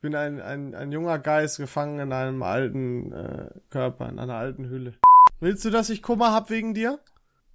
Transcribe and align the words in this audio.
Ich 0.00 0.02
bin 0.02 0.14
ein, 0.14 0.40
ein, 0.40 0.74
ein 0.74 0.92
junger 0.92 1.18
Geist 1.18 1.58
gefangen 1.58 1.98
in 1.98 2.14
einem 2.14 2.42
alten 2.42 3.12
äh, 3.12 3.50
Körper, 3.68 4.08
in 4.08 4.18
einer 4.18 4.36
alten 4.36 4.70
Hülle. 4.70 4.94
Willst 5.40 5.62
du, 5.66 5.68
dass 5.68 5.90
ich 5.90 6.02
Kummer 6.02 6.32
hab 6.32 6.48
wegen 6.48 6.72
dir? 6.72 7.00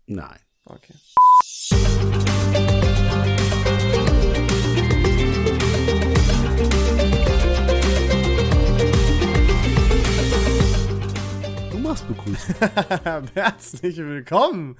Nein. 0.05 0.37
Okay. 0.63 0.93
Machst 11.95 12.07
begrüßen. 12.09 12.55
Herzlich 13.35 13.95
willkommen 13.95 14.75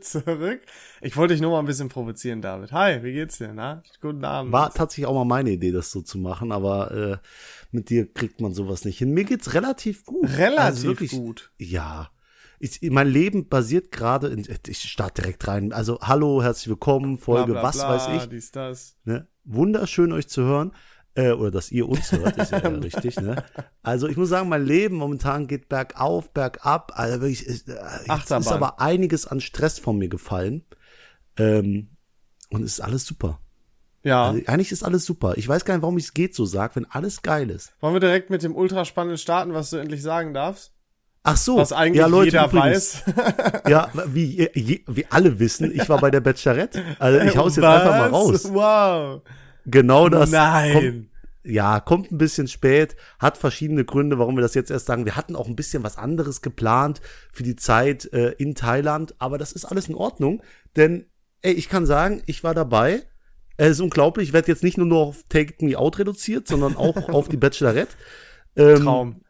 zurück. 0.00 0.62
Ich 1.02 1.18
wollte 1.18 1.34
dich 1.34 1.42
nur 1.42 1.50
mal 1.50 1.58
ein 1.58 1.66
bisschen 1.66 1.90
provozieren, 1.90 2.40
David. 2.40 2.72
Hi, 2.72 3.02
wie 3.02 3.12
geht's 3.12 3.36
dir? 3.36 3.52
Na? 3.52 3.82
Guten 4.00 4.24
Abend. 4.24 4.50
War 4.50 4.72
tatsächlich 4.72 5.04
auch 5.04 5.12
mal 5.12 5.26
meine 5.26 5.50
Idee, 5.50 5.70
das 5.70 5.90
so 5.90 6.00
zu 6.00 6.16
machen, 6.16 6.50
aber 6.50 6.90
äh, 6.92 7.16
mit 7.72 7.90
dir 7.90 8.10
kriegt 8.10 8.40
man 8.40 8.54
sowas 8.54 8.86
nicht 8.86 8.96
hin. 8.96 9.10
Mir 9.10 9.24
geht's 9.24 9.52
relativ 9.52 10.06
gut. 10.06 10.26
Relativ 10.38 10.60
also 10.60 10.88
wirklich, 10.88 11.10
gut. 11.10 11.50
Ja. 11.58 12.08
Ich, 12.58 12.80
mein 12.80 13.08
Leben 13.08 13.50
basiert 13.50 13.92
gerade 13.92 14.28
in, 14.28 14.46
ich 14.66 14.80
starte 14.80 15.20
direkt 15.20 15.46
rein. 15.46 15.74
Also, 15.74 15.98
hallo, 16.00 16.42
herzlich 16.42 16.68
willkommen, 16.68 17.18
Folge, 17.18 17.52
Bla, 17.52 17.60
bla, 17.60 17.68
was 17.68 17.76
bla, 17.76 17.88
weiß 17.90 18.22
ich. 18.22 18.28
Dies, 18.30 18.50
das. 18.50 18.96
Ne? 19.04 19.28
Wunderschön, 19.44 20.10
euch 20.10 20.28
zu 20.28 20.40
hören. 20.40 20.72
Äh, 21.16 21.32
oder 21.32 21.52
dass 21.52 21.70
ihr 21.70 21.88
uns 21.88 22.10
hört, 22.10 22.36
ist 22.36 22.50
ja 22.50 22.58
richtig, 22.58 23.20
ne? 23.20 23.44
Also 23.82 24.08
ich 24.08 24.16
muss 24.16 24.30
sagen, 24.30 24.48
mein 24.48 24.64
Leben 24.64 24.96
momentan 24.96 25.46
geht 25.46 25.68
bergauf, 25.68 26.30
bergab. 26.30 26.92
Also 26.96 27.20
wirklich, 27.20 27.46
ist, 27.46 27.68
äh, 27.68 27.74
jetzt 28.08 28.30
ist 28.30 28.48
aber 28.48 28.80
einiges 28.80 29.26
an 29.26 29.40
Stress 29.40 29.78
von 29.78 29.96
mir 29.96 30.08
gefallen. 30.08 30.64
Ähm, 31.36 31.90
und 32.50 32.64
es 32.64 32.72
ist 32.72 32.80
alles 32.80 33.06
super. 33.06 33.38
Ja. 34.02 34.26
Also 34.26 34.40
eigentlich 34.46 34.72
ist 34.72 34.82
alles 34.82 35.04
super. 35.04 35.34
Ich 35.36 35.48
weiß 35.48 35.64
gar 35.64 35.74
nicht, 35.74 35.82
warum 35.82 35.98
ich 35.98 36.04
es 36.04 36.14
geht 36.14 36.34
so 36.34 36.44
sag, 36.44 36.76
wenn 36.76 36.84
alles 36.84 37.22
geil 37.22 37.48
ist. 37.50 37.72
Wollen 37.80 37.94
wir 37.94 38.00
direkt 38.00 38.30
mit 38.30 38.42
dem 38.42 38.54
Ultraspannenden 38.54 39.18
starten, 39.18 39.54
was 39.54 39.70
du 39.70 39.76
endlich 39.76 40.02
sagen 40.02 40.34
darfst? 40.34 40.72
Ach 41.26 41.38
so, 41.38 41.56
Was 41.56 41.72
eigentlich 41.72 42.00
ja, 42.00 42.06
Leute, 42.06 42.26
jeder 42.26 42.44
übrigens, 42.44 43.02
weiß. 43.06 43.62
Ja, 43.66 43.90
wie, 44.08 44.82
wie 44.86 45.06
alle 45.08 45.38
wissen, 45.38 45.74
ich 45.74 45.88
war 45.88 45.98
bei 45.98 46.10
der 46.10 46.20
Bachelorette. 46.20 46.82
Also 46.98 47.18
ich 47.20 47.34
hau's 47.34 47.56
jetzt 47.56 47.64
einfach 47.64 47.92
mal 47.92 48.12
Was? 48.12 48.44
raus. 48.44 48.52
Wow. 48.52 49.22
Genau 49.66 50.08
das. 50.08 50.30
Nein. 50.30 50.72
Kommt, 50.72 51.08
ja, 51.44 51.80
kommt 51.80 52.10
ein 52.10 52.18
bisschen 52.18 52.48
spät, 52.48 52.96
hat 53.18 53.36
verschiedene 53.36 53.84
Gründe, 53.84 54.18
warum 54.18 54.36
wir 54.36 54.42
das 54.42 54.54
jetzt 54.54 54.70
erst 54.70 54.86
sagen. 54.86 55.04
Wir 55.04 55.16
hatten 55.16 55.36
auch 55.36 55.46
ein 55.46 55.56
bisschen 55.56 55.82
was 55.82 55.98
anderes 55.98 56.40
geplant 56.40 57.02
für 57.32 57.42
die 57.42 57.56
Zeit 57.56 58.10
äh, 58.12 58.30
in 58.32 58.54
Thailand, 58.54 59.14
aber 59.18 59.36
das 59.36 59.52
ist 59.52 59.66
alles 59.66 59.88
in 59.88 59.94
Ordnung, 59.94 60.42
denn 60.76 61.06
ey, 61.42 61.52
ich 61.52 61.68
kann 61.68 61.84
sagen, 61.84 62.22
ich 62.26 62.42
war 62.42 62.54
dabei. 62.54 63.02
Es 63.56 63.72
ist 63.72 63.80
unglaublich, 63.80 64.28
ich 64.28 64.32
werde 64.32 64.48
jetzt 64.48 64.64
nicht 64.64 64.78
nur 64.78 64.86
noch 64.86 65.08
auf 65.08 65.24
Take 65.28 65.64
Me 65.64 65.78
Out 65.78 65.98
reduziert, 65.98 66.48
sondern 66.48 66.76
auch 66.76 66.96
auf 67.10 67.28
die 67.28 67.36
Bachelorette. 67.36 67.94
Ähm, 68.56 68.82
Traum. 68.82 69.20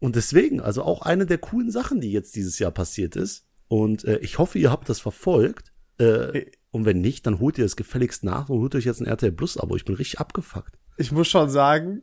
Und 0.00 0.14
deswegen, 0.14 0.60
also 0.60 0.82
auch 0.82 1.02
eine 1.02 1.26
der 1.26 1.38
coolen 1.38 1.70
Sachen, 1.70 2.00
die 2.00 2.12
jetzt 2.12 2.36
dieses 2.36 2.58
Jahr 2.58 2.70
passiert 2.70 3.16
ist. 3.16 3.46
Und 3.66 4.04
äh, 4.04 4.18
ich 4.18 4.38
hoffe, 4.38 4.58
ihr 4.58 4.70
habt 4.70 4.88
das 4.88 5.00
verfolgt. 5.00 5.72
Äh, 5.98 6.46
und 6.70 6.84
wenn 6.84 7.00
nicht, 7.00 7.26
dann 7.26 7.38
holt 7.38 7.58
ihr 7.58 7.64
es 7.64 7.76
gefälligst 7.76 8.24
nach 8.24 8.48
und 8.48 8.60
holt 8.60 8.74
euch 8.74 8.84
jetzt 8.84 9.00
ein 9.00 9.06
RTL 9.06 9.32
Plus 9.32 9.56
Abo. 9.56 9.76
Ich 9.76 9.84
bin 9.84 9.94
richtig 9.94 10.20
abgefuckt. 10.20 10.78
Ich 10.96 11.12
muss 11.12 11.28
schon 11.28 11.48
sagen, 11.48 12.02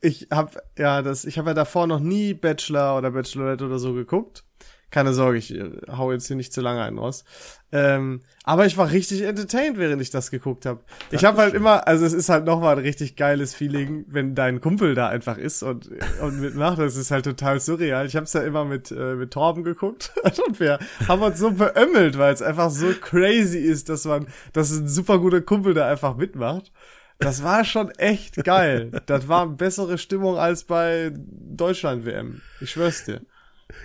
ich 0.00 0.28
habe 0.30 0.62
ja 0.78 1.02
das, 1.02 1.24
ich 1.24 1.38
habe 1.38 1.50
ja 1.50 1.54
davor 1.54 1.86
noch 1.86 2.00
nie 2.00 2.34
Bachelor 2.34 2.96
oder 2.96 3.10
Bachelorette 3.10 3.66
oder 3.66 3.78
so 3.78 3.92
geguckt. 3.92 4.44
Keine 4.90 5.12
Sorge, 5.12 5.38
ich 5.38 5.54
äh, 5.54 5.70
hau 5.90 6.12
jetzt 6.12 6.26
hier 6.26 6.36
nicht 6.36 6.52
zu 6.52 6.60
lange 6.60 6.82
einen 6.82 6.98
raus. 6.98 7.24
Ähm, 7.72 8.22
aber 8.44 8.64
ich 8.64 8.78
war 8.78 8.90
richtig 8.90 9.20
entertained, 9.22 9.76
während 9.76 10.00
ich 10.00 10.08
das 10.08 10.30
geguckt 10.30 10.64
habe. 10.64 10.80
Ich 11.10 11.26
habe 11.26 11.36
halt 11.36 11.52
immer, 11.52 11.86
also 11.86 12.06
es 12.06 12.14
ist 12.14 12.30
halt 12.30 12.46
nochmal 12.46 12.76
ein 12.76 12.82
richtig 12.82 13.14
geiles 13.14 13.54
Feeling, 13.54 14.06
wenn 14.08 14.34
dein 14.34 14.62
Kumpel 14.62 14.94
da 14.94 15.08
einfach 15.08 15.36
ist 15.36 15.62
und, 15.62 15.90
und 16.22 16.40
mitmacht. 16.40 16.78
Das 16.78 16.96
ist 16.96 17.10
halt 17.10 17.26
total 17.26 17.60
surreal. 17.60 18.06
Ich 18.06 18.16
habe 18.16 18.24
es 18.24 18.32
ja 18.32 18.40
immer 18.40 18.64
mit, 18.64 18.90
äh, 18.90 19.14
mit 19.16 19.32
Torben 19.32 19.64
geguckt 19.64 20.12
und 20.46 20.58
wir 20.60 20.78
haben 21.06 21.20
uns 21.20 21.38
so 21.38 21.50
beömmelt, 21.50 22.16
weil 22.16 22.32
es 22.32 22.40
einfach 22.40 22.70
so 22.70 22.86
crazy 22.98 23.58
ist, 23.58 23.90
dass 23.90 24.06
man, 24.06 24.26
dass 24.54 24.70
ein 24.70 24.88
super 24.88 25.18
guter 25.18 25.42
Kumpel 25.42 25.74
da 25.74 25.86
einfach 25.86 26.16
mitmacht. 26.16 26.72
Das 27.18 27.42
war 27.42 27.64
schon 27.64 27.90
echt 27.90 28.42
geil. 28.44 28.92
Das 29.06 29.28
war 29.28 29.46
bessere 29.46 29.98
Stimmung 29.98 30.38
als 30.38 30.64
bei 30.64 31.12
Deutschland-WM. 31.14 32.40
Ich 32.60 32.70
schwör's 32.70 33.04
dir. 33.04 33.20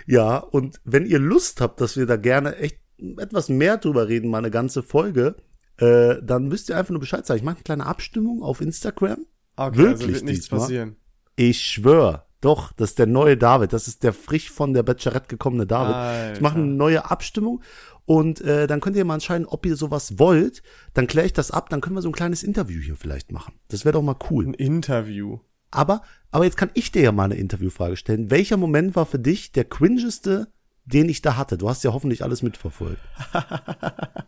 Ja, 0.06 0.38
und 0.38 0.80
wenn 0.84 1.06
ihr 1.06 1.18
Lust 1.18 1.60
habt, 1.60 1.80
dass 1.80 1.96
wir 1.96 2.06
da 2.06 2.16
gerne 2.16 2.56
echt 2.56 2.80
etwas 3.18 3.48
mehr 3.48 3.76
drüber 3.76 4.08
reden, 4.08 4.30
mal 4.30 4.38
eine 4.38 4.50
ganze 4.50 4.82
Folge, 4.82 5.36
äh, 5.78 6.16
dann 6.22 6.48
müsst 6.48 6.68
ihr 6.68 6.76
einfach 6.76 6.90
nur 6.90 7.00
Bescheid 7.00 7.26
sagen. 7.26 7.38
Ich 7.38 7.44
mache 7.44 7.56
eine 7.56 7.64
kleine 7.64 7.86
Abstimmung 7.86 8.42
auf 8.42 8.60
Instagram. 8.60 9.26
Okay, 9.56 9.76
Wirklich 9.76 9.88
also 9.88 10.08
wird 10.14 10.24
nichts 10.24 10.44
diesmal? 10.46 10.60
passieren. 10.60 10.96
Ich 11.36 11.60
schwör, 11.60 12.26
doch, 12.44 12.72
das 12.72 12.90
ist 12.90 12.98
der 12.98 13.06
neue 13.06 13.38
David. 13.38 13.72
Das 13.72 13.88
ist 13.88 14.02
der 14.02 14.12
frisch 14.12 14.50
von 14.50 14.74
der 14.74 14.82
Bachelorette 14.82 15.28
gekommene 15.28 15.66
David. 15.66 15.94
Alter. 15.94 16.32
Ich 16.34 16.40
mache 16.42 16.58
eine 16.58 16.66
neue 16.66 17.10
Abstimmung 17.10 17.62
und 18.04 18.42
äh, 18.42 18.66
dann 18.66 18.80
könnt 18.80 18.96
ihr 18.96 19.04
mal 19.06 19.14
entscheiden, 19.14 19.46
ob 19.46 19.64
ihr 19.64 19.76
sowas 19.76 20.18
wollt. 20.18 20.62
Dann 20.92 21.06
kläre 21.06 21.26
ich 21.26 21.32
das 21.32 21.50
ab, 21.50 21.70
dann 21.70 21.80
können 21.80 21.96
wir 21.96 22.02
so 22.02 22.10
ein 22.10 22.14
kleines 22.14 22.42
Interview 22.42 22.80
hier 22.80 22.96
vielleicht 22.96 23.32
machen. 23.32 23.54
Das 23.68 23.86
wäre 23.86 23.94
doch 23.94 24.02
mal 24.02 24.16
cool. 24.30 24.46
Ein 24.46 24.54
Interview. 24.54 25.38
Aber, 25.74 26.02
aber 26.30 26.44
jetzt 26.44 26.56
kann 26.56 26.70
ich 26.74 26.92
dir 26.92 27.02
ja 27.02 27.12
mal 27.12 27.24
eine 27.24 27.36
Interviewfrage 27.36 27.96
stellen. 27.96 28.30
Welcher 28.30 28.56
Moment 28.56 28.96
war 28.96 29.06
für 29.06 29.18
dich 29.18 29.52
der 29.52 29.64
cringeste, 29.64 30.48
den 30.84 31.08
ich 31.08 31.22
da 31.22 31.36
hatte? 31.36 31.58
Du 31.58 31.68
hast 31.68 31.84
ja 31.84 31.92
hoffentlich 31.92 32.22
alles 32.22 32.42
mitverfolgt. 32.42 33.00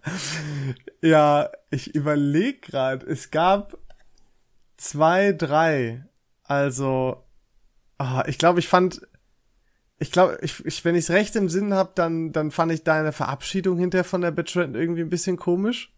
Ja, 1.03 1.51
ich 1.71 1.95
überleg 1.95 2.63
gerade. 2.63 3.07
Es 3.07 3.31
gab 3.31 3.79
zwei, 4.77 5.33
drei. 5.33 6.05
Also, 6.43 7.25
ah, 7.99 8.25
ich 8.27 8.39
glaube, 8.39 8.59
ich 8.59 8.69
fand, 8.69 9.07
ich 9.99 10.11
glaube, 10.11 10.39
ich, 10.43 10.65
ich, 10.65 10.85
wenn 10.85 10.95
ich 10.95 11.05
es 11.05 11.11
recht 11.11 11.37
im 11.37 11.49
Sinn 11.49 11.75
habe, 11.75 11.93
dann, 11.95 12.33
dann 12.33 12.51
fand 12.51 12.73
ich 12.73 12.85
deine 12.85 13.13
Verabschiedung 13.13 13.79
hinterher 13.79 14.05
von 14.05 14.21
der 14.21 14.31
Bachelorette 14.31 14.79
irgendwie 14.79 15.03
ein 15.03 15.11
bisschen 15.11 15.37
komisch. 15.37 15.96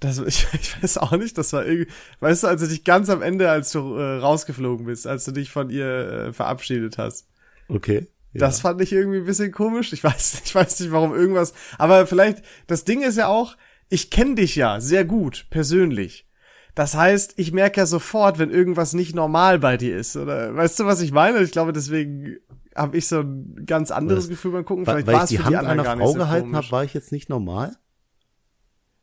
Das, 0.00 0.18
ich, 0.26 0.46
ich 0.60 0.82
weiß 0.82 0.98
auch 0.98 1.12
nicht, 1.12 1.36
das 1.38 1.52
war 1.52 1.66
irgendwie, 1.66 1.90
weißt 2.20 2.44
du, 2.44 2.46
als 2.48 2.60
du 2.60 2.68
dich 2.68 2.84
ganz 2.84 3.10
am 3.10 3.22
Ende, 3.22 3.50
als 3.50 3.72
du 3.72 3.94
äh, 3.96 4.18
rausgeflogen 4.18 4.86
bist, 4.86 5.06
als 5.06 5.24
du 5.24 5.32
dich 5.32 5.50
von 5.50 5.70
ihr 5.70 5.86
äh, 5.86 6.32
verabschiedet 6.32 6.98
hast. 6.98 7.28
Okay. 7.68 8.06
Ja. 8.32 8.40
Das 8.40 8.60
fand 8.60 8.80
ich 8.80 8.92
irgendwie 8.92 9.18
ein 9.18 9.24
bisschen 9.24 9.52
komisch. 9.52 9.92
Ich 9.92 10.04
weiß, 10.04 10.40
ich 10.44 10.54
weiß 10.54 10.80
nicht, 10.80 10.92
warum 10.92 11.14
irgendwas. 11.14 11.54
Aber 11.78 12.06
vielleicht, 12.06 12.42
das 12.66 12.84
Ding 12.84 13.02
ist 13.02 13.16
ja 13.16 13.28
auch, 13.28 13.56
ich 13.88 14.10
kenne 14.10 14.36
dich 14.36 14.54
ja 14.56 14.80
sehr 14.80 15.04
gut, 15.04 15.46
persönlich. 15.50 16.26
Das 16.74 16.94
heißt, 16.94 17.34
ich 17.36 17.52
merke 17.52 17.80
ja 17.80 17.86
sofort, 17.86 18.38
wenn 18.38 18.50
irgendwas 18.50 18.92
nicht 18.92 19.14
normal 19.14 19.58
bei 19.58 19.76
dir 19.76 19.96
ist. 19.96 20.16
Oder 20.16 20.54
weißt 20.54 20.78
du, 20.78 20.86
was 20.86 21.00
ich 21.00 21.10
meine? 21.10 21.40
Ich 21.42 21.50
glaube, 21.50 21.72
deswegen 21.72 22.36
habe 22.76 22.96
ich 22.96 23.08
so 23.08 23.20
ein 23.20 23.64
ganz 23.66 23.90
anderes? 23.90 24.28
Gefühl 24.28 24.52
beim 24.52 24.64
Gucken. 24.64 24.84
Vielleicht 24.84 25.08
weil 25.08 25.14
war 25.14 25.24
ich 25.24 25.24
es 25.24 25.30
die 25.30 25.40
Hand 25.40 25.54
die 25.54 25.56
einer 25.56 25.84
Frau 25.84 26.12
so 26.12 26.18
gehalten 26.18 26.54
habe, 26.54 26.70
war 26.70 26.84
ich 26.84 26.94
jetzt 26.94 27.10
nicht 27.10 27.28
normal? 27.28 27.76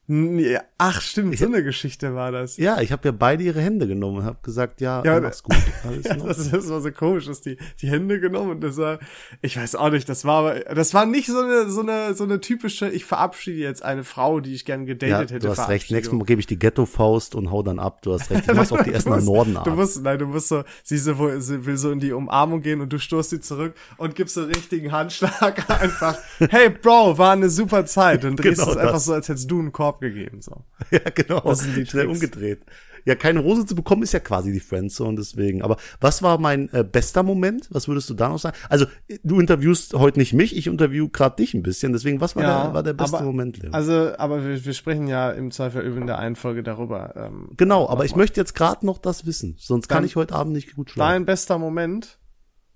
Nee, 0.07 0.59
ach, 0.77 1.01
stimmt, 1.01 1.35
so 1.35 1.45
eine 1.47 1.63
Geschichte 1.63 2.13
war 2.13 2.31
das. 2.31 2.57
Ja, 2.57 2.79
ich 2.79 2.91
habe 2.91 3.07
ja 3.07 3.11
beide 3.11 3.43
ihre 3.43 3.59
Hände 3.59 3.87
genommen 3.87 4.17
und 4.19 4.23
habe 4.25 4.37
gesagt, 4.43 4.79
ja, 4.79 5.03
Ja, 5.03 5.19
mach's 5.19 5.41
gut. 5.41 5.55
Alles 5.83 6.05
Ja, 6.05 6.13
das, 6.15 6.51
das 6.51 6.69
war 6.69 6.79
so 6.81 6.91
komisch, 6.91 7.25
dass 7.25 7.41
die 7.41 7.57
die 7.81 7.89
Hände 7.89 8.19
genommen 8.19 8.51
und 8.51 8.61
das 8.61 8.77
war, 8.77 8.99
ich 9.41 9.57
weiß 9.57 9.73
auch 9.75 9.89
nicht, 9.89 10.07
das 10.07 10.23
war 10.23 10.39
aber, 10.41 10.59
das 10.75 10.93
war 10.93 11.07
nicht 11.07 11.25
so 11.27 11.39
eine 11.39 11.69
so 11.71 11.81
eine 11.81 12.13
so 12.13 12.23
eine 12.23 12.39
typische, 12.39 12.87
ich 12.89 13.03
verabschiede 13.03 13.57
jetzt 13.57 13.83
eine 13.83 14.03
Frau, 14.03 14.41
die 14.41 14.53
ich 14.53 14.63
gern 14.65 14.85
gedatet 14.85 15.09
ja, 15.31 15.35
hätte. 15.37 15.39
du 15.39 15.49
hast 15.49 15.69
recht. 15.69 15.89
Nächstes. 15.89 16.13
Mal 16.15 16.23
gebe 16.25 16.39
ich 16.39 16.45
die 16.47 16.59
Ghetto-Faust 16.59 17.33
und 17.33 17.49
hau 17.49 17.63
dann 17.63 17.79
ab. 17.79 18.03
Du 18.03 18.13
hast 18.13 18.29
recht. 18.29 18.43
Ich 18.47 18.53
mach's 18.55 18.71
auf 18.71 18.83
die 18.83 18.91
Du 18.91 18.95
Essener 18.97 19.15
musst- 19.15 19.27
Norden 19.27 19.53
Du 19.55 19.59
ab. 19.71 19.75
musst, 19.75 20.03
nein, 20.03 20.19
du 20.19 20.27
musst 20.27 20.49
so, 20.49 20.63
sie, 20.83 20.99
so, 20.99 21.39
sie 21.39 21.65
will 21.65 21.77
so 21.77 21.89
in 21.89 21.99
die 21.99 22.11
Umarmung 22.13 22.61
gehen 22.61 22.79
und 22.79 22.93
du 22.93 22.99
stoßt 22.99 23.31
sie 23.31 23.39
zurück 23.39 23.73
und 23.97 24.13
gibst 24.13 24.35
so 24.35 24.41
einen 24.41 24.51
richtigen 24.51 24.91
Handschlag 24.91 25.67
einfach. 25.81 26.15
Hey 26.51 26.69
Bro, 26.69 27.17
war 27.17 27.31
eine 27.31 27.49
super 27.49 27.87
Zeit. 27.87 28.23
Und 28.23 28.35
drehst 28.35 28.59
Genau 28.59 28.71
es 28.71 28.77
einfach 28.77 28.99
so, 28.99 29.13
als 29.13 29.29
hättest 29.29 29.49
du 29.49 29.57
einen 29.59 29.71
Korb 29.71 29.94
gegeben. 29.99 30.41
So. 30.41 30.63
Ja, 30.91 30.99
genau. 31.13 31.39
Das 31.41 31.59
sind 31.59 31.75
die 31.77 31.85
Schnell 31.85 32.05
Tricks. 32.05 32.15
umgedreht. 32.21 32.61
Ja, 33.07 33.13
keine 33.13 33.39
Rose 33.41 33.67
zu 33.67 33.75
bekommen 33.75 34.01
ist 34.01 34.13
ja 34.13 34.19
quasi 34.19 34.51
die 34.51 34.59
Friendzone, 34.59 35.15
deswegen. 35.15 35.61
Aber 35.61 35.77
was 36.01 36.23
war 36.23 36.39
mein 36.39 36.73
äh, 36.73 36.83
bester 36.83 37.21
Moment? 37.21 37.67
Was 37.69 37.87
würdest 37.87 38.09
du 38.09 38.15
da 38.15 38.29
noch 38.29 38.39
sagen? 38.39 38.57
Also, 38.67 38.85
äh, 39.07 39.19
du 39.23 39.39
interviewst 39.39 39.93
heute 39.93 40.17
nicht 40.17 40.33
mich, 40.33 40.55
ich 40.57 40.65
interview 40.65 41.07
gerade 41.09 41.35
dich 41.35 41.53
ein 41.53 41.61
bisschen. 41.61 41.93
Deswegen, 41.93 42.19
was 42.19 42.35
war, 42.35 42.41
der, 42.41 42.73
war 42.73 42.81
der 42.81 42.93
beste 42.93 43.17
aber, 43.17 43.25
Moment, 43.27 43.57
Leo? 43.59 43.71
Also, 43.73 44.17
aber 44.17 44.43
wir, 44.43 44.65
wir 44.65 44.73
sprechen 44.73 45.07
ja 45.07 45.29
im 45.31 45.51
Zweifel 45.51 45.83
in 45.83 46.07
der 46.07 46.17
einen 46.17 46.35
Folge 46.35 46.63
darüber. 46.63 47.13
Ähm, 47.15 47.49
genau, 47.57 47.87
aber 47.87 48.05
ich 48.05 48.15
möchte 48.15 48.41
jetzt 48.41 48.55
gerade 48.55 48.83
noch 48.85 48.97
das 48.97 49.27
wissen. 49.27 49.55
Sonst 49.59 49.87
kann 49.87 49.97
Dann- 49.99 50.05
ich 50.05 50.15
heute 50.15 50.33
Abend 50.33 50.53
nicht 50.53 50.75
gut 50.75 50.89
schlafen. 50.89 51.11
Dein 51.11 51.25
bester 51.25 51.59
Moment? 51.59 52.17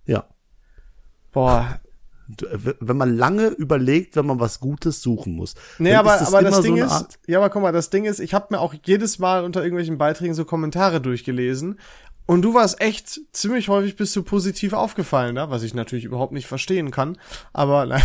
Ja. 0.05 0.25
Boah, 1.31 1.79
Wenn 2.79 2.97
man 2.97 3.17
lange 3.17 3.47
überlegt, 3.47 4.15
wenn 4.15 4.25
man 4.25 4.39
was 4.39 4.59
Gutes 4.59 5.01
suchen 5.01 5.33
muss. 5.35 5.55
Nee, 5.79 5.95
aber, 5.95 6.13
ist 6.15 6.19
das 6.21 6.27
aber 6.29 6.39
immer 6.41 6.49
das 6.49 6.57
so 6.57 6.61
Ding 6.63 6.73
eine 6.75 6.85
ist, 6.85 6.91
Art- 6.91 7.19
ja, 7.27 7.39
aber 7.39 7.49
guck 7.49 7.61
mal, 7.63 7.71
das 7.71 7.89
Ding 7.89 8.05
ist, 8.05 8.19
ich 8.19 8.33
habe 8.33 8.47
mir 8.51 8.59
auch 8.59 8.73
jedes 8.83 9.17
Mal 9.19 9.43
unter 9.43 9.61
irgendwelchen 9.63 9.97
Beiträgen 9.97 10.33
so 10.35 10.45
Kommentare 10.45 11.01
durchgelesen 11.01 11.79
und 12.27 12.43
du 12.43 12.53
warst 12.53 12.79
echt 12.81 13.19
ziemlich 13.33 13.69
häufig 13.69 13.95
bist 13.95 14.15
du 14.15 14.21
positiv 14.21 14.73
aufgefallen, 14.73 15.33
da, 15.35 15.49
was 15.49 15.63
ich 15.63 15.73
natürlich 15.73 16.05
überhaupt 16.05 16.31
nicht 16.33 16.45
verstehen 16.45 16.91
kann, 16.91 17.17
aber 17.53 17.85
nein, 17.87 18.01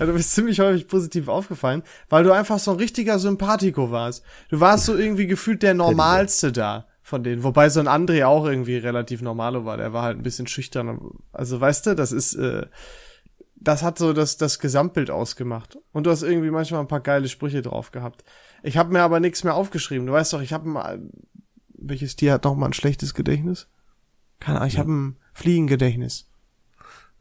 du 0.00 0.12
bist 0.12 0.34
ziemlich 0.34 0.58
häufig 0.58 0.88
positiv 0.88 1.28
aufgefallen, 1.28 1.84
weil 2.08 2.24
du 2.24 2.32
einfach 2.32 2.58
so 2.58 2.72
ein 2.72 2.78
richtiger 2.78 3.20
Sympathico 3.20 3.92
warst. 3.92 4.24
Du 4.48 4.58
warst 4.58 4.86
so 4.86 4.96
irgendwie 4.96 5.28
gefühlt 5.28 5.62
der 5.62 5.74
Normalste 5.74 6.50
da. 6.50 6.86
von 7.02 7.22
denen. 7.22 7.42
Wobei 7.44 7.68
so 7.70 7.78
ein 7.80 7.88
André 7.88 8.24
auch 8.26 8.44
irgendwie 8.46 8.76
relativ 8.76 9.22
normalo 9.22 9.64
war. 9.64 9.76
Der 9.76 9.92
war 9.92 10.02
halt 10.02 10.16
ein 10.18 10.22
bisschen 10.22 10.46
schüchtern. 10.48 10.98
Also 11.32 11.60
weißt 11.60 11.86
du, 11.86 11.94
das 11.96 12.12
ist, 12.12 12.34
äh, 12.34 12.66
das 13.60 13.82
hat 13.82 13.98
so 13.98 14.12
das, 14.12 14.38
das 14.38 14.58
Gesamtbild 14.58 15.10
ausgemacht. 15.10 15.78
Und 15.92 16.06
du 16.06 16.10
hast 16.10 16.22
irgendwie 16.22 16.50
manchmal 16.50 16.80
ein 16.80 16.88
paar 16.88 17.00
geile 17.00 17.28
Sprüche 17.28 17.62
drauf 17.62 17.92
gehabt. 17.92 18.24
Ich 18.62 18.76
habe 18.76 18.92
mir 18.92 19.02
aber 19.02 19.20
nichts 19.20 19.44
mehr 19.44 19.54
aufgeschrieben. 19.54 20.06
Du 20.06 20.14
weißt 20.14 20.32
doch, 20.32 20.40
ich 20.40 20.52
habe 20.52 20.68
mal, 20.68 21.00
welches 21.68 22.16
Tier 22.16 22.32
hat 22.32 22.44
noch 22.44 22.56
mal 22.56 22.66
ein 22.66 22.72
schlechtes 22.72 23.14
Gedächtnis? 23.14 23.68
Keine 24.40 24.58
Ahnung, 24.58 24.68
ich 24.68 24.74
ja. 24.74 24.80
habe 24.80 24.92
ein 24.92 25.16
Fliegengedächtnis. 25.34 26.29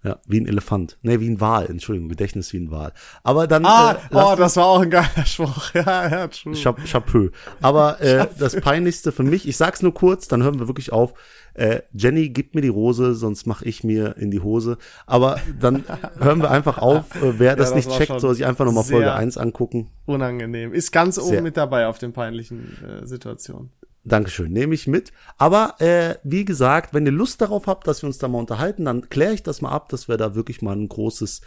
Ja, 0.01 0.17
wie 0.25 0.39
ein 0.39 0.47
Elefant. 0.47 0.97
Nee, 1.01 1.19
wie 1.19 1.29
ein 1.29 1.41
Wal. 1.41 1.65
Entschuldigung, 1.65 2.07
Gedächtnis 2.07 2.53
wie 2.53 2.57
ein 2.57 2.71
Wal. 2.71 2.93
Aber 3.23 3.47
dann. 3.47 3.65
Ah, 3.65 3.97
äh, 4.09 4.15
oh, 4.15 4.33
das 4.37 4.55
war 4.55 4.65
auch 4.67 4.79
ein 4.79 4.89
geiler 4.89 5.25
Spruch. 5.25 5.73
Ja, 5.73 6.09
ja, 6.09 6.27
true. 6.27 6.53
Chap 6.53 6.79
Chapeau. 6.85 7.29
Aber 7.61 8.01
äh, 8.01 8.27
das 8.37 8.55
Peinlichste 8.55 9.11
für 9.11 9.23
mich, 9.23 9.47
ich 9.47 9.57
sag's 9.57 9.81
nur 9.81 9.93
kurz, 9.93 10.27
dann 10.27 10.41
hören 10.41 10.59
wir 10.59 10.67
wirklich 10.67 10.93
auf. 10.93 11.13
Äh, 11.53 11.81
Jenny, 11.93 12.29
gib 12.29 12.55
mir 12.55 12.61
die 12.61 12.69
Rose, 12.69 13.13
sonst 13.13 13.45
mach 13.45 13.61
ich 13.61 13.83
mir 13.83 14.15
in 14.17 14.31
die 14.31 14.39
Hose. 14.39 14.77
Aber 15.05 15.41
dann 15.59 15.83
hören 16.19 16.41
wir 16.41 16.49
einfach 16.49 16.77
auf. 16.77 17.15
Äh, 17.15 17.37
wer 17.39 17.57
das, 17.57 17.71
ja, 17.71 17.75
das 17.75 17.85
nicht 17.85 17.97
checkt, 17.97 18.21
soll 18.21 18.35
sich 18.35 18.45
einfach 18.45 18.63
nochmal 18.63 18.85
Folge 18.85 19.13
1 19.13 19.37
angucken. 19.37 19.89
Unangenehm. 20.05 20.73
Ist 20.73 20.91
ganz 20.91 21.17
oben 21.17 21.27
sehr. 21.27 21.41
mit 21.41 21.57
dabei 21.57 21.87
auf 21.87 21.99
den 21.99 22.13
peinlichen 22.13 22.77
äh, 22.83 23.05
Situationen. 23.05 23.71
Dankeschön, 24.03 24.51
nehme 24.51 24.73
ich 24.73 24.87
mit. 24.87 25.11
Aber 25.37 25.75
äh, 25.79 26.15
wie 26.23 26.45
gesagt, 26.45 26.93
wenn 26.93 27.05
ihr 27.05 27.11
Lust 27.11 27.41
darauf 27.41 27.67
habt, 27.67 27.87
dass 27.87 28.01
wir 28.01 28.07
uns 28.07 28.17
da 28.17 28.27
mal 28.27 28.39
unterhalten, 28.39 28.85
dann 28.85 29.09
kläre 29.09 29.33
ich 29.33 29.43
das 29.43 29.61
mal 29.61 29.71
ab, 29.71 29.89
dass 29.89 30.07
wir 30.07 30.17
da 30.17 30.35
wirklich 30.35 30.61
mal 30.61 30.75
ein 30.75 30.87
großes, 30.87 31.41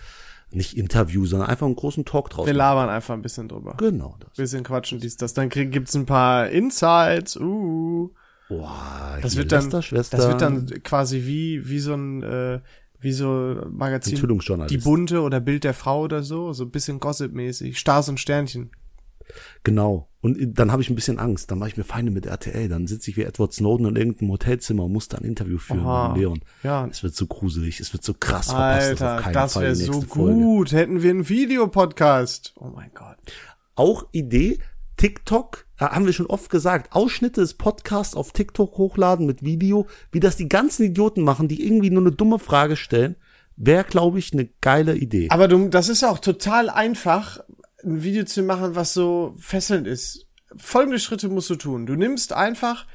nicht 0.51 0.77
Interview, 0.77 1.25
sondern 1.25 1.49
einfach 1.49 1.67
einen 1.67 1.77
großen 1.77 2.05
Talk 2.05 2.31
draus 2.31 2.47
Wir 2.47 2.53
labern 2.53 2.89
einfach 2.89 3.15
ein 3.15 3.23
bisschen 3.23 3.49
drüber. 3.49 3.75
Genau. 3.79 4.17
Das. 4.21 4.35
Bisschen 4.37 4.65
quatschen, 4.65 5.01
dies, 5.01 5.17
das. 5.17 5.35
Dann 5.35 5.49
krieg, 5.49 5.73
gibt's 5.73 5.95
ein 5.95 6.07
paar 6.07 6.49
Insights. 6.49 7.37
Uh. 7.37 8.11
Boah, 8.49 9.19
das 9.23 9.37
wird 9.37 9.51
dann, 9.51 9.71
das 9.71 10.13
wird 10.13 10.43
dann 10.43 10.67
quasi 10.83 11.23
wie, 11.25 11.67
wie 11.71 11.79
so 11.79 11.95
ein, 11.95 12.23
äh, 12.23 12.61
wie 13.01 13.13
so 13.13 13.57
Magazin, 13.71 14.21
die 14.69 14.79
Bunte 14.79 15.23
oder 15.23 15.41
Bild 15.41 15.65
der 15.65 15.73
Frau 15.73 16.03
oder 16.03 16.23
so, 16.23 16.53
so 16.53 16.65
ein 16.65 16.71
bisschen 16.71 17.01
Gossip-mäßig, 17.01 17.79
Stars 17.79 18.11
und 18.11 18.21
Sternchen. 18.21 18.71
Genau. 19.65 20.09
Und 20.21 20.39
dann 20.55 20.71
habe 20.71 20.83
ich 20.83 20.89
ein 20.89 20.95
bisschen 20.95 21.19
Angst. 21.19 21.51
Dann 21.51 21.59
mache 21.59 21.71
ich 21.71 21.77
mir 21.77 21.85
Feinde 21.85 22.13
mit 22.13 22.27
RTL. 22.27 22.69
Dann 22.69 22.87
sitze 22.87 23.11
ich 23.11 23.17
wie 23.17 23.25
Edward 23.25 23.53
Snowden 23.53 23.87
in 23.87 23.97
irgendeinem 23.97 24.31
Hotelzimmer 24.31 24.85
und 24.85 24.93
muss 24.93 25.09
da 25.09 25.19
ein 25.19 25.25
Interview 25.25 25.59
führen 25.59 25.81
Aha. 25.81 26.09
mit 26.09 26.19
Leon. 26.19 26.41
Ja. 26.63 26.87
Es 26.87 27.03
wird 27.03 27.17
so 27.17 27.27
gruselig. 27.27 27.81
Es 27.81 27.93
wird 27.93 28.05
so 28.05 28.15
krass 28.15 28.47
verpasst. 28.47 29.03
Alter, 29.03 29.33
das, 29.33 29.55
das 29.55 29.63
wäre 29.63 29.75
so 29.75 30.01
gut. 30.01 30.71
Folge. 30.71 30.77
Hätten 30.77 31.03
wir 31.03 31.11
einen 31.11 31.29
Videopodcast. 31.29 32.55
Oh 32.61 32.71
mein 32.75 32.91
Gott. 32.95 33.17
Auch 33.75 34.07
Idee. 34.13 34.59
TikTok, 34.97 35.67
haben 35.79 36.07
wir 36.07 36.13
schon 36.13 36.27
oft 36.27 36.49
gesagt, 36.49 36.95
Ausschnitte 36.95 37.41
des 37.41 37.55
Podcasts 37.55 38.15
auf 38.15 38.33
TikTok 38.33 38.77
hochladen 38.79 39.27
mit 39.27 39.43
Video, 39.43 39.89
wie 40.13 40.21
das 40.21 40.37
die 40.37 40.49
ganzen 40.49 40.85
Idioten 40.85 41.23
machen, 41.23 41.49
die 41.49 41.67
irgendwie 41.67 41.91
nur 41.91 42.03
eine 42.03 42.13
dumme 42.13 42.39
Frage 42.39 42.77
stellen, 42.77 43.17
wäre, 43.57 43.85
glaube 43.85 44.19
ich, 44.19 44.33
eine 44.33 44.49
geile 44.61 44.97
Idee. 44.97 45.29
Aber 45.31 45.49
du, 45.49 45.69
das 45.69 45.89
ist 45.89 46.05
auch 46.05 46.19
total 46.19 46.71
einfach, 46.71 47.41
ein 47.85 48.03
Video 48.03 48.25
zu 48.25 48.43
machen, 48.43 48.75
was 48.75 48.95
so 48.95 49.35
fesselnd 49.39 49.87
ist. 49.87 50.27
Folgende 50.57 50.99
Schritte 50.99 51.29
musst 51.29 51.51
du 51.51 51.57
tun. 51.57 51.87
Du 51.87 51.95
nimmst 51.95 52.33
einfach 52.33 52.87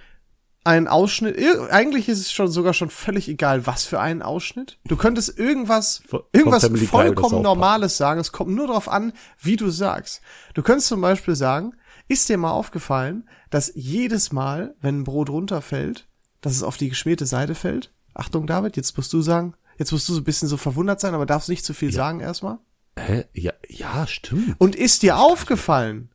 einen 0.67 0.87
Ausschnitt. 0.87 1.37
Eigentlich 1.71 2.09
ist 2.09 2.19
es 2.19 2.31
schon 2.31 2.49
sogar 2.49 2.73
schon 2.73 2.89
völlig 2.89 3.29
egal, 3.29 3.65
was 3.65 3.85
für 3.85 3.99
einen 3.99 4.21
Ausschnitt. 4.21 4.77
Du 4.85 4.97
könntest 4.97 5.39
irgendwas, 5.39 6.03
irgendwas 6.33 6.69
vollkommen 6.89 7.41
Normales 7.41 7.97
sagen. 7.97 8.19
Es 8.19 8.33
kommt 8.33 8.51
nur 8.51 8.67
darauf 8.67 8.89
an, 8.89 9.13
wie 9.39 9.55
du 9.55 9.69
sagst. 9.69 10.21
Du 10.53 10.61
könntest 10.61 10.89
zum 10.89 11.01
Beispiel 11.01 11.35
sagen, 11.35 11.73
ist 12.09 12.27
dir 12.29 12.37
mal 12.37 12.51
aufgefallen, 12.51 13.27
dass 13.49 13.71
jedes 13.75 14.31
Mal, 14.31 14.75
wenn 14.81 14.99
ein 14.99 15.03
Brot 15.03 15.29
runterfällt, 15.29 16.07
dass 16.41 16.53
es 16.53 16.63
auf 16.63 16.77
die 16.77 16.89
geschmierte 16.89 17.25
Seite 17.25 17.55
fällt? 17.55 17.93
Achtung, 18.13 18.45
David, 18.45 18.75
jetzt 18.77 18.95
musst 18.97 19.13
du 19.13 19.21
sagen, 19.21 19.55
jetzt 19.77 19.91
musst 19.91 20.09
du 20.09 20.13
so 20.13 20.21
ein 20.21 20.25
bisschen 20.25 20.47
so 20.49 20.57
verwundert 20.57 20.99
sein, 20.99 21.13
aber 21.13 21.25
darfst 21.25 21.49
nicht 21.49 21.65
zu 21.65 21.73
viel 21.73 21.89
ja. 21.89 21.95
sagen 21.95 22.19
erstmal. 22.19 22.59
Hä? 22.97 23.25
Ja, 23.33 23.53
ja, 23.67 24.07
stimmt. 24.07 24.55
Und 24.59 24.75
ist 24.75 25.03
dir 25.03 25.17
aufgefallen, 25.17 26.09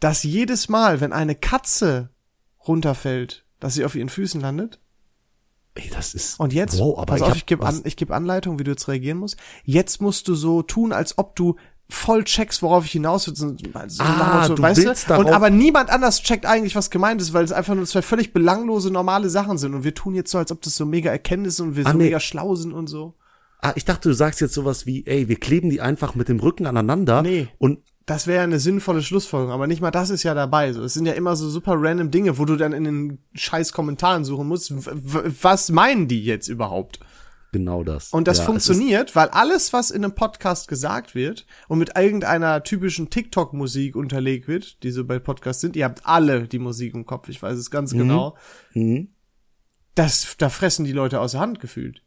dass 0.00 0.22
jedes 0.22 0.68
Mal, 0.68 1.00
wenn 1.00 1.12
eine 1.12 1.34
Katze 1.34 2.10
runterfällt, 2.66 3.44
dass 3.60 3.74
sie 3.74 3.84
auf 3.84 3.94
ihren 3.94 4.08
Füßen 4.08 4.40
landet? 4.40 4.78
Ey, 5.74 5.90
das 5.94 6.14
ist. 6.14 6.40
Und 6.40 6.52
jetzt, 6.52 6.78
wow, 6.78 6.98
aber 6.98 7.06
pass 7.06 7.20
ich 7.20 7.26
auf, 7.26 7.36
ich 7.36 7.46
gebe 7.46 7.66
an, 7.66 7.80
ich 7.84 7.96
geb 7.96 8.10
Anleitung, 8.10 8.58
wie 8.58 8.64
du 8.64 8.70
jetzt 8.70 8.88
reagieren 8.88 9.18
musst. 9.18 9.36
Jetzt 9.64 10.00
musst 10.00 10.26
du 10.28 10.34
so 10.34 10.62
tun, 10.62 10.92
als 10.92 11.18
ob 11.18 11.36
du 11.36 11.56
voll 11.88 12.24
checkst, 12.24 12.62
worauf 12.62 12.84
ich 12.84 12.92
hinaus 12.92 13.26
will. 13.26 13.36
So, 13.36 13.50
so 13.50 14.02
ah, 14.02 14.48
du 14.48 14.60
weißt 14.60 15.08
du? 15.08 15.18
Und 15.18 15.28
aber 15.28 15.50
niemand 15.50 15.90
anders 15.90 16.22
checkt 16.22 16.46
eigentlich, 16.46 16.74
was 16.74 16.90
gemeint 16.90 17.20
ist, 17.20 17.32
weil 17.32 17.44
es 17.44 17.52
einfach 17.52 17.74
nur 17.74 17.86
zwei 17.86 18.02
völlig 18.02 18.32
belanglose, 18.32 18.90
normale 18.90 19.30
Sachen 19.30 19.58
sind. 19.58 19.74
Und 19.74 19.84
wir 19.84 19.94
tun 19.94 20.14
jetzt 20.14 20.30
so, 20.30 20.38
als 20.38 20.50
ob 20.50 20.62
das 20.62 20.76
so 20.76 20.84
mega 20.84 21.10
Erkenntnisse 21.10 21.62
und 21.62 21.76
wir 21.76 21.86
ah, 21.86 21.92
so 21.92 21.98
nee. 21.98 22.04
mega 22.04 22.20
schlau 22.20 22.54
sind 22.56 22.72
und 22.72 22.88
so. 22.88 23.14
Ah, 23.66 23.72
ich 23.74 23.84
dachte, 23.84 24.08
du 24.08 24.14
sagst 24.14 24.40
jetzt 24.40 24.54
sowas 24.54 24.86
wie, 24.86 25.04
ey, 25.06 25.26
wir 25.26 25.40
kleben 25.40 25.70
die 25.70 25.80
einfach 25.80 26.14
mit 26.14 26.28
dem 26.28 26.38
Rücken 26.38 26.66
aneinander. 26.66 27.22
Nee. 27.22 27.48
Und 27.58 27.80
das 28.04 28.28
wäre 28.28 28.44
eine 28.44 28.60
sinnvolle 28.60 29.02
Schlussfolgerung, 29.02 29.52
aber 29.52 29.66
nicht 29.66 29.80
mal 29.80 29.90
das 29.90 30.10
ist 30.10 30.22
ja 30.22 30.34
dabei. 30.34 30.72
So, 30.72 30.84
es 30.84 30.94
sind 30.94 31.04
ja 31.04 31.14
immer 31.14 31.34
so 31.34 31.48
super 31.50 31.74
random 31.76 32.12
Dinge, 32.12 32.38
wo 32.38 32.44
du 32.44 32.54
dann 32.54 32.72
in 32.72 32.84
den 32.84 33.18
scheiß 33.34 33.72
Kommentaren 33.72 34.24
suchen 34.24 34.46
musst, 34.46 34.72
was 34.72 35.70
meinen 35.72 36.06
die 36.06 36.22
jetzt 36.24 36.46
überhaupt? 36.46 37.00
Genau 37.50 37.82
das. 37.82 38.12
Und 38.12 38.28
das 38.28 38.38
ja, 38.38 38.44
funktioniert, 38.44 39.16
weil 39.16 39.30
alles, 39.30 39.72
was 39.72 39.90
in 39.90 40.04
einem 40.04 40.14
Podcast 40.14 40.68
gesagt 40.68 41.16
wird 41.16 41.44
und 41.66 41.80
mit 41.80 41.96
irgendeiner 41.98 42.62
typischen 42.62 43.10
TikTok-Musik 43.10 43.96
unterlegt 43.96 44.46
wird, 44.46 44.84
die 44.84 44.92
so 44.92 45.04
bei 45.04 45.18
Podcasts 45.18 45.60
sind, 45.60 45.74
ihr 45.74 45.86
habt 45.86 46.06
alle 46.06 46.46
die 46.46 46.60
Musik 46.60 46.94
im 46.94 47.04
Kopf, 47.04 47.28
ich 47.28 47.42
weiß 47.42 47.58
es 47.58 47.72
ganz 47.72 47.92
mhm. 47.92 47.98
genau. 47.98 48.36
Mhm. 48.74 49.08
Das, 49.96 50.36
da 50.38 50.50
fressen 50.50 50.84
die 50.84 50.92
Leute 50.92 51.18
aus 51.18 51.32
der 51.32 51.40
Hand 51.40 51.58
gefühlt. 51.58 52.02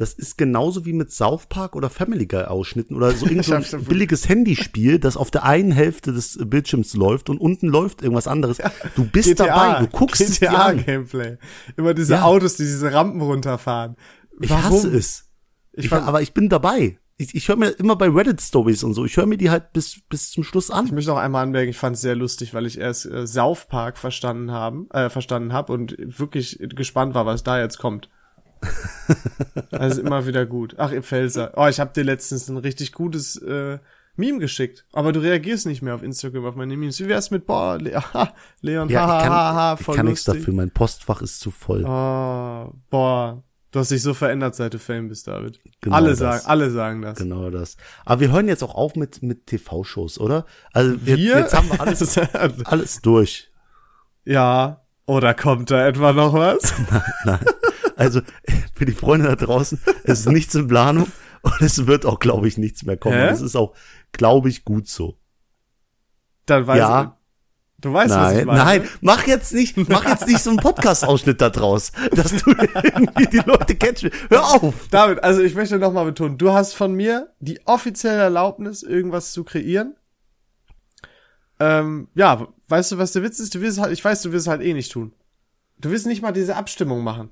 Das 0.00 0.14
ist 0.14 0.38
genauso 0.38 0.86
wie 0.86 0.94
mit 0.94 1.12
South 1.12 1.44
Park 1.50 1.76
oder 1.76 1.90
Family 1.90 2.24
Guy 2.24 2.44
Ausschnitten 2.44 2.96
oder 2.96 3.10
so 3.10 3.26
irgendein 3.30 3.62
so 3.62 3.78
billiges 3.80 4.30
Handyspiel, 4.30 4.98
das 4.98 5.18
auf 5.18 5.30
der 5.30 5.44
einen 5.44 5.72
Hälfte 5.72 6.14
des 6.14 6.38
Bildschirms 6.42 6.94
läuft 6.94 7.28
und 7.28 7.38
unten 7.38 7.68
läuft 7.68 8.00
irgendwas 8.00 8.26
anderes. 8.26 8.62
Du 8.96 9.04
bist 9.04 9.28
GTA, 9.28 9.44
dabei, 9.44 9.80
du 9.80 9.88
guckst 9.88 10.40
GTA 10.40 10.72
Gameplay. 10.72 11.36
Immer 11.76 11.92
diese 11.92 12.14
ja. 12.14 12.22
Autos, 12.22 12.56
die 12.56 12.62
diese 12.62 12.90
Rampen 12.90 13.20
runterfahren. 13.20 13.96
Warum? 14.38 14.42
Ich 14.42 14.50
hasse 14.52 14.96
es. 14.96 15.26
Ich, 15.74 15.84
ich 15.84 15.92
aber 15.92 16.22
ich 16.22 16.32
bin 16.32 16.48
dabei. 16.48 16.98
Ich, 17.18 17.34
ich 17.34 17.46
höre 17.48 17.56
mir 17.56 17.68
immer 17.68 17.96
bei 17.96 18.08
Reddit 18.08 18.40
Stories 18.40 18.82
und 18.82 18.94
so, 18.94 19.04
ich 19.04 19.18
höre 19.18 19.26
mir 19.26 19.36
die 19.36 19.50
halt 19.50 19.74
bis 19.74 20.00
bis 20.08 20.30
zum 20.30 20.44
Schluss 20.44 20.70
an. 20.70 20.86
Ich 20.86 20.92
möchte 20.92 21.10
noch 21.10 21.18
einmal 21.18 21.42
anmerken, 21.42 21.68
ich 21.68 21.76
fand 21.76 21.96
es 21.96 22.00
sehr 22.00 22.16
lustig, 22.16 22.54
weil 22.54 22.64
ich 22.64 22.78
erst 22.78 23.04
äh, 23.04 23.26
South 23.26 23.66
Park 23.68 23.98
verstanden 23.98 24.50
haben, 24.50 24.88
äh, 24.92 25.10
verstanden 25.10 25.52
habe 25.52 25.74
und 25.74 25.94
wirklich 25.98 26.58
gespannt 26.74 27.12
war, 27.12 27.26
was 27.26 27.42
da 27.42 27.60
jetzt 27.60 27.76
kommt. 27.76 28.08
also 29.70 30.00
immer 30.00 30.26
wieder 30.26 30.46
gut. 30.46 30.74
Ach, 30.78 30.92
ihr 30.92 31.02
Felser. 31.02 31.52
Oh, 31.56 31.66
ich 31.66 31.80
habe 31.80 31.92
dir 31.92 32.04
letztens 32.04 32.48
ein 32.48 32.56
richtig 32.56 32.92
gutes 32.92 33.36
äh, 33.36 33.78
Meme 34.16 34.38
geschickt. 34.38 34.84
Aber 34.92 35.12
du 35.12 35.20
reagierst 35.20 35.66
nicht 35.66 35.82
mehr 35.82 35.94
auf 35.94 36.02
Instagram 36.02 36.44
auf 36.44 36.54
meine 36.54 36.76
Memes. 36.76 37.00
Wie 37.00 37.08
wär's 37.08 37.30
mit, 37.30 37.46
boah, 37.46 37.78
Le 37.78 38.02
Leon, 38.60 38.88
ja, 38.88 39.06
ha, 39.06 39.16
ich 39.16 39.22
kann, 39.24 39.32
ha, 39.32 39.54
ha, 39.54 39.76
voll 39.76 39.94
Ich 39.94 39.96
kann 39.96 40.06
nichts 40.06 40.24
dafür, 40.24 40.54
mein 40.54 40.70
Postfach 40.70 41.22
ist 41.22 41.40
zu 41.40 41.50
voll. 41.50 41.84
Oh, 41.84 42.72
boah. 42.90 43.42
Du 43.72 43.78
hast 43.78 43.92
dich 43.92 44.02
so 44.02 44.14
verändert, 44.14 44.56
seit 44.56 44.74
du 44.74 44.80
Fame 44.80 45.08
bist, 45.08 45.28
David. 45.28 45.60
Genau 45.80 45.94
alle 45.94 46.10
das. 46.10 46.18
sagen, 46.18 46.42
alle 46.46 46.70
sagen 46.70 47.02
das. 47.02 47.18
Genau 47.18 47.50
das. 47.50 47.76
Aber 48.04 48.20
wir 48.20 48.32
hören 48.32 48.48
jetzt 48.48 48.64
auch 48.64 48.74
auf 48.74 48.96
mit, 48.96 49.22
mit 49.22 49.46
TV-Shows, 49.46 50.18
oder? 50.18 50.44
Also 50.72 51.06
wir, 51.06 51.16
wir? 51.16 51.38
jetzt 51.38 51.54
haben 51.54 51.70
wir 51.70 51.80
alles, 51.80 52.18
alles 52.64 53.00
durch. 53.00 53.48
Ja. 54.24 54.82
Oder 55.06 55.34
kommt 55.34 55.70
da 55.70 55.86
etwa 55.86 56.12
noch 56.12 56.34
was? 56.34 56.74
nein, 56.90 57.02
nein. 57.24 57.44
Also 58.00 58.22
für 58.74 58.86
die 58.86 58.92
Freunde 58.92 59.28
da 59.28 59.36
draußen, 59.36 59.78
es 60.04 60.20
ist 60.20 60.28
nichts 60.30 60.54
in 60.54 60.66
Planung 60.66 61.06
und 61.42 61.60
es 61.60 61.86
wird 61.86 62.06
auch, 62.06 62.18
glaube 62.18 62.48
ich, 62.48 62.56
nichts 62.56 62.82
mehr 62.84 62.96
kommen. 62.96 63.18
Es 63.18 63.42
ist 63.42 63.56
auch, 63.56 63.74
glaube 64.12 64.48
ich, 64.48 64.64
gut 64.64 64.88
so. 64.88 65.18
Dann 66.46 66.66
weiß 66.66 66.78
ja. 66.78 67.02
ich. 67.02 67.08
Du 67.82 67.92
weißt, 67.92 68.10
nein, 68.10 68.22
was 68.22 68.38
ich 68.38 68.44
meine. 68.46 68.64
Nein, 68.64 68.88
mach 69.02 69.26
jetzt 69.26 69.52
nicht, 69.52 69.76
mach 69.88 70.06
jetzt 70.06 70.26
nicht 70.26 70.40
so 70.40 70.50
einen 70.50 70.58
Podcast-Ausschnitt 70.58 71.40
da 71.40 71.50
draus, 71.50 71.92
dass 72.12 72.30
du 72.36 72.50
irgendwie 72.84 73.26
die 73.26 73.42
Leute 73.44 73.74
kennst. 73.74 74.06
Hör 74.30 74.44
auf! 74.44 74.74
David, 74.90 75.22
also 75.22 75.42
ich 75.42 75.54
möchte 75.54 75.78
nochmal 75.78 76.06
betonen, 76.06 76.38
du 76.38 76.52
hast 76.52 76.74
von 76.74 76.94
mir 76.94 77.32
die 77.38 77.60
offizielle 77.66 78.20
Erlaubnis, 78.22 78.82
irgendwas 78.82 79.32
zu 79.32 79.44
kreieren. 79.44 79.94
Ähm, 81.58 82.08
ja, 82.14 82.48
weißt 82.68 82.92
du, 82.92 82.98
was 82.98 83.12
der 83.12 83.22
Witz 83.22 83.40
ist? 83.40 83.54
Du 83.54 83.60
wirst 83.60 83.78
halt, 83.78 83.92
ich 83.92 84.04
weiß, 84.04 84.22
du 84.22 84.32
wirst 84.32 84.46
halt 84.46 84.62
eh 84.62 84.72
nicht 84.72 84.92
tun. 84.92 85.12
Du 85.78 85.90
wirst 85.90 86.06
nicht 86.06 86.22
mal 86.22 86.32
diese 86.32 86.56
Abstimmung 86.56 87.02
machen 87.02 87.30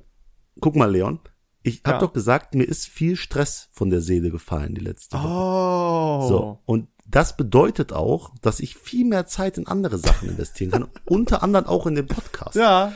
guck 0.61 0.77
mal, 0.77 0.91
Leon, 0.91 1.21
ich 1.63 1.83
habe 1.85 1.97
ja. 1.97 2.01
doch 2.01 2.13
gesagt, 2.13 2.55
mir 2.55 2.65
ist 2.65 2.87
viel 2.87 3.17
Stress 3.17 3.69
von 3.73 3.91
der 3.91 4.01
Seele 4.01 4.31
gefallen 4.31 4.75
die 4.75 4.81
letzte 4.81 5.17
Woche. 5.17 5.29
Oh. 5.29 6.29
So, 6.29 6.59
und 6.65 6.89
das 7.07 7.37
bedeutet 7.37 7.93
auch, 7.93 8.33
dass 8.43 8.61
ich 8.61 8.77
viel 8.77 9.05
mehr 9.05 9.27
Zeit 9.27 9.59
in 9.59 9.67
andere 9.67 9.99
Sachen 9.99 10.29
investieren 10.29 10.71
kann, 10.71 10.89
unter 11.05 11.43
anderem 11.43 11.67
auch 11.67 11.87
in 11.87 11.95
den 11.95 12.07
Podcast. 12.07 12.55
Ja. 12.55 12.93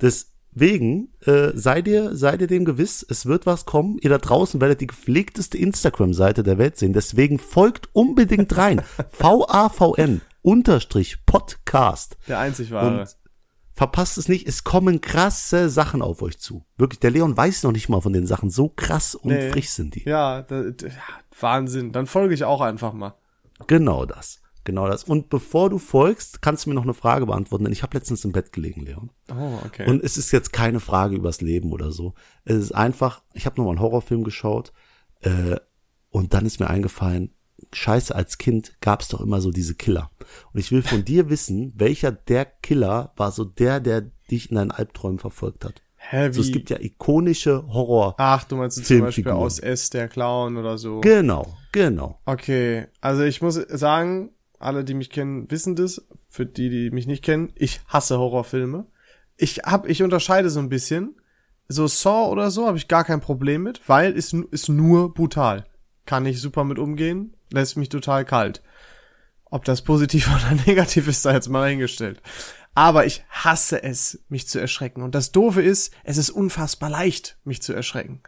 Deswegen 0.00 1.12
äh, 1.24 1.50
sei 1.54 1.82
dir 1.82 2.16
sei 2.16 2.36
dir 2.36 2.46
dem 2.46 2.64
gewiss, 2.64 3.04
es 3.08 3.26
wird 3.26 3.46
was 3.46 3.66
kommen. 3.66 3.98
Ihr 4.00 4.10
da 4.10 4.18
draußen 4.18 4.60
werdet 4.60 4.80
die 4.80 4.86
gepflegteste 4.86 5.58
Instagram-Seite 5.58 6.42
der 6.42 6.58
Welt 6.58 6.78
sehen. 6.78 6.92
Deswegen 6.92 7.38
folgt 7.38 7.88
unbedingt 7.92 8.56
rein. 8.56 8.82
V 9.10 9.46
A 9.48 9.68
V 9.68 9.94
N 9.94 10.22
unterstrich 10.42 11.24
Podcast. 11.24 12.16
Der 12.26 12.38
einzig 12.38 12.70
wahre. 12.72 13.00
Und 13.00 13.16
verpasst 13.74 14.18
es 14.18 14.28
nicht. 14.28 14.46
Es 14.46 14.64
kommen 14.64 15.00
krasse 15.00 15.68
Sachen 15.70 16.02
auf 16.02 16.22
euch 16.22 16.38
zu. 16.38 16.64
Wirklich, 16.76 17.00
der 17.00 17.10
Leon 17.10 17.36
weiß 17.36 17.62
noch 17.62 17.72
nicht 17.72 17.88
mal 17.88 18.00
von 18.00 18.12
den 18.12 18.26
Sachen. 18.26 18.50
So 18.50 18.68
krass 18.68 19.14
und 19.14 19.30
Nee. 19.32 19.50
frisch 19.50 19.70
sind 19.70 19.94
die. 19.94 20.02
Ja, 20.08 20.42
da, 20.42 20.62
da, 20.70 20.86
Wahnsinn. 21.40 21.92
Dann 21.92 22.06
folge 22.06 22.34
ich 22.34 22.44
auch 22.44 22.60
einfach 22.60 22.92
mal. 22.92 23.14
Genau 23.66 24.04
das. 24.06 24.40
Genau 24.64 24.86
das. 24.86 25.02
Und 25.02 25.28
bevor 25.28 25.70
du 25.70 25.78
folgst, 25.78 26.40
kannst 26.40 26.64
du 26.66 26.70
mir 26.70 26.74
noch 26.74 26.84
eine 26.84 26.94
Frage 26.94 27.26
beantworten, 27.26 27.64
denn 27.64 27.72
ich 27.72 27.82
habe 27.82 27.96
letztens 27.96 28.24
im 28.24 28.30
Bett 28.30 28.52
gelegen, 28.52 28.82
Leon. 28.82 29.10
Oh, 29.34 29.58
okay. 29.66 29.88
Und 29.90 30.04
es 30.04 30.16
ist 30.16 30.30
jetzt 30.30 30.52
keine 30.52 30.78
Frage 30.78 31.16
übers 31.16 31.40
Leben 31.40 31.72
oder 31.72 31.90
so. 31.90 32.14
Es 32.44 32.56
ist 32.56 32.72
einfach, 32.72 33.22
ich 33.32 33.44
habe 33.46 33.56
nochmal 33.56 33.72
einen 33.72 33.80
Horrorfilm 33.82 34.22
geschaut 34.22 34.72
äh, 35.22 35.56
und 36.10 36.32
dann 36.34 36.46
ist 36.46 36.60
mir 36.60 36.68
eingefallen, 36.70 37.34
scheiße, 37.72 38.14
als 38.14 38.38
Kind 38.38 38.80
gab 38.80 39.00
es 39.00 39.08
doch 39.08 39.20
immer 39.20 39.40
so 39.40 39.50
diese 39.50 39.74
Killer. 39.74 40.10
Und 40.52 40.60
ich 40.60 40.72
will 40.72 40.82
von 40.82 41.04
dir 41.04 41.30
wissen, 41.30 41.72
welcher 41.76 42.12
der 42.12 42.44
Killer 42.44 43.12
war 43.16 43.30
so 43.32 43.44
der, 43.44 43.80
der 43.80 44.10
dich 44.30 44.50
in 44.50 44.56
deinen 44.56 44.70
Albträumen 44.70 45.18
verfolgt 45.18 45.64
hat. 45.64 45.82
Hä, 45.96 46.16
wie? 46.16 46.26
Also 46.26 46.40
es 46.40 46.52
gibt 46.52 46.70
ja 46.70 46.80
ikonische 46.80 47.64
Horror. 47.68 48.14
Ach, 48.18 48.44
du 48.44 48.56
meinst 48.56 48.76
zum 48.76 48.82
Beispiel 48.82 48.98
Filmfiguren. 48.98 49.36
aus 49.36 49.58
S, 49.58 49.90
der 49.90 50.08
Clown 50.08 50.56
oder 50.56 50.76
so. 50.78 51.00
Genau, 51.00 51.56
genau. 51.70 52.18
Okay, 52.24 52.86
also 53.00 53.22
ich 53.22 53.40
muss 53.40 53.54
sagen, 53.54 54.30
alle, 54.58 54.84
die 54.84 54.94
mich 54.94 55.10
kennen, 55.10 55.50
wissen 55.50 55.76
das. 55.76 56.04
Für 56.28 56.46
die, 56.46 56.70
die 56.70 56.90
mich 56.90 57.06
nicht 57.06 57.22
kennen, 57.22 57.52
ich 57.54 57.80
hasse 57.86 58.18
Horrorfilme. 58.18 58.86
Ich 59.36 59.58
hab, 59.64 59.88
ich 59.88 60.02
unterscheide 60.02 60.50
so 60.50 60.60
ein 60.60 60.68
bisschen. 60.68 61.16
So 61.68 61.86
Saw 61.86 62.30
oder 62.30 62.50
so 62.50 62.66
habe 62.66 62.78
ich 62.78 62.88
gar 62.88 63.04
kein 63.04 63.20
Problem 63.20 63.62
mit, 63.62 63.80
weil 63.88 64.12
ist, 64.12 64.34
ist 64.34 64.68
nur 64.68 65.14
brutal. 65.14 65.64
Kann 66.04 66.26
ich 66.26 66.40
super 66.40 66.64
mit 66.64 66.78
umgehen, 66.78 67.34
lässt 67.52 67.76
mich 67.76 67.88
total 67.88 68.24
kalt. 68.24 68.62
Ob 69.44 69.64
das 69.64 69.82
positiv 69.82 70.28
oder 70.34 70.60
negativ 70.66 71.08
ist, 71.08 71.22
sei 71.22 71.34
jetzt 71.34 71.48
mal 71.48 71.62
dahingestellt. 71.62 72.20
Aber 72.74 73.04
ich 73.04 73.24
hasse 73.28 73.82
es, 73.82 74.24
mich 74.28 74.48
zu 74.48 74.58
erschrecken. 74.58 75.02
Und 75.02 75.14
das 75.14 75.30
Doofe 75.30 75.60
ist, 75.60 75.92
es 76.04 76.16
ist 76.16 76.30
unfassbar 76.30 76.88
leicht, 76.88 77.38
mich 77.44 77.60
zu 77.60 77.74
erschrecken. 77.74 78.22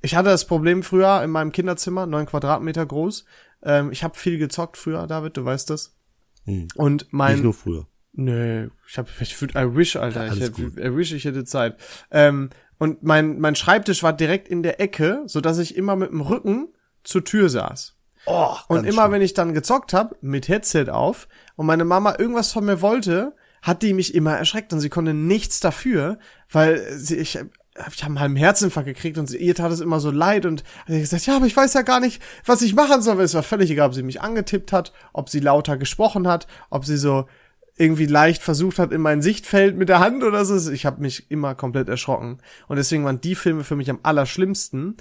Ich 0.00 0.14
hatte 0.14 0.28
das 0.28 0.46
Problem 0.46 0.84
früher 0.84 1.22
in 1.24 1.30
meinem 1.30 1.50
Kinderzimmer, 1.50 2.06
neun 2.06 2.26
Quadratmeter 2.26 2.86
groß. 2.86 3.24
Ähm, 3.62 3.90
ich 3.90 4.04
habe 4.04 4.16
viel 4.16 4.38
gezockt 4.38 4.76
früher, 4.76 5.06
David, 5.08 5.36
du 5.36 5.44
weißt 5.44 5.70
das. 5.70 5.96
Hm. 6.44 6.68
Und 6.76 7.08
mein 7.10 7.34
Nicht 7.34 7.44
nur 7.44 7.54
früher. 7.54 7.86
Nö, 8.12 8.70
ich 8.88 8.96
hab, 8.96 9.08
ich 9.20 9.40
würd, 9.40 9.56
I 9.56 9.76
wish, 9.76 9.96
Alter. 9.96 10.32
Ich 10.32 10.40
hätte. 10.40 10.62
I 10.62 10.96
wish, 10.96 11.12
ich 11.12 11.24
hätte 11.24 11.44
Zeit. 11.44 11.76
Ähm, 12.10 12.50
und 12.78 13.02
mein, 13.02 13.38
mein 13.40 13.56
Schreibtisch 13.56 14.02
war 14.02 14.12
direkt 14.12 14.48
in 14.48 14.62
der 14.62 14.80
Ecke, 14.80 15.22
so 15.26 15.40
dass 15.40 15.58
ich 15.58 15.76
immer 15.76 15.96
mit 15.96 16.10
dem 16.10 16.20
Rücken 16.20 16.68
zur 17.04 17.24
Tür 17.24 17.48
saß. 17.48 17.95
Oh, 18.26 18.54
Und 18.68 18.84
immer 18.84 19.10
wenn 19.12 19.22
ich 19.22 19.34
dann 19.34 19.54
gezockt 19.54 19.92
habe, 19.92 20.16
mit 20.20 20.48
Headset 20.48 20.86
auf, 20.90 21.28
und 21.54 21.66
meine 21.66 21.84
Mama 21.84 22.16
irgendwas 22.18 22.52
von 22.52 22.64
mir 22.64 22.82
wollte, 22.82 23.34
hat 23.62 23.82
die 23.82 23.94
mich 23.94 24.14
immer 24.14 24.36
erschreckt 24.36 24.72
und 24.72 24.80
sie 24.80 24.88
konnte 24.88 25.14
nichts 25.14 25.60
dafür, 25.60 26.18
weil 26.50 26.84
sie, 26.98 27.16
ich, 27.16 27.38
ich 27.94 28.04
habe 28.04 28.20
einen 28.20 28.36
Herzinfarkt 28.36 28.86
gekriegt 28.86 29.18
und 29.18 29.28
sie, 29.28 29.38
ihr 29.38 29.54
tat 29.54 29.72
es 29.72 29.80
immer 29.80 30.00
so 30.00 30.10
leid 30.10 30.46
und 30.46 30.64
hat 30.80 30.86
gesagt, 30.88 31.26
ja, 31.26 31.36
aber 31.36 31.46
ich 31.46 31.56
weiß 31.56 31.74
ja 31.74 31.82
gar 31.82 32.00
nicht, 32.00 32.22
was 32.44 32.62
ich 32.62 32.74
machen 32.74 33.02
soll. 33.02 33.20
Es 33.20 33.34
war 33.34 33.42
völlig 33.42 33.70
egal, 33.70 33.88
ob 33.88 33.94
sie 33.94 34.02
mich 34.02 34.20
angetippt 34.20 34.72
hat, 34.72 34.92
ob 35.12 35.28
sie 35.28 35.40
lauter 35.40 35.76
gesprochen 35.76 36.28
hat, 36.28 36.46
ob 36.70 36.84
sie 36.84 36.96
so 36.96 37.26
irgendwie 37.78 38.06
leicht 38.06 38.42
versucht 38.42 38.78
hat 38.78 38.92
in 38.92 39.02
mein 39.02 39.20
Sichtfeld 39.20 39.76
mit 39.76 39.88
der 39.88 40.00
Hand 40.00 40.24
oder 40.24 40.44
so. 40.44 40.70
Ich 40.70 40.86
habe 40.86 41.02
mich 41.02 41.30
immer 41.30 41.54
komplett 41.54 41.88
erschrocken. 41.88 42.38
Und 42.68 42.76
deswegen 42.76 43.04
waren 43.04 43.20
die 43.20 43.34
Filme 43.34 43.64
für 43.64 43.76
mich 43.76 43.90
am 43.90 44.00
allerschlimmsten. 44.02 44.96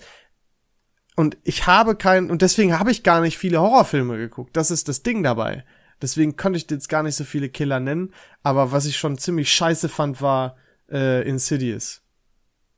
Und 1.15 1.37
ich 1.43 1.65
habe 1.65 1.95
keinen, 1.95 2.29
und 2.29 2.41
deswegen 2.41 2.77
habe 2.77 2.91
ich 2.91 3.03
gar 3.03 3.21
nicht 3.21 3.37
viele 3.37 3.61
Horrorfilme 3.61 4.17
geguckt. 4.17 4.55
Das 4.57 4.69
ist 4.69 4.89
das 4.89 5.01
Ding 5.01 5.23
dabei. 5.23 5.63
Deswegen 6.01 6.35
konnte 6.35 6.57
ich 6.57 6.69
jetzt 6.69 6.89
gar 6.89 7.03
nicht 7.03 7.15
so 7.15 7.23
viele 7.23 7.49
Killer 7.49 7.79
nennen. 7.79 8.13
Aber 8.43 8.71
was 8.71 8.85
ich 8.85 8.97
schon 8.97 9.17
ziemlich 9.17 9.51
scheiße 9.51 9.87
fand, 9.87 10.21
war 10.21 10.57
äh, 10.91 11.27
Insidious. 11.27 12.01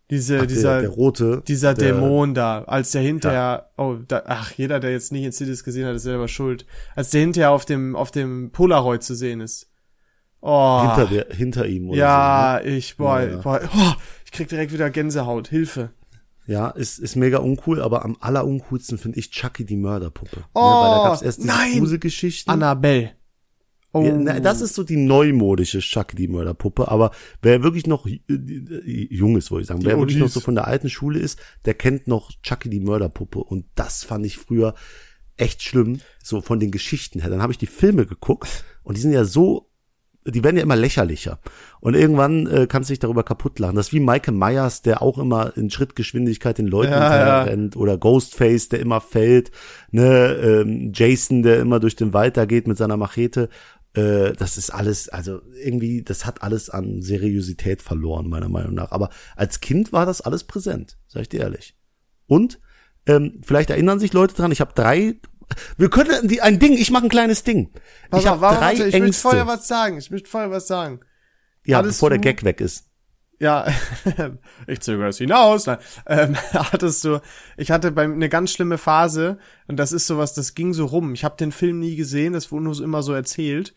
Diese, 0.09 0.39
Ach, 0.41 0.45
dieser, 0.45 0.73
der, 0.73 0.81
der 0.81 0.89
rote. 0.89 1.43
dieser 1.47 1.73
der, 1.73 1.93
Dämon 1.93 2.33
da, 2.33 2.63
als 2.63 2.91
der 2.91 3.01
hinterher, 3.01 3.71
oh, 3.75 3.97
da, 4.07 4.23
ach, 4.25 4.53
jeder, 4.53 4.79
der 4.79 4.91
jetzt 4.91 5.11
nicht 5.11 5.25
Insidious 5.25 5.65
gesehen 5.65 5.85
hat, 5.85 5.95
ist 5.95 6.03
selber 6.03 6.29
schuld. 6.29 6.65
Als 6.95 7.09
der 7.09 7.21
hinterher 7.21 7.51
auf 7.51 7.65
dem, 7.65 7.95
auf 7.95 8.11
dem 8.11 8.51
Polaroid 8.51 9.03
zu 9.03 9.15
sehen 9.15 9.41
ist. 9.41 9.69
Oh. 10.39 10.81
Hinter, 10.81 11.07
der, 11.07 11.35
hinter 11.35 11.65
ihm 11.65 11.89
oder 11.89 11.97
ja, 11.97 12.61
ich, 12.63 12.95
boah, 12.95 13.19
Ja, 13.19 13.27
ja. 13.27 13.37
boah, 13.37 13.59
oh, 13.75 13.93
ich 14.23 14.31
krieg 14.31 14.47
direkt 14.47 14.71
wieder 14.71 14.89
Gänsehaut. 14.89 15.49
Hilfe. 15.49 15.89
Ja, 16.47 16.69
ist, 16.69 16.97
ist 16.99 17.15
mega 17.17 17.39
uncool, 17.39 17.81
aber 17.81 18.05
am 18.05 18.15
alleruncoolsten 18.21 18.97
finde 18.97 19.19
ich 19.19 19.31
Chucky 19.31 19.65
die 19.65 19.75
Mörderpuppe. 19.75 20.45
Oh, 20.53 20.59
ne, 20.61 20.65
weil 20.65 20.91
da 20.97 21.03
gab's 21.09 21.21
erst 21.21 21.39
diese 21.39 21.47
nein! 21.49 21.79
Gruselgeschichten. 21.79 22.51
Annabelle. 22.51 23.11
Oh. 23.93 24.01
Ja, 24.01 24.13
na, 24.15 24.39
das 24.39 24.61
ist 24.61 24.75
so 24.75 24.83
die 24.83 24.97
neumodische 24.97 25.79
Chucky 25.79 26.15
die 26.15 26.27
Mörderpuppe, 26.27 26.87
aber 26.89 27.11
wer 27.41 27.63
wirklich 27.63 27.85
noch 27.87 28.05
äh, 28.05 28.19
jung 28.27 29.37
ist, 29.37 29.51
wollte 29.51 29.61
ich 29.63 29.67
sagen, 29.67 29.79
Die 29.81 29.85
wer 29.87 29.97
wirklich 29.97 30.17
OGs. 30.17 30.23
noch 30.23 30.29
so 30.33 30.39
von 30.39 30.55
der 30.55 30.67
alten 30.67 30.89
Schule 30.89 31.19
ist, 31.19 31.39
der 31.65 31.73
kennt 31.73 32.07
noch 32.07 32.31
Chucky 32.43 32.69
die 32.69 32.79
Mörderpuppe 32.79 33.39
und 33.39 33.65
das 33.75 34.03
fand 34.03 34.25
ich 34.25 34.37
früher 34.37 34.73
echt 35.35 35.63
schlimm, 35.63 35.99
so 36.23 36.41
von 36.41 36.59
den 36.59 36.71
Geschichten 36.71 37.19
her. 37.21 37.29
Dann 37.29 37.41
habe 37.41 37.51
ich 37.53 37.57
die 37.57 37.67
Filme 37.67 38.05
geguckt 38.05 38.65
und 38.83 38.97
die 38.97 39.01
sind 39.01 39.13
ja 39.13 39.23
so 39.23 39.66
die 40.31 40.43
werden 40.43 40.57
ja 40.57 40.63
immer 40.63 40.75
lächerlicher. 40.75 41.39
Und 41.79 41.95
irgendwann 41.95 42.47
äh, 42.47 42.67
kannst 42.67 42.89
du 42.89 42.91
dich 42.91 42.99
darüber 42.99 43.23
kaputt 43.23 43.59
lachen. 43.59 43.75
Das 43.75 43.87
ist 43.87 43.93
wie 43.93 43.99
Michael 43.99 44.33
Myers, 44.33 44.81
der 44.81 45.01
auch 45.01 45.17
immer 45.17 45.55
in 45.55 45.69
Schrittgeschwindigkeit 45.69 46.57
den 46.57 46.67
Leuten 46.67 46.91
Ja, 46.91 47.15
ja. 47.15 47.43
rennt. 47.43 47.75
Oder 47.75 47.97
Ghostface, 47.97 48.69
der 48.69 48.79
immer 48.79 49.01
fällt. 49.01 49.51
Ne? 49.91 50.33
Ähm, 50.35 50.91
Jason, 50.93 51.43
der 51.43 51.59
immer 51.59 51.79
durch 51.79 51.95
den 51.95 52.13
Wald 52.13 52.37
da 52.37 52.45
geht 52.45 52.67
mit 52.67 52.77
seiner 52.77 52.97
Machete. 52.97 53.49
Äh, 53.93 54.33
das 54.33 54.57
ist 54.57 54.69
alles, 54.69 55.09
also 55.09 55.41
irgendwie, 55.63 56.03
das 56.03 56.25
hat 56.25 56.43
alles 56.43 56.69
an 56.69 57.01
Seriosität 57.01 57.81
verloren, 57.81 58.29
meiner 58.29 58.49
Meinung 58.49 58.73
nach. 58.73 58.91
Aber 58.91 59.09
als 59.35 59.59
Kind 59.59 59.91
war 59.93 60.05
das 60.05 60.21
alles 60.21 60.43
präsent, 60.43 60.97
sag 61.07 61.21
ich 61.23 61.29
dir 61.29 61.41
ehrlich. 61.41 61.75
Und 62.27 62.59
ähm, 63.07 63.41
vielleicht 63.43 63.69
erinnern 63.69 63.99
sich 63.99 64.13
Leute 64.13 64.35
dran, 64.35 64.51
ich 64.51 64.61
habe 64.61 64.73
drei. 64.75 65.15
Wir 65.77 65.89
können 65.89 66.27
die, 66.27 66.41
ein 66.41 66.59
Ding, 66.59 66.73
ich 66.73 66.91
mache 66.91 67.05
ein 67.05 67.09
kleines 67.09 67.43
Ding. 67.43 67.71
Pass 68.09 68.21
ich 68.21 68.27
habe 68.27 68.39
drei 68.39 68.51
warte, 68.61 68.73
ich 68.73 68.79
möchte 68.81 68.97
Ängste. 68.97 69.21
vorher 69.21 69.47
was 69.47 69.67
sagen. 69.67 69.97
Ich 69.97 70.11
möchte 70.11 70.29
vorher 70.29 70.51
was 70.51 70.67
sagen. 70.67 70.99
ja, 71.65 71.77
hattest 71.77 71.97
bevor 71.99 72.09
der 72.09 72.19
du- 72.19 72.23
Gag 72.23 72.43
weg 72.43 72.61
ist. 72.61 72.85
Ja, 73.39 73.67
ich 74.67 74.79
zögere 74.81 75.09
es 75.09 75.19
hinaus. 75.19 75.67
Nein. 75.67 75.77
Ähm, 76.07 76.35
hattest 76.53 77.03
du, 77.05 77.21
ich 77.55 77.69
hatte 77.69 77.91
bei 77.91 78.03
eine 78.03 78.29
ganz 78.29 78.51
schlimme 78.51 78.77
Phase 78.79 79.37
und 79.67 79.77
das 79.77 79.91
ist 79.91 80.07
sowas, 80.07 80.33
das 80.33 80.55
ging 80.55 80.73
so 80.73 80.85
rum. 80.85 81.13
Ich 81.13 81.23
habe 81.23 81.37
den 81.37 81.51
Film 81.51 81.79
nie 81.79 81.95
gesehen, 81.95 82.33
das 82.33 82.51
wurde 82.51 82.63
nur 82.63 82.73
so 82.75 82.83
immer 82.83 83.03
so 83.03 83.13
erzählt 83.13 83.75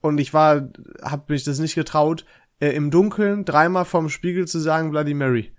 und 0.00 0.18
ich 0.18 0.34
war, 0.34 0.68
habe 1.00 1.32
mich 1.32 1.44
das 1.44 1.60
nicht 1.60 1.76
getraut, 1.76 2.24
äh, 2.60 2.70
im 2.70 2.90
Dunkeln 2.90 3.44
dreimal 3.44 3.84
vorm 3.84 4.08
Spiegel 4.08 4.48
zu 4.48 4.58
sagen 4.58 4.90
Bloody 4.90 5.14
Mary, 5.14 5.52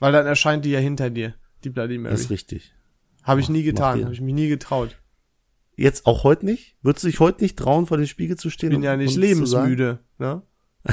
weil 0.00 0.10
dann 0.12 0.26
erscheint 0.26 0.64
die 0.64 0.70
ja 0.72 0.80
hinter 0.80 1.10
dir, 1.10 1.34
die 1.62 1.70
Bloody 1.70 2.02
Das 2.02 2.14
ist 2.14 2.24
Mary. 2.24 2.34
richtig. 2.34 2.73
Habe 3.24 3.40
ich 3.40 3.48
nie 3.48 3.62
getan, 3.64 4.04
habe 4.04 4.14
ich 4.14 4.20
mich 4.20 4.34
nie 4.34 4.48
getraut. 4.48 4.96
Jetzt 5.76 6.06
auch 6.06 6.22
heute 6.22 6.46
nicht? 6.46 6.76
Würdest 6.82 7.02
du 7.04 7.08
dich 7.08 7.18
heute 7.18 7.42
nicht 7.42 7.58
trauen, 7.58 7.86
vor 7.86 7.96
dem 7.96 8.06
Spiegel 8.06 8.36
zu 8.36 8.48
stehen? 8.50 8.68
Bin 8.70 8.76
und- 8.78 8.84
ja 8.84 8.96
nicht 8.96 9.16
lebensmüde, 9.16 9.98
ne? 10.18 10.42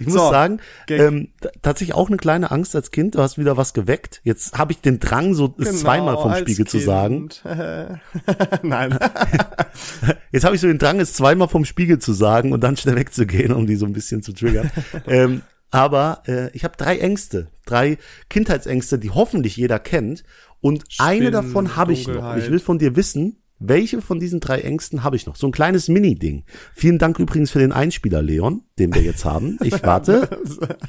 Ich 0.00 0.06
muss 0.06 0.14
So, 0.14 0.30
sagen, 0.30 0.60
ähm, 0.88 1.28
tatsächlich 1.62 1.94
auch 1.94 2.08
eine 2.08 2.16
kleine 2.16 2.50
Angst 2.50 2.76
als 2.76 2.90
Kind. 2.90 3.14
Du 3.14 3.20
hast 3.20 3.38
wieder 3.38 3.56
was 3.56 3.74
geweckt. 3.74 4.20
Jetzt 4.22 4.56
habe 4.56 4.72
ich 4.72 4.80
den 4.80 5.00
Drang, 5.00 5.34
so 5.34 5.54
es 5.58 5.68
Genau, 5.68 5.78
zweimal 5.78 6.16
vom 6.16 6.34
Spiegel 6.36 6.66
zu 6.66 6.78
sagen. 6.78 7.28
Kind. 7.28 7.42
Nein. 8.62 8.98
Jetzt 10.32 10.44
habe 10.44 10.54
ich 10.54 10.60
so 10.60 10.68
den 10.68 10.78
Drang, 10.78 11.00
es 11.00 11.14
zweimal 11.14 11.48
vom 11.48 11.64
Spiegel 11.64 11.98
zu 11.98 12.12
sagen 12.12 12.52
und 12.52 12.62
dann 12.62 12.76
schnell 12.76 12.96
wegzugehen, 12.96 13.52
um 13.52 13.66
die 13.66 13.76
so 13.76 13.84
ein 13.86 13.92
bisschen 13.92 14.22
zu 14.22 14.32
triggern. 14.32 14.70
ähm, 15.06 15.42
aber 15.70 16.22
äh, 16.26 16.50
ich 16.56 16.64
habe 16.64 16.76
drei 16.76 16.98
Ängste, 16.98 17.48
drei 17.66 17.98
Kindheitsängste, 18.30 18.98
die 18.98 19.10
hoffentlich 19.10 19.56
jeder 19.56 19.78
kennt. 19.78 20.24
Und 20.60 20.84
eine 20.98 21.16
Spinnen, 21.16 21.32
davon 21.32 21.76
habe 21.76 21.92
ich 21.92 22.08
noch. 22.08 22.32
Und 22.32 22.38
ich 22.38 22.50
will 22.50 22.58
von 22.58 22.78
dir 22.78 22.96
wissen, 22.96 23.42
welche 23.60 24.00
von 24.00 24.18
diesen 24.20 24.40
drei 24.40 24.60
Ängsten 24.60 25.04
habe 25.04 25.16
ich 25.16 25.26
noch? 25.26 25.36
So 25.36 25.46
ein 25.48 25.52
kleines 25.52 25.88
Mini-Ding. 25.88 26.44
Vielen 26.74 26.98
Dank 26.98 27.18
übrigens 27.18 27.50
für 27.50 27.58
den 27.58 27.72
Einspieler, 27.72 28.22
Leon, 28.22 28.62
den 28.78 28.94
wir 28.94 29.02
jetzt 29.02 29.24
haben. 29.24 29.58
Ich 29.62 29.82
warte. 29.84 30.28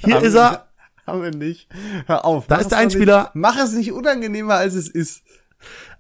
Hier 0.06 0.16
Haben 0.16 0.26
ist 0.26 0.34
wir- 0.34 0.42
er. 0.42 0.66
Haben 1.08 1.24
wir 1.24 1.32
nicht. 1.32 1.68
Hör 2.06 2.24
auf. 2.26 2.46
Da 2.48 2.58
ist 2.58 2.70
der 2.70 2.78
Einspieler. 2.78 3.22
Nicht, 3.24 3.36
mach 3.36 3.58
es 3.58 3.74
nicht 3.74 3.92
unangenehmer, 3.92 4.56
als 4.56 4.76
es 4.76 4.88
ist. 4.88 5.24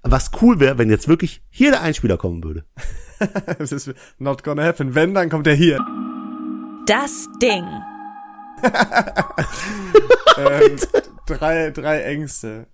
Was 0.03 0.29
cool 0.41 0.59
wäre, 0.59 0.77
wenn 0.77 0.89
jetzt 0.89 1.07
wirklich 1.07 1.41
hier 1.49 1.71
der 1.71 1.81
Einspieler 1.81 2.17
kommen 2.17 2.43
würde. 2.43 2.63
Es 3.59 3.73
ist 3.73 3.91
not 4.17 4.43
gonna 4.45 4.63
happen. 4.63 4.95
Wenn, 4.95 5.13
dann 5.13 5.29
kommt 5.29 5.45
er 5.47 5.53
hier. 5.55 5.77
Das 6.85 7.27
Ding. 7.41 7.65
Ähm, 10.37 10.77
drei, 11.25 11.71
drei 11.71 12.01
Ängste. 12.03 12.67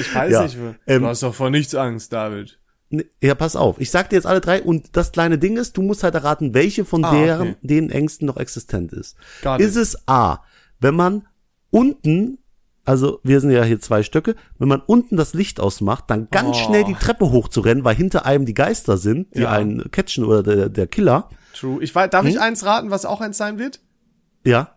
Ich 0.00 0.14
weiß 0.14 0.32
Ja, 0.32 0.42
nicht. 0.44 0.56
Du 0.56 0.74
ähm, 0.86 1.04
hast 1.04 1.22
doch 1.22 1.34
vor 1.34 1.50
nichts 1.50 1.74
Angst, 1.74 2.12
David. 2.12 2.58
Ne, 2.88 3.04
Ja, 3.22 3.34
pass 3.34 3.56
auf. 3.56 3.78
Ich 3.80 3.90
sag 3.90 4.08
dir 4.10 4.16
jetzt 4.16 4.26
alle 4.26 4.40
drei 4.40 4.62
und 4.62 4.96
das 4.96 5.12
kleine 5.12 5.38
Ding 5.38 5.56
ist, 5.56 5.76
du 5.76 5.82
musst 5.82 6.02
halt 6.02 6.14
erraten, 6.14 6.54
welche 6.54 6.84
von 6.84 7.04
Ah, 7.04 7.10
deren, 7.12 7.48
okay. 7.50 7.56
den 7.62 7.90
Ängsten 7.90 8.26
noch 8.26 8.36
existent 8.36 8.92
ist. 8.92 9.16
Got 9.42 9.60
Ist 9.60 9.76
es 9.76 10.08
A, 10.08 10.38
wenn 10.80 10.94
man 10.94 11.26
unten 11.70 12.38
Also 12.84 13.20
wir 13.22 13.40
sind 13.40 13.50
ja 13.52 13.62
hier 13.62 13.80
zwei 13.80 14.02
Stöcke. 14.02 14.34
Wenn 14.58 14.66
man 14.68 14.80
unten 14.80 15.16
das 15.16 15.34
Licht 15.34 15.60
ausmacht, 15.60 16.04
dann 16.08 16.28
ganz 16.30 16.48
Oh. 16.56 16.64
schnell 16.66 16.82
die 16.84 16.94
Treppe 16.94 17.30
hochzurennen, 17.30 17.84
weil 17.84 17.94
hinter 17.94 18.24
einem 18.26 18.44
die 18.44 18.54
Geister 18.54 18.96
sind, 18.96 19.34
die 19.36 19.42
Ja. 19.42 19.50
einen 19.50 19.88
catchen 19.92 20.24
oder 20.24 20.42
der, 20.42 20.68
der 20.68 20.86
Killer. 20.88 21.28
True. 21.54 21.82
Ich 21.82 21.94
weiß, 21.94 22.10
darf 22.10 22.24
ich 22.26 22.34
Hm? 22.36 22.42
eins 22.42 22.64
raten, 22.64 22.90
was 22.90 23.04
auch 23.04 23.20
eins 23.20 23.36
sein 23.36 23.58
wird? 23.58 23.78
Ja, 24.44 24.74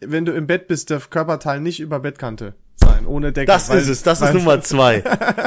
Wenn 0.00 0.24
du 0.24 0.32
im 0.32 0.46
Bett 0.46 0.68
bist, 0.68 0.90
der 0.90 1.00
Körperteil 1.00 1.60
nicht 1.60 1.80
über 1.80 2.00
Bettkante 2.00 2.54
sein, 2.76 3.06
ohne 3.06 3.32
Decke. 3.32 3.46
das 3.46 3.68
weil- 3.68 3.78
ist 3.78 3.88
es. 3.88 4.02
Das 4.02 4.20
ist 4.20 4.32
Nummer 4.34 4.60
zwei. 4.62 5.02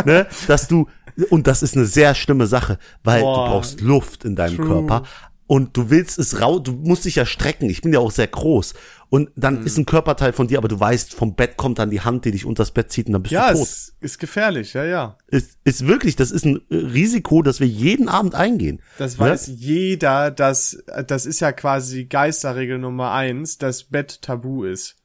ne? 0.06 0.28
Dass 0.48 0.68
du 0.68 0.88
und 1.30 1.46
das 1.48 1.62
ist 1.62 1.76
eine 1.76 1.86
sehr 1.86 2.16
schlimme 2.16 2.48
Sache, 2.48 2.78
weil 3.04 3.22
Boah. 3.22 3.46
du 3.46 3.52
brauchst 3.52 3.82
Luft 3.82 4.24
in 4.26 4.36
deinem 4.36 4.56
True. 4.58 4.66
Körper 4.68 5.04
und 5.52 5.76
du 5.76 5.90
willst 5.90 6.18
es 6.18 6.40
rau, 6.40 6.60
du 6.60 6.72
musst 6.72 7.04
dich 7.04 7.16
ja 7.16 7.26
strecken. 7.26 7.70
Ich 7.70 7.82
bin 7.82 7.92
ja 7.92 8.00
auch 8.00 8.12
sehr 8.12 8.28
groß 8.28 8.74
und 9.10 9.32
dann 9.36 9.60
Mhm. 9.60 9.66
ist 9.66 9.78
ein 9.78 9.86
Körperteil 9.86 10.32
von 10.32 10.48
dir, 10.48 10.58
aber 10.60 10.70
du 10.70 10.80
weißt, 10.80 11.14
vom 11.14 11.36
Bett 11.36 11.58
kommt 11.58 11.78
dann 11.78 11.90
die 11.90 12.00
Hand, 12.00 12.24
die 12.24 12.32
dich 12.32 12.46
unters 12.46 12.72
Bett 12.72 12.90
zieht 12.90 13.08
und 13.08 13.12
dann 13.14 13.24
bist 13.24 13.34
Ja, 13.34 13.52
du 13.52 13.58
tot. 13.58 13.68
es 13.68 13.94
ist 14.00 14.18
gefährlich, 14.18 14.72
ja, 14.74 14.86
ja. 14.86 15.18
ist, 15.28 15.58
ist 15.66 15.86
wirklich, 15.88 16.16
das 16.16 16.32
ist 16.32 16.46
ein 16.46 16.62
äh, 16.70 16.76
Risiko, 16.76 17.42
das 17.42 17.60
wir 17.60 17.68
jeden 17.68 18.08
Abend 18.08 18.34
eingehen. 18.34 18.82
Das 18.98 19.20
weiß 19.20 19.48
jeder, 19.58 20.32
dass 20.32 20.82
das 21.06 21.26
ist 21.26 21.42
ja 21.42 21.52
quasi 21.52 22.06
Geisterregel 22.06 22.78
Nummer 22.78 23.12
eins, 23.12 23.58
dass 23.58 23.84
Bett 23.84 24.22
tabu 24.22 24.64
ist. 24.64 24.96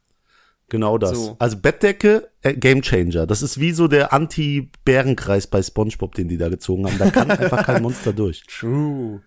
Genau 0.68 0.96
das. 0.96 1.10
So. 1.18 1.34
Also 1.40 1.56
Bettdecke, 1.56 2.28
äh, 2.42 2.54
Game 2.54 2.82
Changer. 2.82 3.26
Das 3.26 3.42
ist 3.42 3.58
wie 3.58 3.72
so 3.72 3.88
der 3.88 4.12
Anti-Bärenkreis 4.12 5.48
bei 5.48 5.60
SpongeBob, 5.62 6.14
den 6.14 6.28
die 6.28 6.36
da 6.38 6.48
gezogen 6.48 6.86
haben. 6.86 6.98
Da 6.98 7.10
kann 7.10 7.30
einfach 7.32 7.64
kein 7.66 7.82
Monster 7.82 8.12
durch. 8.12 8.42
True. 8.46 9.22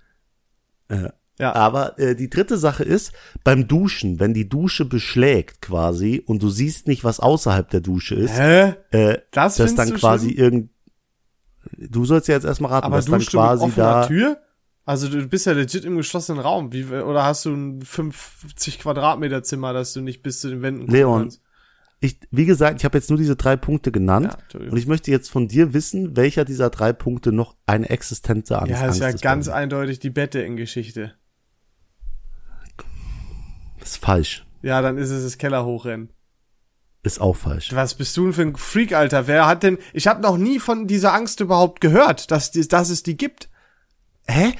Ja. 0.91 1.13
Ja. 1.39 1.55
Aber 1.55 1.98
äh, 1.98 2.15
die 2.15 2.29
dritte 2.29 2.58
Sache 2.58 2.84
ist, 2.84 3.13
beim 3.46 3.67
Duschen, 3.69 4.19
wenn 4.19 4.34
die 4.34 4.50
Dusche 4.50 4.84
beschlägt 4.84 5.62
quasi 5.62 6.22
und 6.25 6.43
du 6.43 6.50
siehst 6.50 6.88
nicht, 6.88 7.05
was 7.05 7.22
außerhalb 7.22 7.69
der 7.69 7.79
Dusche 7.79 8.15
ist, 8.15 8.38
Hä? 8.38 8.75
äh, 8.91 9.19
Das 9.31 9.55
dass 9.55 9.69
findest 9.69 9.77
dann 9.79 9.98
quasi 9.98 10.31
irgend 10.31 10.69
Du 11.77 12.03
sollst 12.05 12.27
ja 12.27 12.36
jetzt 12.36 12.46
erstmal 12.46 12.72
raten, 12.72 12.88
Aber 12.88 12.98
dass 12.98 13.05
dann 13.05 13.19
duschst 13.19 13.34
du 13.34 13.38
mit 13.38 13.46
quasi 13.46 13.72
da 13.75 14.05
Tür? 14.08 14.38
Also 14.86 15.08
du 15.08 15.27
bist 15.27 15.46
ja 15.46 15.51
legit 15.53 15.86
im 15.86 15.98
geschlossenen 15.98 16.41
Raum. 16.41 16.74
Wie, 16.74 16.84
oder 16.86 17.24
hast 17.24 17.46
du 17.46 17.51
ein 17.53 17.81
50 17.84 18.79
Quadratmeter 18.79 19.43
Zimmer, 19.43 19.72
dass 19.72 19.93
du 19.93 20.01
nicht 20.01 20.24
bis 20.24 20.41
zu 20.41 20.50
den 20.50 20.62
Wänden 20.62 20.81
gucken 20.81 20.93
Leon, 20.96 21.19
kannst? 21.22 21.41
Ich, 22.01 22.20
wie 22.32 22.46
gesagt, 22.46 22.79
ich 22.79 22.86
habe 22.86 22.98
jetzt 22.98 23.10
nur 23.10 23.20
diese 23.20 23.36
drei 23.36 23.58
Punkte 23.58 23.91
genannt 23.91 24.38
Ja, 24.53 24.60
und 24.60 24.77
ich 24.77 24.88
möchte 24.88 25.12
jetzt 25.12 25.29
von 25.29 25.48
dir 25.48 25.74
wissen, 25.74 26.15
welcher 26.15 26.46
dieser 26.46 26.70
drei 26.70 26.94
Punkte 26.94 27.32
noch 27.32 27.56
eine 27.65 27.89
existente 27.89 28.58
Angst 28.58 28.72
Ja, 28.72 28.88
ist 28.88 29.00
ja 29.00 29.08
Angst 29.08 29.22
ganz 29.22 29.50
eindeutig 29.50 30.00
die 30.00 30.10
Bettdeckengeschichte. 30.10 31.13
Das 33.79 33.91
ist 33.91 33.98
falsch. 33.98 34.46
Ja, 34.62 34.82
dann 34.82 34.98
ist 34.98 35.10
es 35.10 35.24
das 35.24 35.38
Keller 35.38 35.65
hochrennen. 35.65 36.10
Ist 37.01 37.22
auch 37.22 37.36
falsch. 37.36 37.74
Was 37.74 37.96
bist 37.96 38.15
du 38.18 38.25
denn 38.25 38.34
für 38.34 38.41
ein 38.41 38.56
Freak, 38.56 38.94
Alter? 38.94 39.27
Wer 39.27 39.48
hat 39.48 39.63
denn, 39.63 39.77
ich 39.94 40.08
habe 40.08 40.22
noch 40.22 40.38
nie 40.38 40.60
von 40.60 40.86
dieser 40.86 41.13
Angst 41.13 41.39
überhaupt 41.39 41.79
gehört, 41.79 42.29
dass, 42.32 42.51
dass 42.51 42.89
es 42.89 43.03
die 43.03 43.15
gibt. 43.15 43.49
Hä? 44.28 44.54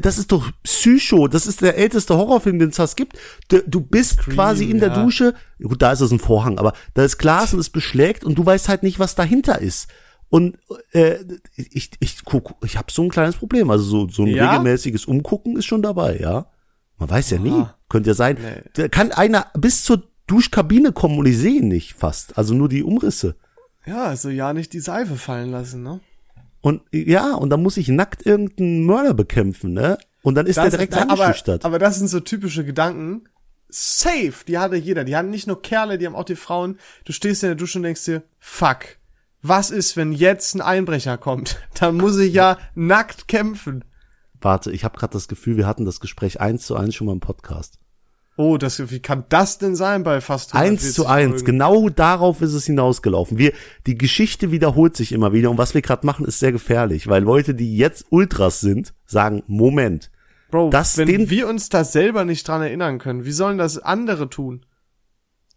Das 0.00 0.16
ist 0.16 0.32
doch 0.32 0.50
Psycho. 0.62 1.28
Das 1.28 1.46
ist 1.46 1.60
der 1.60 1.76
älteste 1.76 2.16
Horrorfilm, 2.16 2.58
den 2.58 2.70
es 2.70 2.76
fast 2.76 2.96
gibt. 2.96 3.18
Du, 3.48 3.80
bist 3.82 4.22
Scream, 4.22 4.34
quasi 4.34 4.70
in 4.70 4.80
der 4.80 4.88
ja. 4.88 5.02
Dusche. 5.02 5.34
Gut, 5.62 5.82
da 5.82 5.92
ist 5.92 6.00
es 6.00 6.10
ein 6.10 6.18
Vorhang, 6.18 6.58
aber 6.58 6.72
da 6.94 7.04
ist 7.04 7.18
Glas 7.18 7.52
und 7.52 7.60
es 7.60 7.68
beschlägt 7.68 8.24
und 8.24 8.36
du 8.36 8.46
weißt 8.46 8.68
halt 8.68 8.82
nicht, 8.82 8.98
was 8.98 9.14
dahinter 9.14 9.60
ist. 9.60 9.88
Und 10.30 10.58
äh, 10.92 11.16
ich, 11.54 11.90
ich 12.00 12.24
guck, 12.24 12.54
ich 12.64 12.78
habe 12.78 12.90
so 12.90 13.02
ein 13.02 13.10
kleines 13.10 13.36
Problem. 13.36 13.70
Also 13.70 13.84
so, 13.84 14.08
so 14.08 14.22
ein 14.22 14.28
Ja? 14.28 14.50
regelmäßiges 14.52 15.04
Umgucken 15.04 15.56
ist 15.56 15.66
schon 15.66 15.82
dabei, 15.82 16.18
ja. 16.18 16.46
Man 16.98 17.10
weiß 17.10 17.30
ja 17.30 17.38
nie. 17.38 17.50
Aha. 17.50 17.76
Könnte 17.88 18.10
ja 18.10 18.14
sein. 18.14 18.38
Nee. 18.40 18.62
Da 18.74 18.88
kann 18.88 19.12
einer 19.12 19.48
bis 19.56 19.84
zur 19.84 20.02
Duschkabine 20.26 20.92
kommen 20.92 21.18
und 21.18 21.26
ich 21.26 21.36
sehe 21.38 21.60
ihn 21.60 21.68
nicht 21.68 21.92
fast. 21.94 22.38
Also 22.38 22.54
nur 22.54 22.68
die 22.68 22.82
Umrisse. 22.82 23.36
Ja, 23.86 24.04
also 24.04 24.30
ja 24.30 24.54
nicht 24.54 24.72
die 24.72 24.80
Seife 24.80 25.16
fallen 25.16 25.50
lassen, 25.50 25.82
ne? 25.82 26.00
Und 26.64 26.80
ja, 26.92 27.34
und 27.34 27.50
dann 27.50 27.62
muss 27.62 27.76
ich 27.76 27.88
nackt 27.88 28.24
irgendeinen 28.24 28.86
Mörder 28.86 29.12
bekämpfen, 29.12 29.74
ne? 29.74 29.98
Und 30.22 30.34
dann 30.34 30.46
ist 30.46 30.56
der 30.56 30.70
direkt 30.70 30.94
aber, 30.94 31.12
eingeschüchtert. 31.12 31.62
aber 31.62 31.78
das 31.78 31.98
sind 31.98 32.08
so 32.08 32.20
typische 32.20 32.64
Gedanken. 32.64 33.28
Safe, 33.68 34.32
die 34.48 34.56
hatte 34.56 34.76
jeder. 34.76 35.04
Die 35.04 35.14
haben 35.14 35.28
nicht 35.28 35.46
nur 35.46 35.60
Kerle, 35.60 35.98
die 35.98 36.06
haben 36.06 36.14
auch 36.14 36.24
die 36.24 36.36
Frauen. 36.36 36.78
Du 37.04 37.12
stehst 37.12 37.42
in 37.42 37.50
der 37.50 37.54
Dusche 37.54 37.78
und 37.78 37.82
denkst 37.82 38.06
dir, 38.06 38.22
fuck, 38.38 38.96
was 39.42 39.70
ist, 39.70 39.98
wenn 39.98 40.12
jetzt 40.12 40.54
ein 40.54 40.62
Einbrecher 40.62 41.18
kommt? 41.18 41.60
Dann 41.78 41.98
muss 41.98 42.16
ich 42.16 42.32
ja 42.32 42.56
nackt 42.74 43.28
kämpfen. 43.28 43.84
Warte, 44.40 44.72
ich 44.72 44.84
habe 44.84 44.96
gerade 44.96 45.12
das 45.12 45.28
Gefühl, 45.28 45.58
wir 45.58 45.66
hatten 45.66 45.84
das 45.84 46.00
Gespräch 46.00 46.40
eins 46.40 46.64
zu 46.64 46.76
eins 46.76 46.94
schon 46.94 47.08
mal 47.08 47.12
im 47.12 47.20
Podcast. 47.20 47.78
Oh, 48.36 48.56
das, 48.58 48.90
wie 48.90 48.98
kann 49.00 49.24
das 49.28 49.58
denn 49.58 49.76
sein 49.76 50.02
bei 50.02 50.20
fast 50.20 50.54
Eins 50.56 50.92
zu 50.94 51.06
140 51.06 51.08
eins, 51.08 51.30
Folgen? 51.42 51.44
genau 51.46 51.88
darauf 51.88 52.42
ist 52.42 52.52
es 52.54 52.66
hinausgelaufen. 52.66 53.38
Wir, 53.38 53.52
die 53.86 53.96
Geschichte 53.96 54.50
wiederholt 54.50 54.96
sich 54.96 55.12
immer 55.12 55.32
wieder 55.32 55.50
und 55.50 55.58
was 55.58 55.74
wir 55.74 55.82
gerade 55.82 56.04
machen, 56.04 56.26
ist 56.26 56.40
sehr 56.40 56.50
gefährlich, 56.52 57.06
weil 57.06 57.22
Leute, 57.22 57.54
die 57.54 57.76
jetzt 57.76 58.06
Ultras 58.10 58.60
sind, 58.60 58.92
sagen, 59.06 59.44
Moment, 59.46 60.10
Bro, 60.50 60.70
das 60.70 60.96
wenn 60.98 61.06
den- 61.06 61.30
wir 61.30 61.46
uns 61.48 61.68
da 61.68 61.84
selber 61.84 62.24
nicht 62.24 62.46
dran 62.48 62.62
erinnern 62.62 62.98
können, 62.98 63.24
wie 63.24 63.32
sollen 63.32 63.58
das 63.58 63.78
andere 63.78 64.28
tun? 64.28 64.66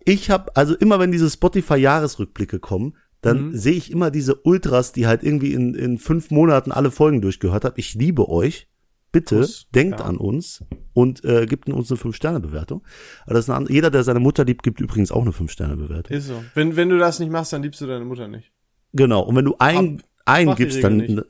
ich 0.10 0.30
habe 0.30 0.56
also 0.56 0.74
immer 0.76 1.00
wenn 1.00 1.12
diese 1.12 1.30
Spotify-Jahresrückblicke 1.30 2.60
kommen, 2.60 2.96
dann 3.22 3.48
Mhm. 3.50 3.58
sehe 3.58 3.74
ich 3.74 3.92
immer 3.92 4.12
diese 4.12 4.36
Ultras, 4.36 4.92
die 4.94 5.06
halt 5.08 5.24
irgendwie 5.24 5.52
in, 5.54 5.74
in 5.74 5.98
fünf 5.98 6.32
Monaten 6.32 6.72
alle 6.72 6.92
Folgen 6.92 7.22
durchgehört 7.22 7.66
haben. 7.66 7.74
Ich 7.78 7.94
liebe 7.96 8.30
euch. 8.30 8.68
Bitte 9.12 9.38
Kuss, 9.40 9.68
denkt 9.74 10.00
ja. 10.00 10.06
an 10.06 10.18
uns 10.18 10.64
und 10.94 11.24
äh, 11.24 11.46
gibt 11.46 11.70
uns 11.70 11.90
eine 11.92 12.00
5-Sterne-Bewertung. 12.00 12.84
Aber 13.26 13.36
das 13.36 13.46
ist 13.46 13.50
eine 13.50 13.58
andere, 13.58 13.74
jeder, 13.74 13.90
der 13.90 14.04
seine 14.04 14.20
Mutter 14.20 14.44
liebt, 14.46 14.64
gibt 14.64 14.82
übrigens 14.82 15.12
auch 15.12 15.22
eine 15.22 15.32
5-Sterne-Bewertung. 15.32 16.16
Ist 16.16 16.28
so. 16.28 16.44
Wenn, 16.54 16.76
wenn 16.76 16.90
du 16.90 16.98
das 16.98 17.20
nicht 17.20 17.32
machst, 17.32 17.54
dann 17.54 17.64
liebst 17.64 17.80
du 17.82 17.88
deine 17.88 18.06
Mutter 18.06 18.28
nicht. 18.28 18.52
Genau. 18.94 19.22
Und 19.22 19.36
wenn 19.36 19.46
du 19.46 19.56
ein, 19.60 20.02
eingibst, 20.26 20.84
dann, 20.84 21.00
Regel 21.00 21.26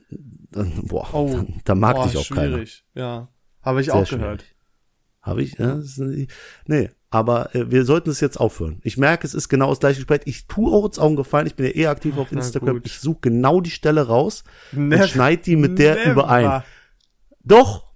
dann, 0.50 0.72
boah, 0.86 1.08
Oh, 1.12 1.30
dann, 1.32 1.54
dann 1.64 1.78
mag 1.78 1.96
Boah, 1.96 2.06
dich 2.06 2.16
auch 2.16 2.28
keiner. 2.28 2.56
schwierig. 2.56 2.84
Ja, 2.94 3.28
habe 3.62 3.80
ich 3.80 3.86
Sehr 3.86 3.94
auch 3.94 4.06
schwierig. 4.06 4.22
gehört. 4.22 4.44
Habe 5.22 5.42
ich? 5.42 5.58
Ja, 5.58 5.78
nee, 6.66 6.90
aber 7.10 7.54
äh, 7.54 7.70
wir 7.70 7.84
sollten 7.84 8.08
es 8.10 8.20
jetzt 8.20 8.38
aufhören. 8.38 8.80
Ich 8.82 8.96
merke, 8.96 9.26
es 9.26 9.34
ist 9.34 9.48
genau 9.48 9.68
das 9.70 9.80
gleiche 9.80 9.96
Gespräch. 10.00 10.20
Ich 10.24 10.46
tue 10.46 10.72
auch 10.72 10.84
jetzt 10.84 10.98
auch 10.98 11.06
einen 11.06 11.16
Gefallen. 11.16 11.46
Ich 11.46 11.54
bin 11.54 11.66
ja 11.66 11.72
eher 11.72 11.90
aktiv 11.90 12.16
auf 12.16 12.28
na 12.30 12.38
Instagram. 12.38 12.80
Ich 12.84 12.98
suche 12.98 13.18
genau 13.22 13.60
die 13.60 13.70
Stelle 13.70 14.06
raus 14.06 14.44
Never- 14.72 15.02
und 15.02 15.08
schneid 15.08 15.46
die 15.46 15.56
mit 15.56 15.78
der 15.78 15.96
never. 15.96 16.10
überein. 16.12 16.62
Doch, 17.48 17.86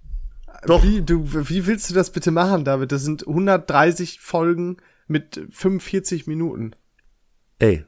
doch. 0.65 0.83
Wie, 0.83 1.01
du, 1.01 1.23
wie 1.49 1.65
willst 1.65 1.89
du 1.89 1.93
das 1.93 2.11
bitte 2.11 2.31
machen, 2.31 2.63
David? 2.65 2.91
Das 2.91 3.03
sind 3.03 3.27
130 3.27 4.19
Folgen 4.19 4.77
mit 5.07 5.41
45 5.49 6.25
Minuten. 6.27 6.71
Ey, 7.59 7.85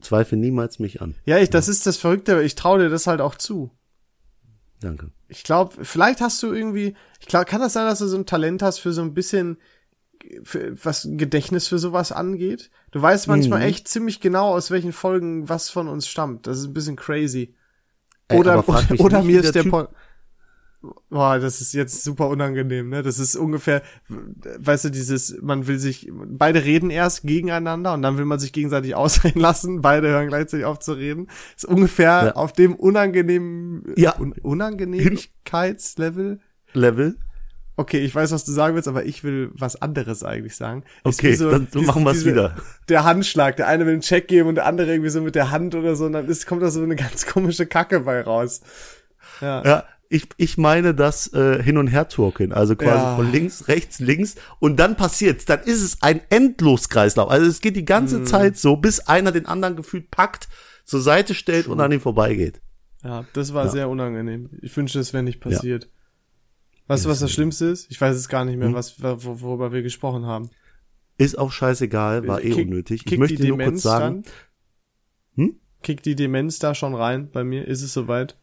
zweifle 0.00 0.36
niemals 0.36 0.78
mich 0.78 1.00
an. 1.00 1.14
Ja, 1.24 1.38
ich, 1.38 1.50
das 1.50 1.68
ist 1.68 1.86
das 1.86 1.96
Verrückte, 1.96 2.42
ich 2.42 2.54
traue 2.54 2.80
dir 2.80 2.88
das 2.88 3.06
halt 3.06 3.20
auch 3.20 3.36
zu. 3.36 3.70
Danke. 4.80 5.10
Ich 5.28 5.42
glaube, 5.44 5.84
vielleicht 5.84 6.20
hast 6.20 6.42
du 6.42 6.52
irgendwie, 6.52 6.94
ich 7.20 7.26
glaube, 7.26 7.46
kann 7.46 7.60
das 7.60 7.72
sein, 7.72 7.86
dass 7.86 7.98
du 7.98 8.06
so 8.06 8.16
ein 8.16 8.26
Talent 8.26 8.62
hast 8.62 8.78
für 8.78 8.92
so 8.92 9.02
ein 9.02 9.14
bisschen, 9.14 9.58
für, 10.42 10.74
was 10.84 11.08
Gedächtnis 11.10 11.68
für 11.68 11.78
sowas 11.78 12.12
angeht? 12.12 12.70
Du 12.90 13.00
weißt 13.02 13.28
manchmal 13.28 13.60
Mhm. 13.60 13.66
echt 13.66 13.88
ziemlich 13.88 14.20
genau, 14.20 14.54
aus 14.54 14.70
welchen 14.70 14.92
Folgen 14.92 15.48
was 15.48 15.70
von 15.70 15.88
uns 15.88 16.06
stammt. 16.06 16.46
Das 16.46 16.58
ist 16.58 16.64
ein 16.66 16.74
bisschen 16.74 16.96
crazy. 16.96 17.54
Ey, 18.28 18.38
Oder, 18.38 18.54
aber 18.54 18.84
oder 18.98 19.18
nicht, 19.18 19.26
mir 19.26 19.40
ist 19.42 19.54
der 19.54 19.64
Pol 19.64 19.88
Boah, 21.10 21.40
das 21.40 21.60
ist 21.60 21.72
jetzt 21.74 22.04
super 22.04 22.28
unangenehm, 22.28 22.88
ne? 22.88 23.02
Das 23.02 23.18
ist 23.18 23.34
ungefähr, 23.34 23.82
weißt 24.08 24.84
du, 24.84 24.90
dieses, 24.90 25.36
man 25.42 25.66
will 25.66 25.80
sich, 25.80 26.08
beide 26.12 26.62
reden 26.64 26.90
erst 26.90 27.22
gegeneinander 27.24 27.94
und 27.94 28.02
dann 28.02 28.16
will 28.16 28.26
man 28.26 28.38
sich 28.38 28.52
gegenseitig 28.52 28.94
ausreden 28.94 29.40
lassen, 29.40 29.80
beide 29.80 30.06
hören 30.08 30.28
gleichzeitig 30.28 30.64
auf 30.66 30.78
zu 30.78 30.92
reden. 30.92 31.26
ist 31.56 31.64
ungefähr 31.64 32.26
Ja. 32.26 32.32
auf 32.36 32.52
dem 32.52 32.76
unangenehmen, 32.76 33.92
Ja. 33.96 34.16
Un 34.20 34.34
Unangenehmigkeitslevel. 34.40 36.40
Level. 36.74 37.16
Okay, 37.76 38.00
ich 38.00 38.14
weiß, 38.14 38.32
was 38.32 38.44
du 38.44 38.50
sagen 38.52 38.74
willst, 38.74 38.88
aber 38.88 39.04
ich 39.04 39.22
will 39.22 39.50
was 39.54 39.80
anderes 39.80 40.24
eigentlich 40.24 40.56
sagen. 40.56 40.82
Okay, 41.04 41.34
so 41.34 41.50
dann 41.50 41.68
dies- 41.72 41.86
machen 41.86 42.04
wir's 42.04 42.18
diese- 42.18 42.30
wieder. 42.32 42.56
Der 42.88 43.04
Handschlag, 43.04 43.56
der 43.56 43.68
eine 43.68 43.86
will 43.86 43.92
einen 43.92 44.02
Check 44.02 44.26
geben 44.28 44.48
und 44.48 44.56
der 44.56 44.66
andere 44.66 44.90
irgendwie 44.90 45.10
so 45.10 45.20
mit 45.22 45.36
der 45.36 45.50
Hand 45.52 45.74
oder 45.76 45.94
so, 45.94 46.06
und 46.06 46.12
dann 46.12 46.26
ist, 46.26 46.46
kommt 46.46 46.62
da 46.62 46.70
so 46.70 46.82
eine 46.82 46.96
ganz 46.96 47.24
komische 47.26 47.66
Kacke 47.66 48.00
bei 48.00 48.20
raus. 48.20 48.62
Ja. 49.40 49.62
Ja, 49.64 49.84
ich, 50.10 50.26
ich 50.38 50.56
meine 50.56 50.94
das 50.94 51.32
äh, 51.34 51.62
Hin- 51.62 51.76
und 51.76 51.88
Her-Turken, 51.88 52.52
also 52.52 52.76
quasi 52.76 52.90
Ja. 53.04 53.16
von 53.16 53.30
links, 53.30 53.68
rechts, 53.68 53.98
links 53.98 54.36
und 54.58 54.76
dann 54.78 54.96
passiert's, 54.96 55.44
dann 55.44 55.60
ist 55.60 55.82
es 55.82 56.02
ein 56.02 56.20
Endloskreislauf. 56.30 57.30
Also 57.30 57.46
es 57.46 57.60
geht 57.60 57.76
die 57.76 57.84
ganze 57.84 58.24
Zeit 58.24 58.56
so, 58.56 58.76
bis 58.76 59.00
einer 59.00 59.32
den 59.32 59.46
anderen 59.46 59.76
gefühlt 59.76 60.10
packt, 60.10 60.48
zur 60.84 61.02
Seite 61.02 61.34
stellt 61.34 61.66
und 61.66 61.78
an 61.80 61.92
ihm 61.92 62.00
vorbeigeht. 62.00 62.62
Ja, 63.04 63.26
das 63.34 63.52
war 63.52 63.66
Ja. 63.66 63.70
sehr 63.70 63.88
unangenehm. 63.90 64.48
Ich 64.62 64.74
wünschte, 64.76 64.98
es 64.98 65.12
wäre 65.12 65.22
nicht 65.22 65.40
passiert. 65.40 65.88
Weißt 66.86 67.04
du, 67.04 67.10
was 67.10 67.20
das 67.20 67.30
Schlimmste 67.30 67.66
ist? 67.66 67.90
Ich 67.90 68.00
weiß 68.00 68.16
es 68.16 68.28
gar 68.30 68.46
nicht 68.46 68.56
mehr, 68.56 68.68
Hm? 68.68 68.74
was, 68.74 68.98
wor- 69.02 69.22
worüber 69.42 69.72
wir 69.72 69.82
gesprochen 69.82 70.24
haben. 70.24 70.48
Ist 71.18 71.36
auch 71.38 71.52
scheißegal, 71.52 72.26
war 72.26 72.42
eh 72.42 72.50
Kick- 72.50 72.66
unnötig. 72.66 73.02
Ich 73.04 73.18
möchte 73.18 73.46
nur 73.46 73.58
kurz 73.58 73.82
sagen, 73.82 74.22
Dann? 75.36 75.44
Hm? 75.48 75.60
Kickt 75.82 76.06
die 76.06 76.14
Demenz 76.16 76.58
da 76.58 76.74
schon 76.74 76.94
rein? 76.94 77.30
Bei 77.30 77.44
mir 77.44 77.68
ist 77.68 77.82
es 77.82 77.92
soweit. 77.92 78.38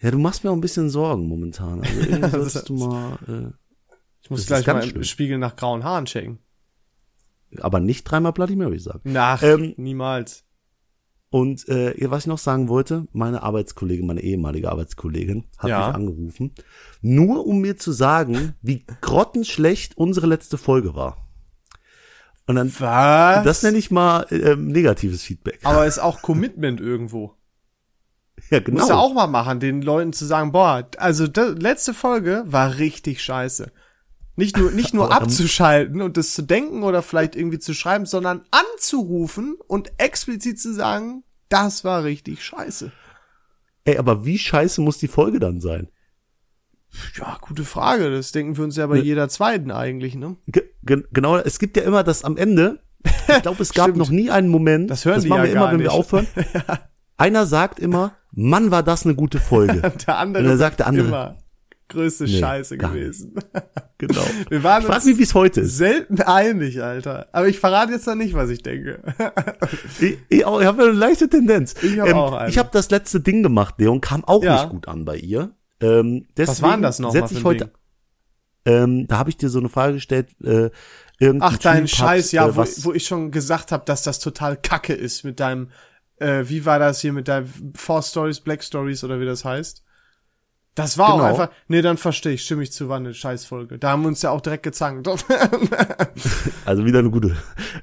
Ja, 0.00 0.10
du 0.10 0.18
machst 0.18 0.44
mir 0.44 0.50
auch 0.50 0.54
ein 0.54 0.60
bisschen 0.60 0.90
Sorgen 0.90 1.26
momentan. 1.26 1.80
Also 1.80 2.00
irgendwie 2.00 2.30
solltest 2.30 2.68
du 2.68 2.74
mal, 2.74 3.18
äh, 3.26 3.52
Ich 4.22 4.30
muss 4.30 4.46
gleich 4.46 4.66
mal 4.66 4.88
im. 4.88 5.04
Spiegel 5.04 5.38
nach 5.38 5.56
grauen 5.56 5.84
Haaren 5.84 6.04
checken. 6.06 6.38
aber 7.60 7.80
nicht 7.80 8.04
dreimal 8.04 8.32
Bloody 8.32 8.56
Mary 8.56 8.78
sagen. 8.78 9.00
Nach, 9.04 9.42
Ähm, 9.42 9.74
niemals. 9.76 10.44
Und 11.30 11.68
äh, 11.68 11.94
was 12.10 12.22
ich 12.22 12.26
noch 12.26 12.38
sagen 12.38 12.68
wollte, 12.68 13.06
meine 13.12 13.42
Arbeitskollegin, 13.42 14.06
meine 14.06 14.22
ehemalige 14.22 14.70
Arbeitskollegin, 14.70 15.44
hat 15.58 15.68
Ja. 15.68 15.86
mich 15.88 15.94
angerufen, 15.96 16.54
nur 17.02 17.46
um 17.46 17.60
mir 17.60 17.76
zu 17.76 17.92
sagen, 17.92 18.54
wie 18.62 18.86
grottenschlecht 19.02 19.96
unsere 19.98 20.26
letzte 20.26 20.56
Folge 20.56 20.94
war. 20.94 21.28
Und 22.46 22.54
dann, 22.56 22.72
Was? 22.78 23.44
das 23.44 23.62
nenne 23.62 23.76
ich 23.76 23.90
mal 23.90 24.26
ähm, 24.30 24.68
negatives 24.68 25.22
Feedback. 25.22 25.60
Aber 25.64 25.86
ist 25.86 25.98
auch 25.98 26.22
Commitment 26.22 26.80
irgendwo. 26.80 27.34
Ja, 28.50 28.60
genau. 28.64 28.80
Muss 28.80 28.88
ja 28.88 28.96
auch 28.96 29.12
mal 29.14 29.26
machen, 29.26 29.60
den 29.60 29.82
Leuten 29.82 30.12
zu 30.12 30.24
sagen, 30.24 30.52
boah, 30.52 30.86
also 30.98 31.26
die 31.26 31.40
letzte 31.40 31.94
Folge 31.94 32.44
war 32.46 32.78
richtig 32.78 33.22
scheiße. 33.22 33.70
Nicht 34.36 34.56
nur, 34.56 34.70
nicht 34.70 34.94
nur 34.94 35.12
abzuschalten 35.20 36.00
und 36.00 36.16
das 36.16 36.34
zu 36.34 36.42
denken 36.42 36.82
oder 36.82 37.02
vielleicht 37.02 37.34
irgendwie 37.34 37.58
zu 37.58 37.74
schreiben, 37.74 38.06
sondern 38.06 38.42
anzurufen 38.50 39.56
und 39.66 39.92
explizit 39.98 40.60
zu 40.60 40.72
sagen, 40.72 41.24
das 41.48 41.82
war 41.84 42.04
richtig 42.04 42.44
scheiße. 42.44 42.92
Ey, 43.84 43.98
aber 43.98 44.24
wie 44.24 44.38
scheiße 44.38 44.80
muss 44.80 44.98
die 44.98 45.08
Folge 45.08 45.40
dann 45.40 45.60
sein? 45.60 45.88
Ja, 47.16 47.38
gute 47.40 47.64
Frage. 47.64 48.10
Das 48.10 48.32
denken 48.32 48.56
wir 48.56 48.64
uns 48.64 48.76
ja 48.76 48.86
bei 48.86 48.96
Ne. 48.96 49.02
jeder 49.02 49.28
zweiten 49.28 49.70
eigentlich, 49.70 50.14
ne? 50.14 50.36
Ge 50.46 50.62
ge 50.82 51.04
genau, 51.12 51.36
es 51.36 51.58
gibt 51.58 51.76
ja 51.76 51.82
immer 51.82 52.02
das 52.04 52.24
am 52.24 52.36
Ende. 52.36 52.80
Ich 53.28 53.42
glaube, 53.42 53.62
es 53.62 53.72
gab 53.72 53.94
noch 53.96 54.10
nie 54.10 54.30
einen 54.30 54.48
Moment. 54.48 54.90
Das 54.90 55.04
hören 55.04 55.20
die 55.22 55.28
machen 55.28 55.38
ja 55.40 55.44
wir 55.44 55.52
immer, 55.52 55.64
gar 55.64 55.72
wenn 55.72 55.80
wir 55.80 55.92
aufhören. 55.92 56.26
Einer 57.18 57.44
sagt 57.46 57.78
immer, 57.78 58.12
Mann, 58.32 58.70
war 58.70 58.82
das 58.82 59.04
eine 59.04 59.14
gute 59.14 59.38
Folge. 59.40 59.80
Der 60.06 60.16
andere 60.18 60.42
Und 60.44 60.48
dann 60.50 60.58
sagt 60.58 60.78
der 60.80 60.86
andere, 60.86 61.08
immer 61.08 61.36
größte 61.88 62.24
Nee, 62.24 62.38
Scheiße 62.38 62.76
gewesen. 62.76 63.34
genau. 63.98 64.20
Wir 64.50 64.62
waren 64.62 64.82
Ich 64.84 64.88
uns 64.90 65.04
mich, 65.06 65.18
wie 65.18 65.22
es 65.22 65.34
heute 65.34 65.62
ist. 65.62 65.78
selten 65.78 66.20
einig, 66.20 66.82
Alter. 66.82 67.28
Aber 67.32 67.48
ich 67.48 67.58
verrate 67.58 67.92
jetzt 67.92 68.06
noch 68.06 68.14
nicht, 68.14 68.34
was 68.34 68.50
ich 68.50 68.62
denke. 68.62 69.02
Ich, 69.98 70.02
ich, 70.02 70.18
ich 70.40 70.44
habe 70.44 70.82
eine 70.82 70.92
leichte 70.92 71.28
Tendenz. 71.30 71.74
Ähm, 71.82 71.94
Ich 71.94 71.98
hab 72.00 72.14
auch 72.14 72.32
eine. 72.34 72.50
ich 72.50 72.58
habe 72.58 72.68
das 72.72 72.90
letzte 72.90 73.20
Ding 73.20 73.42
gemacht, 73.42 73.76
Leon, 73.78 74.00
kam 74.02 74.22
auch 74.24 74.42
Ja. 74.44 74.60
nicht 74.62 74.68
gut 74.70 74.86
an 74.86 75.04
bei 75.06 75.16
ihr. 75.16 75.50
Ähm, 75.80 76.26
deswegen 76.36 76.48
Was 76.48 76.62
war 76.62 76.72
denn 76.72 76.82
das 76.82 76.98
nochmal 76.98 77.22
setz 77.28 77.38
ich 77.38 77.44
heute, 77.44 77.64
Ding? 77.66 77.74
ähm, 78.66 79.06
Da 79.08 79.16
habe 79.18 79.30
ich 79.30 79.38
dir 79.38 79.48
so 79.48 79.58
eine 79.58 79.70
Frage 79.70 79.94
gestellt. 79.94 80.28
Äh, 80.44 80.68
Ach, 81.40 81.56
dein 81.56 81.88
Scheiß, 81.88 82.32
ja, 82.32 82.46
äh, 82.48 82.54
wo, 82.56 82.64
wo 82.84 82.92
ich 82.92 83.06
schon 83.06 83.30
gesagt 83.32 83.72
habe, 83.72 83.84
dass 83.86 84.02
das 84.02 84.18
total 84.20 84.56
kacke 84.58 84.92
ist 84.92 85.24
mit 85.24 85.40
deinem, 85.40 85.70
äh, 86.20 86.48
wie 86.48 86.64
war 86.64 86.78
das 86.78 87.00
hier 87.00 87.12
mit 87.12 87.28
deinem 87.28 87.48
Four 87.74 88.02
Stories, 88.02 88.40
Black 88.40 88.62
Stories 88.62 89.02
oder 89.04 89.20
wie 89.20 89.26
das 89.26 89.44
heißt? 89.44 89.84
Das 90.74 90.96
war 90.96 91.08
auch 91.08 91.16
Genau. 91.16 91.24
einfach, 91.30 91.50
nee, 91.66 91.82
dann 91.82 91.96
verstehe 91.96 92.34
ich, 92.34 92.44
stimme 92.44 92.62
ich 92.62 92.70
zu, 92.70 92.88
war 92.88 92.98
eine 92.98 93.12
Scheißfolge. 93.12 93.78
Da 93.80 93.90
haben 93.90 94.02
wir 94.02 94.08
uns 94.08 94.22
ja 94.22 94.30
auch 94.30 94.40
direkt 94.40 94.62
gezankt. 94.62 95.08
Also 96.64 96.84
wieder 96.84 96.98
eine 97.00 97.10
gute. 97.10 97.36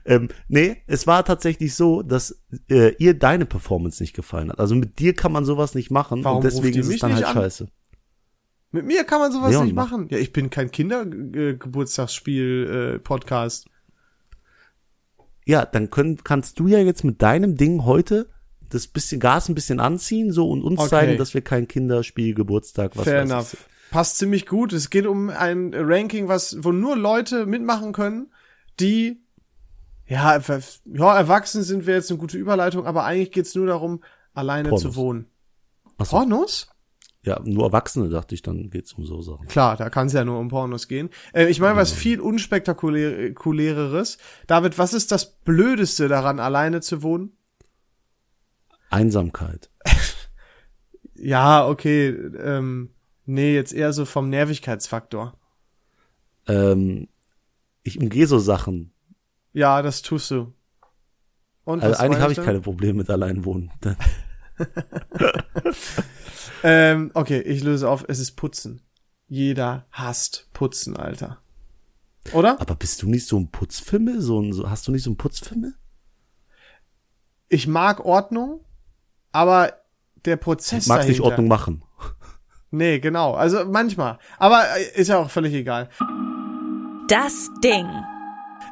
Ähm, 0.06 0.30
nee, 0.48 0.78
es 0.88 1.06
war 1.08 1.24
tatsächlich 1.26 1.76
so, 1.76 2.02
dass 2.04 2.40
äh, 2.70 2.94
ihr 2.98 3.14
deine 3.18 3.46
Performance 3.46 4.02
nicht 4.02 4.16
gefallen 4.16 4.50
hat. 4.52 4.60
Also 4.60 4.76
mit 4.76 5.00
dir 5.00 5.14
kann 5.14 5.32
man 5.32 5.46
sowas 5.46 5.76
nicht 5.76 5.92
machen 5.92 6.24
Warum 6.24 6.38
und 6.38 6.44
deswegen 6.46 6.80
ist 6.80 6.88
es 6.90 7.00
dann 7.00 7.12
nicht 7.12 7.26
halt 7.26 7.36
an? 7.36 7.44
scheiße. 7.44 7.68
mit 8.72 8.86
mir 8.86 9.04
kann 9.04 9.20
man 9.20 9.32
sowas 9.32 9.52
Leon, 9.52 9.66
nicht 9.66 9.76
mach. 9.76 9.92
machen. 9.92 10.08
Ja, 10.10 10.18
ich 10.18 10.32
bin 10.32 10.50
kein 10.50 10.72
Kindergeburtstagsspiel, 10.72 12.96
äh, 12.96 13.00
Podcast. 13.00 13.68
Ja, 15.46 15.66
dann 15.66 15.90
können, 15.92 16.24
kannst 16.24 16.60
du 16.60 16.68
ja 16.68 16.80
jetzt 16.80 17.04
mit 17.04 17.22
deinem 17.22 17.56
Ding 17.56 17.86
heute 17.86 18.28
das 18.70 18.88
bisschen 18.88 19.20
Gas 19.20 19.48
ein 19.48 19.56
bisschen 19.56 19.80
anziehen 19.80 20.32
so 20.32 20.50
und 20.50 20.64
uns 20.64 20.80
Okay. 20.80 20.90
zeigen, 20.90 21.18
dass 21.18 21.34
wir 21.34 21.42
kein 21.42 21.68
Kinderspiel, 21.68 22.34
Geburtstag, 22.34 22.96
was 22.98 23.04
Fair 23.04 23.22
weiß 23.24 23.30
enough. 23.30 23.54
ich. 23.54 23.60
Passt 23.92 24.18
ziemlich 24.18 24.48
gut. 24.48 24.74
Es 24.74 24.90
geht 24.90 25.06
um 25.06 25.30
ein 25.30 25.72
Ranking, 25.74 26.28
was, 26.28 26.58
wo 26.64 26.72
nur 26.72 26.98
Leute 26.98 27.46
mitmachen 27.46 27.94
können, 27.94 28.32
die, 28.80 29.22
ja, 30.08 30.38
ja, 30.40 31.18
erwachsen 31.18 31.64
sind, 31.64 31.86
wäre 31.86 31.98
jetzt 31.98 32.10
eine 32.10 32.20
gute 32.20 32.38
Überleitung, 32.38 32.86
aber 32.88 33.06
eigentlich 33.06 33.32
geht's 33.32 33.56
nur 33.56 33.68
darum, 33.68 34.04
alleine 34.34 34.70
Pornos. 34.70 34.82
zu 34.82 34.96
wohnen. 34.96 35.28
Ach 35.98 36.06
so. 36.06 36.18
Pornos? 36.18 36.68
Ja, 37.26 37.42
nur 37.44 37.66
Erwachsene 37.66 38.10
dachte 38.10 38.36
ich, 38.36 38.44
dann 38.44 38.70
geht's 38.70 38.94
um 38.94 39.04
so 39.04 39.22
Sachen. 39.24 39.48
Klar, 39.48 39.78
da 39.78 39.90
kann 39.90 40.08
es 40.08 40.14
ja 40.14 40.24
nur 40.24 40.40
um 40.40 40.50
Pornos 40.50 40.88
gehen. 40.88 41.10
Äh, 41.34 41.48
ich 41.48 41.60
meine, 41.60 41.76
was 41.76 41.92
viel 41.92 42.20
unspektakuläreres. 42.20 44.20
David, 44.46 44.78
was 44.78 44.94
ist 44.94 45.12
das 45.12 45.40
Blödeste 45.40 46.08
daran, 46.08 46.40
alleine 46.40 46.82
zu 46.82 47.02
wohnen? 47.04 47.32
Einsamkeit. 48.90 49.70
Ja, 51.18 51.66
okay, 51.66 52.10
ähm, 52.10 52.90
nee, 53.26 53.56
jetzt 53.56 53.74
eher 53.74 53.94
so 53.94 54.04
vom 54.04 54.30
Nervigkeitsfaktor. 54.30 55.40
Ähm, 56.46 57.08
ich 57.84 58.00
umgehe 58.00 58.28
so 58.28 58.38
Sachen. 58.38 58.92
Ja, 59.54 59.82
das 59.82 60.02
tust 60.02 60.30
du. 60.30 60.54
Und 61.64 61.82
Also 61.82 62.00
eigentlich 62.00 62.22
habe 62.22 62.34
ich 62.34 62.42
keine 62.42 62.60
Probleme 62.60 62.96
mit 62.96 63.10
Alleinwohnen. 63.10 63.72
Ähm, 66.64 67.12
okay, 67.14 67.40
ich 67.40 67.64
löse 67.64 67.90
auf, 67.90 68.06
es 68.08 68.20
ist 68.20 68.34
Putzen. 68.34 68.82
Jeder 69.28 69.86
hasst 69.92 70.48
Putzen, 70.54 70.98
Alter. 70.98 71.40
Oder? 72.34 72.60
Aber 72.60 72.76
bist 72.76 73.02
du 73.02 73.10
nicht 73.10 73.28
so 73.28 73.38
ein 73.38 73.50
Putzfimmel? 73.52 74.22
So 74.22 74.42
ein, 74.42 74.54
so, 74.54 74.70
hast 74.70 74.88
du 74.88 74.92
nicht 74.92 75.04
so 75.04 75.12
ein 75.12 75.18
Putzfimmel? 75.18 75.76
Ich 77.50 77.68
mag 77.68 78.04
Ordnung, 78.04 78.62
aber 79.32 79.74
der 80.26 80.38
Prozess 80.38 80.86
Du 80.86 80.90
magst 80.94 81.08
nicht. 81.08 81.22
Ordnung 81.22 81.48
machen. 81.48 81.84
Nee, 82.72 83.00
genau. 83.00 83.36
Also 83.36 83.64
manchmal. 83.66 84.18
Aber 84.38 84.64
äh, 84.76 85.00
ist 85.00 85.08
ja 85.08 85.18
auch 85.20 85.30
völlig 85.30 85.54
egal. 85.54 85.90
Das 87.08 87.50
Ding. 87.64 87.88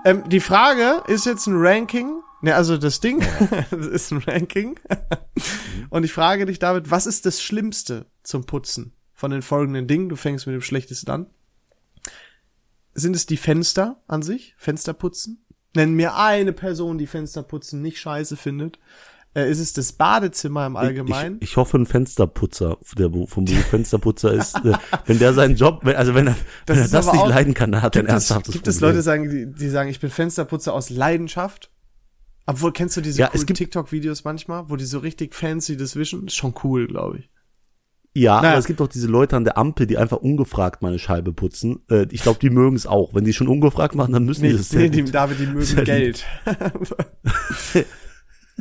Ähm, 0.04 0.28
die 0.28 0.40
Frage 0.40 1.04
ist 1.08 1.26
jetzt 1.26 1.48
ein 1.48 1.56
Ranking. 1.56 2.22
Ne, 2.44 2.54
also 2.56 2.76
das 2.78 3.00
Ding 3.00 3.24
das 3.72 3.88
ist 3.88 4.12
ein 4.12 4.18
Ranking. 4.20 4.78
Und 5.90 6.04
ich 6.04 6.12
frage 6.12 6.46
dich, 6.46 6.60
David, 6.60 6.92
was 6.92 7.06
ist 7.06 7.26
das 7.26 7.42
Schlimmste 7.42 8.06
zum 8.22 8.46
Putzen 8.46 8.94
von 9.14 9.32
den 9.32 9.42
folgenden 9.42 9.88
Dingen? 9.88 10.10
Du 10.10 10.16
fängst 10.18 10.46
mit 10.46 10.54
dem 10.54 10.62
schlechtesten 10.62 11.10
an. 11.10 11.26
Sind 12.94 13.16
es 13.16 13.26
die 13.26 13.38
Fenster 13.38 14.02
an 14.08 14.22
sich? 14.22 14.56
Fensterputzen? 14.58 15.44
Nenn 15.76 15.94
mir 15.94 16.16
eine 16.16 16.54
Person, 16.54 16.98
die 16.98 17.08
Fensterputzen 17.08 17.82
nicht 17.82 17.98
scheiße 18.00 18.36
findet. 18.38 18.78
Äh, 19.36 19.50
ist 19.50 19.58
es 19.60 19.74
das 19.74 19.94
Badezimmer 19.94 20.68
im 20.68 20.76
Allgemeinen? 20.76 21.38
Ich, 21.40 21.52
ich 21.52 21.58
hoffe, 21.58 21.78
ein 21.80 21.88
Fensterputzer, 21.88 22.78
der 22.98 23.10
vom 23.26 23.46
Beruf 23.46 23.66
Fensterputzer 23.66 24.32
ist, 24.34 24.58
äh, 24.64 24.74
wenn 25.08 25.18
der 25.18 25.34
seinen 25.34 25.56
Job, 25.56 25.80
wenn- 25.84 25.96
also 25.96 26.14
wenn 26.14 26.28
er 26.28 26.36
Das 26.68 26.78
wenn 26.78 26.84
er 26.86 26.90
das 26.90 27.06
nicht 27.12 27.22
auch- 27.22 27.30
leiden 27.30 27.56
kann, 27.56 27.72
dann 27.72 27.82
hat 27.82 27.96
er 27.96 28.04
ein 28.04 28.08
ernsthaftes 28.08 28.54
gibt 28.54 28.68
es. 28.68 28.80
Leute, 28.82 29.02
sagen, 29.02 29.30
die, 29.30 29.52
die 29.52 29.70
sagen, 29.70 29.90
ich 29.90 30.00
bin 30.00 30.12
Fensterputzer 30.12 30.74
aus 30.74 30.92
Leidenschaft? 30.92 31.72
Obwohl, 32.46 32.74
kennst 32.74 32.98
du 32.98 33.02
diese 33.02 33.22
Ja, 33.22 33.28
coolen 33.28 33.48
TikTok-Videos 33.48 34.24
manchmal, 34.26 34.70
wo 34.70 34.76
die 34.76 34.86
so 34.86 35.00
richtig 35.00 35.34
fancy 35.34 35.78
das 35.78 35.96
wischen? 35.96 36.28
Ist 36.28 36.36
schon 36.36 36.54
cool, 36.64 36.88
glaube 36.88 37.20
ich. 37.20 37.30
Ja, 38.16 38.42
Na. 38.42 38.50
aber 38.50 38.58
es 38.60 38.66
gibt 38.66 38.80
auch 38.80 38.88
diese 38.88 39.08
Leute 39.08 39.36
an 39.36 39.44
der 39.44 39.58
Ampel, 39.58 39.88
die 39.88 39.98
einfach 39.98 40.18
ungefragt 40.18 40.82
mal 40.84 40.90
eine 40.90 41.00
Scheibe 41.00 41.34
putzen. 41.34 41.80
Äh, 41.90 42.06
ich 42.12 42.22
glaube, 42.22 42.38
die 42.40 42.52
mögen 42.52 42.76
es 42.76 42.86
auch. 42.86 43.16
Wenn 43.16 43.24
die 43.24 43.34
schon 43.34 43.48
ungefragt 43.48 43.96
machen, 43.96 44.14
dann 44.14 44.26
müssen 44.26 44.44
Nee, 44.44 44.52
die 44.52 44.58
das 44.58 44.72
nee 44.74 44.90
die. 44.90 45.04
David, 45.04 45.40
die 45.40 45.48
mögen 45.48 45.66
lieb. 45.78 45.86
Geld. 45.86 46.26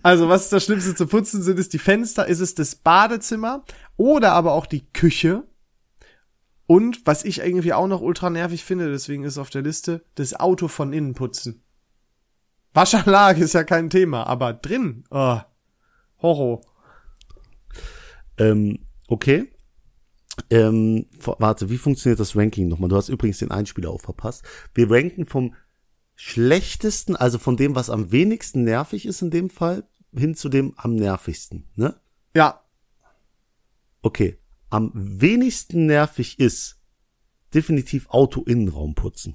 also, 0.03 0.29
was 0.29 0.45
ist 0.45 0.53
das 0.53 0.65
Schlimmste 0.65 0.95
zu 0.95 1.07
putzen? 1.07 1.43
Sind 1.43 1.59
es 1.59 1.69
die 1.69 1.79
Fenster? 1.79 2.27
Ist 2.27 2.41
es 2.41 2.55
das 2.55 2.77
Badezimmer? 2.77 3.65
Oder 3.97 4.33
aber 4.33 4.53
auch 4.53 4.65
die 4.67 4.87
Küche? 4.93 5.43
Und, 6.67 7.07
was 7.07 7.25
ich 7.25 7.41
irgendwie 7.41 7.75
auch 7.75 7.89
noch 7.89 8.01
ultra 8.01 8.31
nervig 8.31 8.65
finde, 8.65 8.91
deswegen 8.91 9.25
ist 9.25 9.33
es 9.33 9.39
auf 9.39 9.51
der 9.51 9.63
Liste, 9.63 10.03
das 10.15 10.33
Auto 10.39 10.69
von 10.69 10.95
innen 10.95 11.13
putzen. 11.13 11.62
Waschanlage 12.75 13.45
ist 13.45 13.53
ja 13.53 13.65
kein 13.65 13.91
Thema, 13.91 14.27
aber 14.27 14.53
drin, 14.53 15.05
oh, 15.11 15.39
Horror. 16.21 16.61
Ähm, 18.39 18.79
okay. 19.09 19.51
Ähm, 20.49 21.07
warte, 21.21 21.69
wie 21.69 21.79
funktioniert 21.79 22.21
das 22.21 22.35
Ranking 22.35 22.69
nochmal? 22.69 22.89
Du 22.89 22.97
hast 22.97 23.11
übrigens 23.11 23.39
den 23.39 23.51
Einspieler 23.51 23.91
auch 23.91 24.01
verpasst. 24.01 24.45
Wir 24.75 24.91
ranken 24.91 25.27
vom 25.27 25.55
schlechtesten, 26.15 27.17
also 27.17 27.39
von 27.39 27.57
dem, 27.57 27.75
was 27.75 27.91
am 27.91 28.13
wenigsten 28.13 28.65
nervig 28.65 29.07
ist 29.07 29.21
in 29.21 29.31
dem 29.31 29.51
Fall, 29.51 29.85
hin 30.15 30.35
zu 30.35 30.49
dem 30.49 30.73
am 30.77 30.97
nervigsten, 30.97 31.69
ne? 31.75 32.01
Ja, 32.35 32.63
Okay. 34.03 34.37
Am 34.69 34.91
wenigsten 34.95 35.87
nervig 35.87 36.39
ist 36.39 36.81
definitiv 37.55 38.09
Auto-Innenraum 38.09 38.95
putzen. 38.95 39.35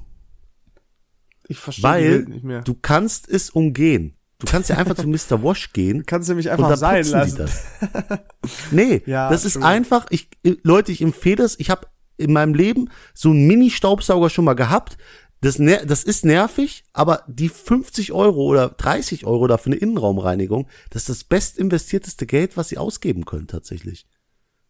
Ich 1.47 1.59
verstehe 1.59 1.83
Weil 1.83 2.19
nicht 2.23 2.43
mehr. 2.43 2.61
du 2.61 2.73
kannst 2.73 3.29
es 3.29 3.49
umgehen. 3.49 4.13
Du 4.39 4.45
kannst 4.45 4.69
ja 4.69 4.77
einfach 4.77 4.95
zu 4.95 5.07
Mr. 5.07 5.41
Wash 5.43 5.73
gehen 5.73 6.05
kannst 6.05 6.29
nämlich 6.29 6.47
und 6.47 6.53
einfach 6.53 6.69
dann 6.69 6.77
sein 6.77 7.05
lassen. 7.05 7.37
das. 7.37 7.63
Nee, 8.71 9.01
Ja, 9.05 9.29
das 9.29 9.45
ist 9.45 9.57
einfach, 9.57 10.05
ich, 10.09 10.29
Leute, 10.63 10.91
ich 10.91 11.01
empfehle 11.01 11.43
es, 11.43 11.59
ich 11.59 11.69
habe 11.69 11.87
in 12.17 12.33
meinem 12.33 12.53
Leben 12.53 12.89
so 13.13 13.29
einen 13.29 13.47
Mini-Staubsauger 13.47 14.29
schon 14.29 14.45
mal 14.45 14.53
gehabt. 14.53 14.97
Das, 15.41 15.57
das 15.57 16.03
ist 16.03 16.25
nervig, 16.25 16.83
aber 16.93 17.23
die 17.27 17.49
50 17.49 18.11
Euro 18.11 18.43
oder 18.43 18.69
30 18.69 19.25
Euro 19.25 19.45
dafür 19.47 19.73
eine 19.73 19.81
Innenraumreinigung, 19.81 20.67
das 20.89 21.03
ist 21.03 21.09
das 21.09 21.23
best 21.23 21.59
investierteste 21.59 22.25
Geld, 22.25 22.57
was 22.57 22.69
sie 22.69 22.79
ausgeben 22.79 23.25
können 23.25 23.47
tatsächlich. 23.47 24.07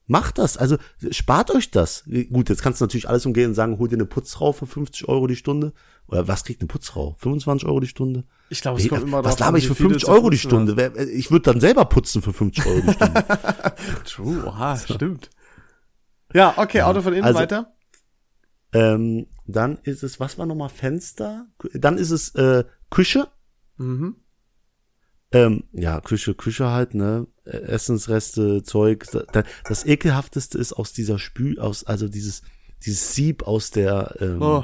Macht 0.10 0.38
das. 0.38 0.56
Also 0.58 0.78
spart 1.12 1.52
euch 1.52 1.70
das. 1.70 2.06
Gut, 2.32 2.48
jetzt 2.50 2.62
kannst 2.63 2.80
du 2.80 2.86
natürlich 2.86 3.10
alles 3.10 3.26
umgehen 3.26 3.50
und 3.50 3.56
sagen, 3.56 3.78
hol 3.78 3.89
dir 3.89 3.98
eine 3.98 4.06
Putzfrau 4.06 4.54
für 4.54 4.65
50 4.65 5.08
Euro 5.10 5.28
die 5.28 5.36
Stunde. 5.36 5.74
Oder 6.08 6.28
was 6.30 6.46
kriegt 6.46 6.62
eine 6.62 6.70
Putzfrau? 6.70 7.15
25 7.20 7.67
Euro 7.67 7.82
die 7.82 7.88
Stunde? 7.88 8.24
Ich 8.50 8.62
glaube, 8.62 8.78
es 8.78 8.84
Nee, 8.86 8.89
kommt 8.89 9.04
immer 9.04 9.24
was 9.26 9.38
laber 9.39 9.58
ich 9.58 9.67
für 9.67 9.76
viel 9.76 9.88
du 9.88 9.89
50 9.91 10.06
zu 10.06 10.12
Euro 10.13 10.30
die 10.30 10.38
Stunde? 10.38 10.78
Wer- 10.78 10.96
Ich 11.10 11.30
würde 11.30 11.52
dann 11.52 11.60
selber 11.60 11.84
putzen 11.86 12.22
für 12.22 12.32
50 12.32 12.65
Euro 12.65 12.82
die 12.88 12.93
Stunde. 12.93 13.26
True, 14.06 14.43
oha, 14.48 14.78
stimmt. 14.88 15.30
Ja, 16.34 16.54
okay, 16.56 16.82
Auto 16.84 17.02
von 17.02 17.12
innen 17.13 17.26
also- 17.26 17.39
weiter. 17.39 17.74
ähm, 18.74 19.28
dann 19.46 19.78
ist 19.84 20.04
es, 20.04 20.20
was 20.22 20.38
war 20.38 20.46
nochmal 20.46 20.70
Fenster? 20.70 21.48
Dann 21.74 21.98
ist 21.98 22.12
es 22.12 22.34
äh, 22.36 22.63
Küche. 22.89 23.28
Mhm. 23.78 24.15
Ähm, 25.34 25.63
ja, 25.74 26.00
Küche, 26.00 26.34
Küche 26.36 26.70
halt, 26.70 26.93
ne? 26.93 27.28
Essensreste, 27.47 28.63
Zeug. 28.63 29.05
Da- 29.33 29.43
Das 29.67 29.86
ekelhafteste 29.86 30.57
ist 30.57 30.73
aus 30.73 30.93
dieser 30.93 31.19
Spül, 31.19 31.60
aus, 31.60 31.83
also 31.83 32.07
dieses, 32.07 32.41
dieses 32.86 33.13
Sieb 33.15 33.43
aus 33.43 33.71
der 33.71 34.15
ähm, 34.19 34.41
Oh. 34.41 34.63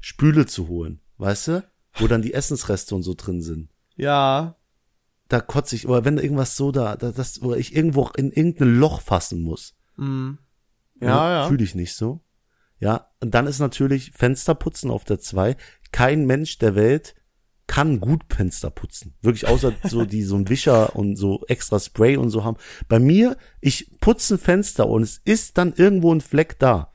Spüle 0.00 0.46
zu 0.46 0.68
holen, 0.68 1.00
weißt 1.18 1.48
du? 1.48 1.64
Wo 1.94 2.06
dann 2.06 2.22
die 2.22 2.34
Essensreste 2.34 2.94
und 2.94 3.02
so 3.02 3.14
drin 3.14 3.42
sind. 3.42 3.70
Ja. 3.96 4.56
Da 5.28 5.40
kotze 5.40 5.74
ich, 5.76 5.88
oder 5.88 6.04
wenn 6.04 6.16
da 6.16 6.22
irgendwas 6.22 6.56
so 6.56 6.70
da, 6.72 6.96
da 6.96 7.10
das, 7.12 7.42
oder 7.42 7.56
ich 7.56 7.74
irgendwo 7.74 8.08
in 8.16 8.30
irgendein 8.30 8.78
Loch 8.78 9.00
fassen 9.00 9.42
muss. 9.42 9.76
Mhm. 9.96 10.38
Ja, 11.00 11.30
ja. 11.30 11.48
Fühle 11.48 11.64
ich 11.64 11.74
nicht 11.74 11.94
so. 11.94 12.20
Ja, 12.80 13.10
und 13.20 13.34
dann 13.34 13.46
ist 13.48 13.58
natürlich 13.58 14.12
Fensterputzen 14.12 14.90
auf 14.90 15.04
der 15.04 15.18
2. 15.18 15.56
Kein 15.90 16.26
Mensch 16.26 16.58
der 16.58 16.74
Welt 16.76 17.14
kann 17.68 18.00
gut 18.00 18.24
Fenster 18.28 18.70
putzen. 18.70 19.14
Wirklich, 19.22 19.46
außer 19.46 19.72
so 19.84 20.04
die 20.04 20.24
so 20.24 20.34
ein 20.34 20.48
Wischer 20.48 20.96
und 20.96 21.14
so 21.14 21.44
extra 21.46 21.78
Spray 21.78 22.16
und 22.16 22.30
so 22.30 22.42
haben. 22.42 22.56
Bei 22.88 22.98
mir, 22.98 23.36
ich 23.60 23.92
putze 24.00 24.34
ein 24.34 24.38
Fenster 24.38 24.88
und 24.88 25.02
es 25.02 25.20
ist 25.24 25.56
dann 25.58 25.72
irgendwo 25.76 26.12
ein 26.12 26.20
Fleck 26.20 26.58
da. 26.58 26.92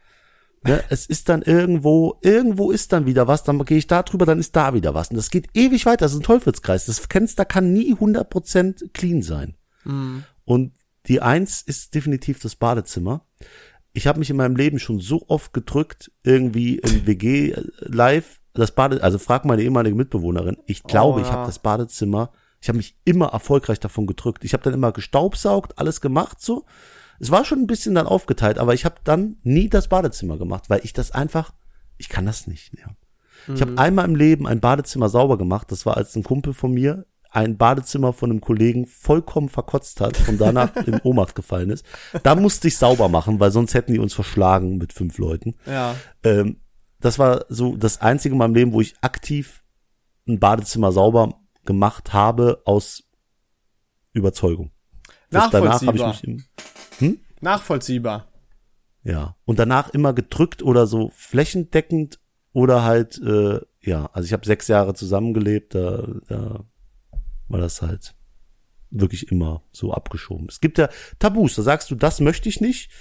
Ne, 0.65 0.83
es 0.89 1.05
ist 1.05 1.29
dann 1.29 1.41
irgendwo, 1.41 2.19
irgendwo 2.21 2.71
ist 2.71 2.91
dann 2.91 3.05
wieder 3.05 3.27
was, 3.27 3.43
dann 3.43 3.63
gehe 3.63 3.77
ich 3.77 3.87
da 3.87 4.03
drüber, 4.03 4.25
dann 4.25 4.39
ist 4.39 4.55
da 4.55 4.73
wieder 4.73 4.93
was. 4.93 5.09
Und 5.09 5.15
das 5.15 5.29
geht 5.29 5.47
ewig 5.53 5.85
weiter, 5.85 6.05
das 6.05 6.13
ist 6.13 6.19
ein 6.19 6.23
Teufelskreis. 6.23 6.85
Das 6.87 6.99
Fenster 6.99 7.45
kann 7.45 7.71
nie 7.71 7.93
100% 7.93 8.91
clean 8.93 9.21
sein. 9.21 9.55
Mhm. 9.85 10.23
Und 10.43 10.73
die 11.07 11.21
Eins 11.21 11.61
ist 11.61 11.95
definitiv 11.95 12.39
das 12.39 12.55
Badezimmer. 12.55 13.25
Ich 13.93 14.07
habe 14.07 14.19
mich 14.19 14.29
in 14.29 14.37
meinem 14.37 14.55
Leben 14.55 14.79
schon 14.79 14.99
so 14.99 15.25
oft 15.27 15.53
gedrückt, 15.53 16.11
irgendwie 16.23 16.79
im 16.79 17.05
WG 17.05 17.51
äh, 17.51 17.63
live, 17.79 18.41
das 18.53 18.71
Bade, 18.71 19.01
also 19.03 19.17
frag 19.17 19.45
meine 19.45 19.61
ehemalige 19.63 19.95
Mitbewohnerin. 19.95 20.57
Ich 20.65 20.83
glaube, 20.83 21.19
Oh, 21.19 21.21
ich 21.21 21.27
ja. 21.27 21.33
habe 21.33 21.45
das 21.45 21.59
Badezimmer, 21.59 22.31
ich 22.61 22.69
habe 22.69 22.77
mich 22.77 22.95
immer 23.03 23.27
erfolgreich 23.27 23.79
davon 23.79 24.07
gedrückt. 24.07 24.43
Ich 24.45 24.53
habe 24.53 24.63
dann 24.63 24.73
immer 24.73 24.91
gestaubsaugt, 24.91 25.77
alles 25.77 26.01
gemacht 26.01 26.41
so. 26.41 26.65
Es 27.19 27.29
war 27.31 27.45
schon 27.45 27.59
ein 27.59 27.67
bisschen 27.67 27.95
dann 27.95 28.07
aufgeteilt, 28.07 28.57
aber 28.57 28.73
ich 28.73 28.85
habe 28.85 28.95
dann 29.03 29.37
nie 29.43 29.69
das 29.69 29.87
Badezimmer 29.87 30.37
gemacht, 30.37 30.69
weil 30.69 30.81
ich 30.83 30.93
das 30.93 31.11
einfach, 31.11 31.53
ich 31.97 32.09
kann 32.09 32.25
das 32.25 32.47
nicht. 32.47 32.73
Ja. 32.79 33.53
Ich 33.53 33.61
habe 33.61 33.77
einmal 33.77 34.05
im 34.05 34.15
Leben 34.15 34.47
ein 34.47 34.61
Badezimmer 34.61 35.09
sauber 35.09 35.37
gemacht. 35.37 35.71
Das 35.71 35.85
war, 35.85 35.97
als 35.97 36.15
ein 36.15 36.23
Kumpel 36.23 36.53
von 36.53 36.71
mir 36.71 37.05
ein 37.29 37.57
Badezimmer 37.57 38.13
von 38.13 38.29
einem 38.29 38.41
Kollegen 38.41 38.85
vollkommen 38.85 39.49
verkotzt 39.49 39.99
hat 39.99 40.27
und 40.29 40.39
danach 40.39 40.75
in 40.85 40.99
Ohnmacht 41.03 41.35
gefallen 41.35 41.71
ist. 41.71 41.83
Da 42.21 42.35
musste 42.35 42.67
ich 42.67 42.77
sauber 42.77 43.09
machen, 43.09 43.39
weil 43.39 43.51
sonst 43.51 43.73
hätten 43.73 43.91
die 43.93 43.99
uns 43.99 44.13
verschlagen 44.13 44.77
mit 44.77 44.93
fünf 44.93 45.17
Leuten. 45.17 45.55
Ja. 45.65 45.95
Ähm, 46.23 46.57
das 47.03 47.19
war 47.19 47.45
so 47.49 47.75
das 47.75 48.01
einzige 48.01 48.33
in 48.33 48.39
meinem 48.39 48.55
Leben, 48.55 48.71
wo 48.73 48.81
ich 48.81 48.95
aktiv 49.01 49.63
ein 50.27 50.39
Badezimmer 50.39 50.91
sauber 50.91 51.33
gemacht 51.65 52.13
habe 52.13 52.61
aus 52.65 53.03
Überzeugung. 54.13 54.71
Das- 55.29 55.49
danach 55.49 55.81
habe 55.81 55.97
ich 55.97 56.01
Nachvollziehbar. 56.01 56.43
mich 56.99 57.01
im, 57.01 57.19
Nachvollziehbar. 57.41 58.27
Ja. 59.03 59.35
Und 59.43 59.59
danach 59.59 59.89
immer 59.89 60.13
gedrückt 60.13 60.63
oder 60.63 60.87
so 60.87 61.11
flächendeckend 61.13 62.19
oder 62.53 62.83
halt, 62.83 63.19
äh, 63.21 63.59
ja, 63.81 64.05
also 64.13 64.25
ich 64.25 64.31
habe 64.33 64.45
sechs 64.45 64.69
Jahre 64.69 64.93
zusammengelebt, 64.93 65.75
da, 65.75 66.07
da 66.29 66.63
war 67.49 67.59
das 67.59 67.81
halt 67.81 68.15
wirklich 68.93 69.31
immer 69.31 69.63
so 69.71 69.91
abgeschoben. 69.91 70.47
Es 70.47 70.61
gibt 70.61 70.77
ja 70.77 70.89
Tabus, 71.19 71.55
da 71.55 71.63
sagst 71.63 71.89
du, 71.91 71.95
das 71.95 72.19
möchte 72.19 72.47
ich 72.47 72.61
nicht, 72.61 72.91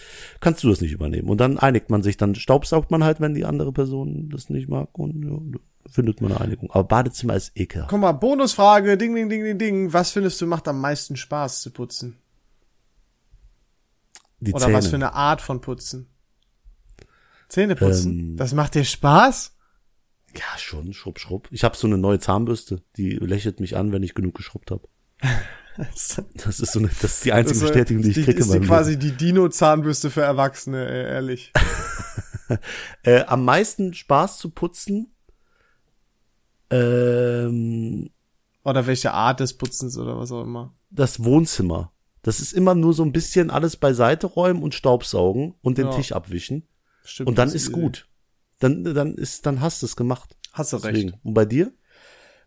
kannst 0.40 0.64
du 0.64 0.68
das 0.68 0.80
nicht 0.80 0.92
übernehmen. 0.92 1.28
Und 1.28 1.38
dann 1.38 1.58
einigt 1.58 1.90
man 1.90 2.02
sich, 2.02 2.16
dann 2.16 2.34
staubsaugt 2.34 2.90
man 2.90 3.04
halt, 3.04 3.20
wenn 3.20 3.34
die 3.34 3.44
andere 3.44 3.72
Person 3.72 4.30
das 4.30 4.48
nicht 4.48 4.68
mag 4.68 4.98
und 4.98 5.22
ja, 5.22 5.60
findet 5.90 6.20
man 6.20 6.32
eine 6.32 6.40
Einigung. 6.40 6.70
Aber 6.70 6.84
Badezimmer 6.84 7.36
ist 7.36 7.52
ekelhaft. 7.54 7.90
Guck 7.90 8.00
mal, 8.00 8.12
Bonusfrage, 8.12 8.96
ding, 8.96 9.14
ding, 9.14 9.28
ding, 9.28 9.44
ding, 9.44 9.58
ding. 9.58 9.92
Was 9.92 10.10
findest 10.10 10.40
du 10.40 10.46
macht 10.46 10.66
am 10.66 10.80
meisten 10.80 11.16
Spaß 11.16 11.62
zu 11.62 11.70
putzen? 11.70 12.16
Die 14.40 14.52
Oder 14.52 14.64
Zähne. 14.66 14.76
was 14.76 14.88
für 14.88 14.96
eine 14.96 15.12
Art 15.12 15.40
von 15.40 15.60
Putzen? 15.60 16.08
Zähne 17.48 17.76
putzen? 17.76 18.18
Ähm, 18.18 18.36
das 18.36 18.54
macht 18.54 18.74
dir 18.74 18.84
Spaß? 18.84 19.54
Ja, 20.34 20.58
schon, 20.58 20.94
schrubb, 20.94 21.20
schrubb. 21.20 21.48
Ich 21.50 21.62
habe 21.62 21.76
so 21.76 21.86
eine 21.86 21.98
neue 21.98 22.18
Zahnbürste, 22.18 22.82
die 22.96 23.10
lächelt 23.10 23.60
mich 23.60 23.76
an, 23.76 23.92
wenn 23.92 24.02
ich 24.02 24.14
genug 24.14 24.34
geschrubbt 24.34 24.70
habe. 24.70 24.88
Das 26.44 26.60
ist 26.60 26.72
so 26.72 26.78
eine, 26.80 26.88
das 26.88 27.14
ist 27.14 27.24
die 27.24 27.32
einzige 27.32 27.58
Das 27.60 27.62
ist- 27.68 27.72
Bestätigung, 27.74 28.02
die 28.02 28.08
ich 28.10 28.14
die, 28.16 28.24
kriege. 28.24 28.38
ist 28.40 28.52
die 28.52 28.58
meinem 28.58 28.66
quasi 28.68 28.98
die 28.98 29.12
Dino-Zahnbürste 29.12 30.10
für 30.10 30.22
Erwachsene, 30.22 30.86
ey, 30.88 31.04
ehrlich. 31.12 31.52
Äh, 33.02 33.24
am 33.24 33.46
meisten 33.46 33.94
Spaß 33.94 34.36
zu 34.36 34.50
putzen. 34.50 35.14
Ähm, 36.70 38.10
Oder 38.64 38.86
welche 38.86 39.12
Art 39.12 39.40
des 39.40 39.54
Putzens 39.56 39.96
oder 39.98 40.18
was 40.18 40.32
auch 40.32 40.42
immer. 40.42 40.74
das 40.90 41.22
Wohnzimmer. 41.24 41.92
Das 42.22 42.40
ist 42.40 42.52
immer 42.52 42.74
nur 42.74 42.92
so 42.94 43.02
ein 43.04 43.12
bisschen 43.12 43.50
alles 43.50 43.76
beiseite 43.76 44.26
räumen 44.26 44.62
und 44.62 44.74
Staubsaugen 44.74 45.54
und 45.62 45.78
den 45.78 45.86
Ja. 45.86 45.92
Tisch 45.94 46.12
abwischen. 46.12 46.68
Stimmt, 47.04 47.30
Und 47.30 47.38
dann 47.38 47.48
das 47.48 47.54
ist 47.56 47.72
gut. 47.72 48.06
Dann, 48.60 48.84
dann 48.84 49.14
ist, 49.16 49.44
dann 49.46 49.60
hast 49.60 49.82
du 49.82 49.86
es 49.86 49.96
gemacht. 49.96 50.36
Hast 50.52 50.72
du 50.72 50.76
recht. 50.76 50.94
Deswegen. 50.96 51.14
Und 51.24 51.34
bei 51.34 51.44
dir? 51.44 51.72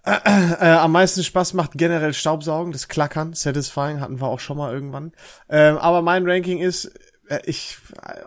Äh, 0.06 0.68
am 0.68 0.92
meisten 0.92 1.24
Spaß 1.24 1.56
macht 1.56 1.72
generell 1.74 2.14
Staubsaugen, 2.14 2.72
das 2.72 2.88
Klackern, 2.88 3.34
satisfying, 3.34 4.00
hatten 4.00 4.22
wir 4.22 4.28
auch 4.28 4.40
schon 4.40 4.58
mal 4.58 4.72
irgendwann. 4.72 5.14
Ähm, 5.50 5.78
aber 5.78 6.04
mein 6.04 6.30
Ranking 6.30 6.60
ist, 6.60 6.92
äh, 7.28 7.40
ich, 7.46 7.78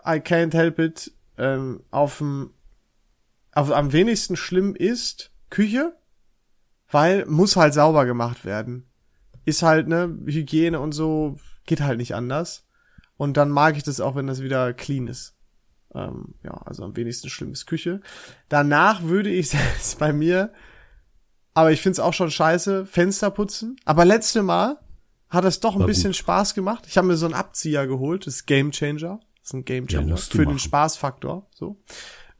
I 0.05 0.19
can't 0.19 0.53
help 0.53 0.79
it, 0.79 1.13
ähm, 1.37 1.81
aufm, 1.89 2.51
auf, 3.53 3.71
am 3.71 3.93
wenigsten 3.93 4.35
schlimm 4.35 4.75
ist 4.75 5.31
Küche, 5.49 5.95
weil 6.91 7.25
muss 7.25 7.55
halt 7.55 7.73
sauber 7.73 8.05
gemacht 8.05 8.43
werden. 8.43 8.85
Ist 9.45 9.63
halt, 9.63 9.87
ne, 9.87 10.17
Hygiene 10.25 10.79
und 10.81 10.91
so, 10.91 11.37
geht 11.65 11.79
halt 11.79 11.97
nicht 11.97 12.13
anders. 12.13 12.65
Und 13.15 13.37
dann 13.37 13.49
mag 13.49 13.77
ich 13.77 13.83
das 13.83 14.01
auch, 14.01 14.15
wenn 14.15 14.27
das 14.27 14.41
wieder 14.41 14.73
clean 14.73 15.07
ist. 15.07 15.35
Ähm, 15.95 16.35
ja, 16.43 16.51
also 16.65 16.83
am 16.83 16.95
wenigsten 16.97 17.29
schlimm 17.29 17.53
ist 17.53 17.67
Küche. 17.67 18.01
Danach 18.49 19.03
würde 19.03 19.29
ich 19.29 19.49
selbst 19.51 19.97
bei 19.97 20.11
mir 20.11 20.51
aber 21.59 21.71
ich 21.71 21.81
find's 21.81 21.99
auch 21.99 22.13
schon 22.13 22.31
scheiße, 22.31 22.85
Fenster 22.85 23.31
putzen. 23.31 23.75
Aber 23.85 24.05
letzte 24.05 24.43
Mal 24.43 24.79
hat 25.29 25.45
es 25.45 25.59
doch 25.59 25.75
ein 25.75 25.81
War 25.81 25.87
bisschen 25.87 26.13
Spaß 26.13 26.53
gemacht. 26.53 26.85
Ich 26.87 26.97
habe 26.97 27.07
mir 27.07 27.17
so 27.17 27.25
einen 27.25 27.35
Abzieher 27.35 27.85
geholt, 27.85 28.25
das 28.25 28.35
ist 28.35 28.45
Game 28.45 28.71
Changer. 28.71 29.19
Das 29.39 29.49
ist 29.49 29.53
ein 29.53 29.65
Game 29.65 29.85
Ja, 29.87 29.99
Changer 29.99 30.15
du 30.15 30.21
für 30.21 30.45
den. 30.45 30.59
Spaßfaktor. 30.59 31.47
So. 31.53 31.77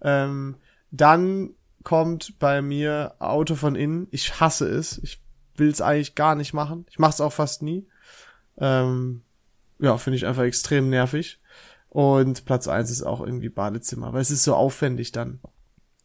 Ähm, 0.01 0.55
dann 0.91 1.51
kommt 1.84 2.39
bei 2.39 2.62
mir 2.62 3.15
Auto 3.19 3.55
von 3.55 3.75
innen. 3.75 4.08
Ich 4.12 4.39
hasse 4.39 4.67
es. 4.67 4.97
Ich 5.03 5.21
will's 5.55 5.82
eigentlich 5.82 6.15
gar 6.15 6.36
nicht 6.36 6.53
machen. 6.53 6.86
Ich 6.89 6.99
mach's 6.99 7.21
auch 7.21 7.34
fast 7.34 7.62
nie. 7.62 7.88
Ähm, 8.58 9.21
ja, 9.79 9.97
finde 9.97 10.17
ich 10.17 10.25
einfach 10.25 10.43
extrem 10.43 10.89
nervig. 10.89 11.39
Und 11.89 12.45
Platz 12.45 12.67
eins 12.67 12.91
ist 12.91 13.03
auch 13.03 13.21
irgendwie 13.21 13.49
Badezimmer, 13.49 14.13
weil 14.13 14.21
es 14.21 14.32
ist 14.32 14.43
so 14.43 14.55
aufwendig 14.55 15.12
dann. 15.12 15.39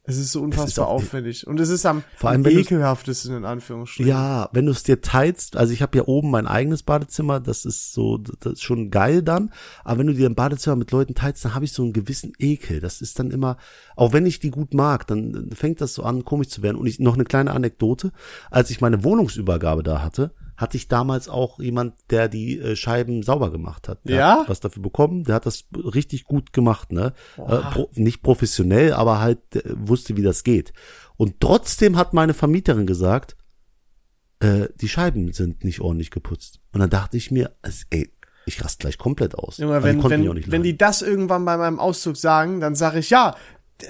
Es 0.07 0.19
ist 0.19 0.33
so 0.33 0.43
unfassbar 0.43 0.89
auch- 0.89 0.97
aufwendig. 0.97 1.47
Und 1.47 1.59
es 1.61 1.71
ist 1.71 1.87
am, 1.87 2.05
Vor 2.17 2.29
am 2.29 2.35
allem, 2.35 2.45
du's- 2.45 2.53
ekelhaftesten 2.53 3.37
in 3.39 3.45
Anführungsstrichen. 3.47 4.07
Ja, 4.07 4.51
wenn 4.53 4.67
du 4.67 4.73
es 4.73 4.83
dir 4.83 5.01
teilst, 5.01 5.57
also 5.57 5.73
ich 5.73 5.81
habe 5.81 5.97
ja 5.97 6.05
oben 6.05 6.31
mein 6.31 6.47
eigenes 6.47 6.83
Badezimmer, 6.83 7.41
das 7.41 7.65
ist 7.65 7.95
so, 7.95 8.19
das 8.19 8.53
ist 8.55 8.63
schon 8.63 8.91
geil 8.91 9.23
dann, 9.23 9.51
aber 9.83 10.01
wenn 10.01 10.09
du 10.09 10.15
dir 10.15 10.29
ein 10.29 10.35
Badezimmer 10.35 10.77
mit 10.77 10.91
Leuten 10.91 11.15
teilst, 11.15 11.43
dann 11.47 11.55
habe 11.55 11.65
ich 11.65 11.73
so 11.73 11.83
einen 11.83 11.95
gewissen 11.95 12.33
Ekel. 12.39 12.81
Das 12.81 13.01
ist 13.01 13.19
dann 13.19 13.31
immer, 13.31 13.57
auch 13.97 14.13
wenn 14.13 14.27
ich 14.27 14.41
die 14.41 14.51
gut 14.51 14.75
mag, 14.75 15.07
dann 15.07 15.51
fängt 15.55 15.81
das 15.81 15.95
so 15.95 16.03
an, 16.03 16.25
komisch 16.25 16.49
zu 16.49 16.63
werden. 16.63 16.77
Und 16.77 16.87
ich 16.87 17.01
noch 17.01 17.15
eine 17.15 17.25
kleine 17.25 17.53
Anekdote, 17.53 18.13
als 18.51 18.69
ich 18.69 18.83
meine 18.83 19.05
Wohnungsübergabe 19.05 19.83
da 19.83 20.03
hatte, 20.03 20.33
hatte 20.57 20.77
ich 20.77 20.89
damals 20.89 21.29
auch 21.29 21.59
jemand, 21.59 21.95
der 22.11 22.29
die 22.29 22.59
äh, 22.59 22.77
Scheiben 22.77 23.23
sauber 23.23 23.51
gemacht 23.51 23.89
hat. 23.89 23.99
Der 24.05 24.17
Ja? 24.17 24.41
hat 24.41 24.49
was 24.49 24.61
dafür 24.61 24.83
bekommen, 24.83 25.25
der 25.25 25.35
hat 25.37 25.47
das 25.47 25.65
richtig 25.73 26.25
gut 26.25 26.53
gemacht, 26.53 26.93
ne? 26.93 27.13
Äh, 27.37 27.59
pro, 27.73 27.91
nicht 27.95 28.23
professionell, 28.23 28.93
aber 28.93 29.21
halt 29.21 29.57
äh, 29.57 29.63
wusste, 29.77 30.17
wie 30.17 30.23
das 30.23 30.45
geht. 30.45 30.73
Und 31.17 31.41
trotzdem 31.41 31.97
hat 31.97 32.13
meine 32.15 32.35
Vermieterin 32.35 32.87
gesagt, 32.87 33.37
äh, 34.41 34.69
die 34.81 34.89
Scheiben 34.89 35.33
sind 35.33 35.65
nicht 35.65 35.81
ordentlich 35.81 36.11
geputzt. 36.11 36.61
Und 36.73 36.81
dann 36.81 36.91
dachte 36.91 37.17
ich 37.17 37.31
mir, 37.31 37.53
es, 37.63 37.87
ey, 37.91 38.11
ich 38.47 38.63
raste 38.63 38.83
gleich 38.83 38.99
komplett 38.99 39.35
aus. 39.37 39.59
Aber 39.61 39.79
die 39.81 39.85
wenn, 39.87 40.03
wenn, 40.11 40.53
wenn 40.53 40.63
die 40.63 40.77
das 40.77 41.03
irgendwann 41.03 41.45
bei 41.45 41.57
meinem 41.57 41.79
Auszug 41.81 42.17
sagen, 42.17 42.61
dann 42.61 42.75
sage 42.75 42.99
ich, 42.99 43.11
ja, 43.11 43.35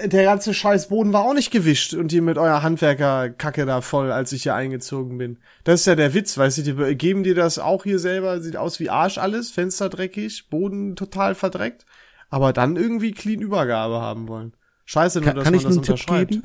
der 0.04 0.24
ganze 0.24 0.54
scheiß 0.54 0.88
Boden 0.88 1.12
war 1.12 1.22
auch 1.22 1.34
nicht 1.34 1.50
gewischt 1.50 1.94
und 1.94 2.12
ihr 2.12 2.22
mit 2.22 2.38
eurer 2.38 2.62
Handwerkerkacke 2.62 3.66
da 3.66 3.80
voll, 3.80 4.12
als 4.12 4.32
ich 4.32 4.44
hier 4.44 4.54
eingezogen 4.54 5.18
bin. 5.18 5.38
Das 5.64 5.80
ist 5.80 5.86
ja 5.86 5.94
der 5.94 6.14
Witz, 6.14 6.36
weißt 6.36 6.58
du, 6.58 6.62
die 6.62 6.96
geben 6.96 7.24
dir 7.24 7.34
das 7.34 7.58
auch 7.58 7.84
hier 7.84 7.98
selber, 7.98 8.40
sieht 8.40 8.56
aus 8.56 8.80
wie 8.80 8.90
Arsch 8.90 9.18
alles, 9.18 9.50
Fenster 9.50 9.88
dreckig, 9.88 10.48
Boden 10.50 10.96
total 10.96 11.34
verdreckt, 11.34 11.86
aber 12.30 12.52
dann 12.52 12.76
irgendwie 12.76 13.12
clean 13.12 13.40
Übergabe 13.40 14.00
haben 14.00 14.28
wollen. 14.28 14.52
Scheiße, 14.86 15.20
nur, 15.20 15.26
Kann, 15.26 15.36
dass 15.36 15.44
kann 15.44 15.54
man 15.54 15.60
ich 15.60 15.66
das 15.66 15.76
einen 15.76 15.96
Tipp 15.96 16.06
geben? 16.06 16.42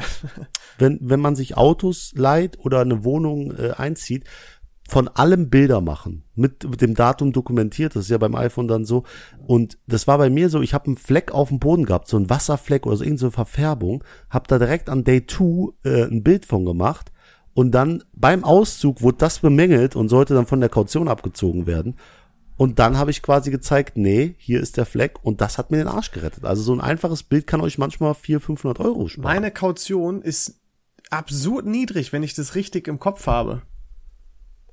Wenn, 0.77 0.97
wenn 1.01 1.19
man 1.19 1.35
sich 1.35 1.57
Autos 1.57 2.13
leiht 2.15 2.57
oder 2.59 2.79
eine 2.79 3.03
Wohnung 3.03 3.53
äh, 3.57 3.71
einzieht, 3.71 4.23
von 4.89 5.08
allem 5.08 5.49
Bilder 5.49 5.82
machen, 5.82 6.23
mit, 6.36 6.67
mit 6.69 6.82
dem 6.82 6.95
Datum 6.95 7.32
dokumentiert, 7.32 7.95
das 7.95 8.06
ist 8.06 8.10
ja 8.10 8.17
beim 8.17 8.36
iPhone 8.36 8.67
dann 8.67 8.86
so. 8.86 9.04
Und 9.45 9.78
das 9.88 10.08
war 10.08 10.17
bei 10.17 10.30
mir 10.30 10.49
so, 10.49 10.62
ich 10.62 10.73
habe 10.73 10.88
einen 10.88 10.97
Fleck 10.97 11.32
auf 11.32 11.49
dem 11.49 11.60
Boden 11.60 11.86
gehabt, 11.86 12.08
so 12.08 12.17
ein 12.17 12.30
Wasserfleck 12.30 12.86
oder 12.86 12.97
so 12.97 13.04
irgendeine 13.04 13.32
Verfärbung, 13.32 14.04
habe 14.30 14.47
da 14.47 14.58
direkt 14.58 14.89
an 14.89 15.04
Day 15.04 15.25
2 15.25 15.73
äh, 15.84 16.04
ein 16.06 16.23
Bild 16.23 16.45
von 16.45 16.65
gemacht 16.65 17.12
und 17.54 17.71
dann 17.71 18.04
beim 18.13 18.43
Auszug 18.43 19.02
wurde 19.02 19.17
das 19.19 19.39
bemängelt 19.39 19.95
und 19.95 20.10
sollte 20.10 20.34
dann 20.34 20.45
von 20.45 20.60
der 20.60 20.69
Kaution 20.69 21.08
abgezogen 21.08 21.67
werden. 21.67 21.95
Und 22.58 22.80
dann 22.80 22.97
habe 22.97 23.12
ich 23.12 23.21
quasi 23.21 23.52
gezeigt, 23.52 23.95
nee, 23.95 24.36
hier 24.38 24.60
ist 24.60 24.75
der 24.75 24.86
Fleck 24.86 25.23
und 25.23 25.39
das 25.39 25.58
hat 25.58 25.71
mir 25.71 25.78
den 25.78 25.88
Arsch 25.88 26.12
gerettet. 26.12 26.43
Also 26.43 26.62
so 26.62 26.73
ein 26.73 26.82
einfaches 26.82 27.23
Bild 27.23 27.47
kann 27.47 27.62
euch 27.62 27.78
manchmal 27.78 28.13
400, 28.15 28.45
500 28.45 28.80
Euro 28.82 29.08
sparen. 29.08 29.23
Meine 29.23 29.52
Kaution 29.52 30.21
ist 30.21 30.60
absurd 31.10 31.65
niedrig, 31.65 32.12
wenn 32.12 32.23
ich 32.23 32.34
das 32.34 32.56
richtig 32.56 32.88
im 32.88 32.99
Kopf 32.99 33.28
habe. 33.28 33.62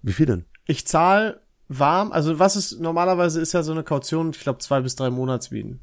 Wie 0.02 0.12
viel 0.12 0.26
denn? 0.26 0.44
Ich 0.66 0.86
zahle 0.86 1.40
warm, 1.68 2.12
also 2.12 2.38
was 2.38 2.56
ist, 2.56 2.80
normalerweise 2.80 3.40
ist 3.40 3.52
ja 3.52 3.62
so 3.62 3.72
eine 3.72 3.82
Kaution, 3.82 4.30
ich 4.30 4.40
glaube, 4.40 4.58
zwei 4.58 4.80
bis 4.80 4.96
drei 4.96 5.10
Monatsmieten. 5.10 5.80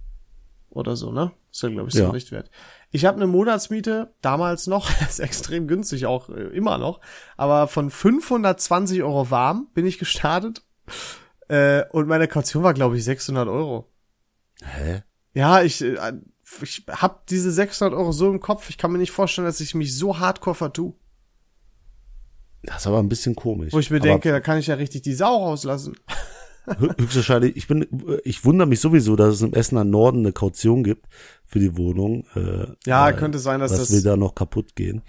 Oder 0.70 0.96
so, 0.96 1.12
ne? 1.12 1.32
Ist 1.52 1.62
ja, 1.62 1.70
glaube 1.70 1.90
ich, 1.90 1.96
so 1.96 2.02
Ja. 2.02 2.10
Richtwert. 2.10 2.50
Ich 2.90 3.06
habe 3.06 3.18
eine 3.18 3.28
Monatsmiete, 3.28 4.14
damals 4.22 4.66
noch, 4.68 4.90
ist 5.10 5.20
extrem 5.20 5.68
günstig, 5.68 6.06
auch 6.06 6.30
äh, 6.30 6.48
immer 6.48 6.78
noch, 6.78 7.00
aber 7.38 7.68
von 7.68 7.90
520 7.92 9.04
Euro 9.04 9.30
warm 9.30 9.68
bin 9.74 9.86
ich 9.86 10.00
gestartet. 10.00 10.64
Äh, 11.48 11.84
und 11.92 12.08
meine 12.08 12.28
Kaution 12.28 12.64
war, 12.64 12.74
glaube 12.74 12.98
ich, 12.98 13.04
600 13.04 13.48
Euro. 13.48 13.92
Hä? 14.64 15.04
Ja, 15.34 15.62
ich, 15.62 15.82
äh, 15.84 16.14
ich 16.62 16.86
hab 16.90 17.28
diese 17.28 17.52
600 17.52 17.98
Euro 17.98 18.12
so 18.12 18.32
im 18.32 18.40
Kopf, 18.40 18.70
ich 18.70 18.78
kann 18.78 18.92
mir 18.92 18.98
nicht 18.98 19.12
vorstellen, 19.12 19.46
dass 19.46 19.60
ich 19.60 19.76
mich 19.76 19.96
so 19.96 20.20
hardcore 20.20 20.56
vertue. 20.56 20.94
Das 22.64 22.78
ist 22.82 22.88
aber 22.88 23.00
ein 23.00 23.10
bisschen 23.10 23.36
komisch. 23.36 23.74
Wo 23.74 23.80
ich 23.80 23.90
mir 23.92 23.98
aber 23.98 24.08
denke, 24.08 24.32
da 24.32 24.40
kann 24.40 24.58
ich 24.58 24.68
ja 24.68 24.76
richtig 24.76 25.02
die 25.02 25.14
Sau 25.14 25.38
rauslassen. 25.44 25.96
hö- 26.66 26.98
Höchstwahrscheinlich, 27.00 27.58
ich 27.58 27.68
bin, 27.68 27.86
ich 28.24 28.46
wundere 28.46 28.68
mich 28.68 28.80
sowieso, 28.80 29.16
dass 29.16 29.36
es 29.36 29.42
im 29.42 29.54
Essener 29.54 29.84
Norden 29.84 30.20
eine 30.20 30.32
Kaution 30.32 30.84
gibt 30.84 31.08
für 31.46 31.60
die 31.60 31.78
Wohnung. 31.78 32.26
Äh, 32.36 32.68
Ja, 32.86 33.12
könnte 33.12 33.40
sein, 33.40 33.60
dass 33.60 33.72
das- 33.76 33.92
will 33.92 34.02
da 34.02 34.16
noch 34.16 34.34
kaputt 34.36 34.76
gehen. 34.76 35.02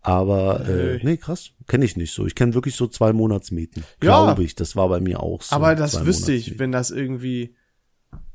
Aber 0.00 0.66
äh, 0.68 1.00
nee, 1.02 1.16
krass, 1.16 1.50
kenne 1.66 1.84
ich 1.86 1.96
nicht 1.96 2.12
so. 2.12 2.26
Ich 2.26 2.34
kenne 2.34 2.52
wirklich 2.54 2.76
so 2.76 2.86
zwei 2.86 3.12
Monatsmieten. 3.14 3.82
Ja. 3.82 4.24
Glaube 4.24 4.44
ich, 4.44 4.54
das 4.54 4.76
war 4.76 4.88
bei 4.90 5.00
mir 5.00 5.20
auch 5.20 5.40
so. 5.40 5.56
Aber 5.56 5.74
das 5.74 6.04
wüsste 6.04 6.32
ich, 6.32 6.58
wenn 6.58 6.72
das 6.72 6.90
irgendwie 6.90 7.54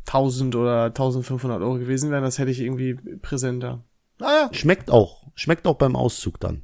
1000 0.08 0.56
oder 0.56 0.86
1500 0.86 1.62
Euro 1.62 1.76
gewesen 1.78 2.10
wären, 2.10 2.24
das 2.24 2.40
hätte 2.40 2.50
ich 2.50 2.60
irgendwie 2.60 2.96
präsenter. 3.22 3.84
Naja. 4.20 4.50
Schmeckt 4.52 4.90
auch, 4.90 5.28
schmeckt 5.36 5.68
auch 5.68 5.76
beim 5.76 5.96
Auszug 5.96 6.40
dann. 6.40 6.64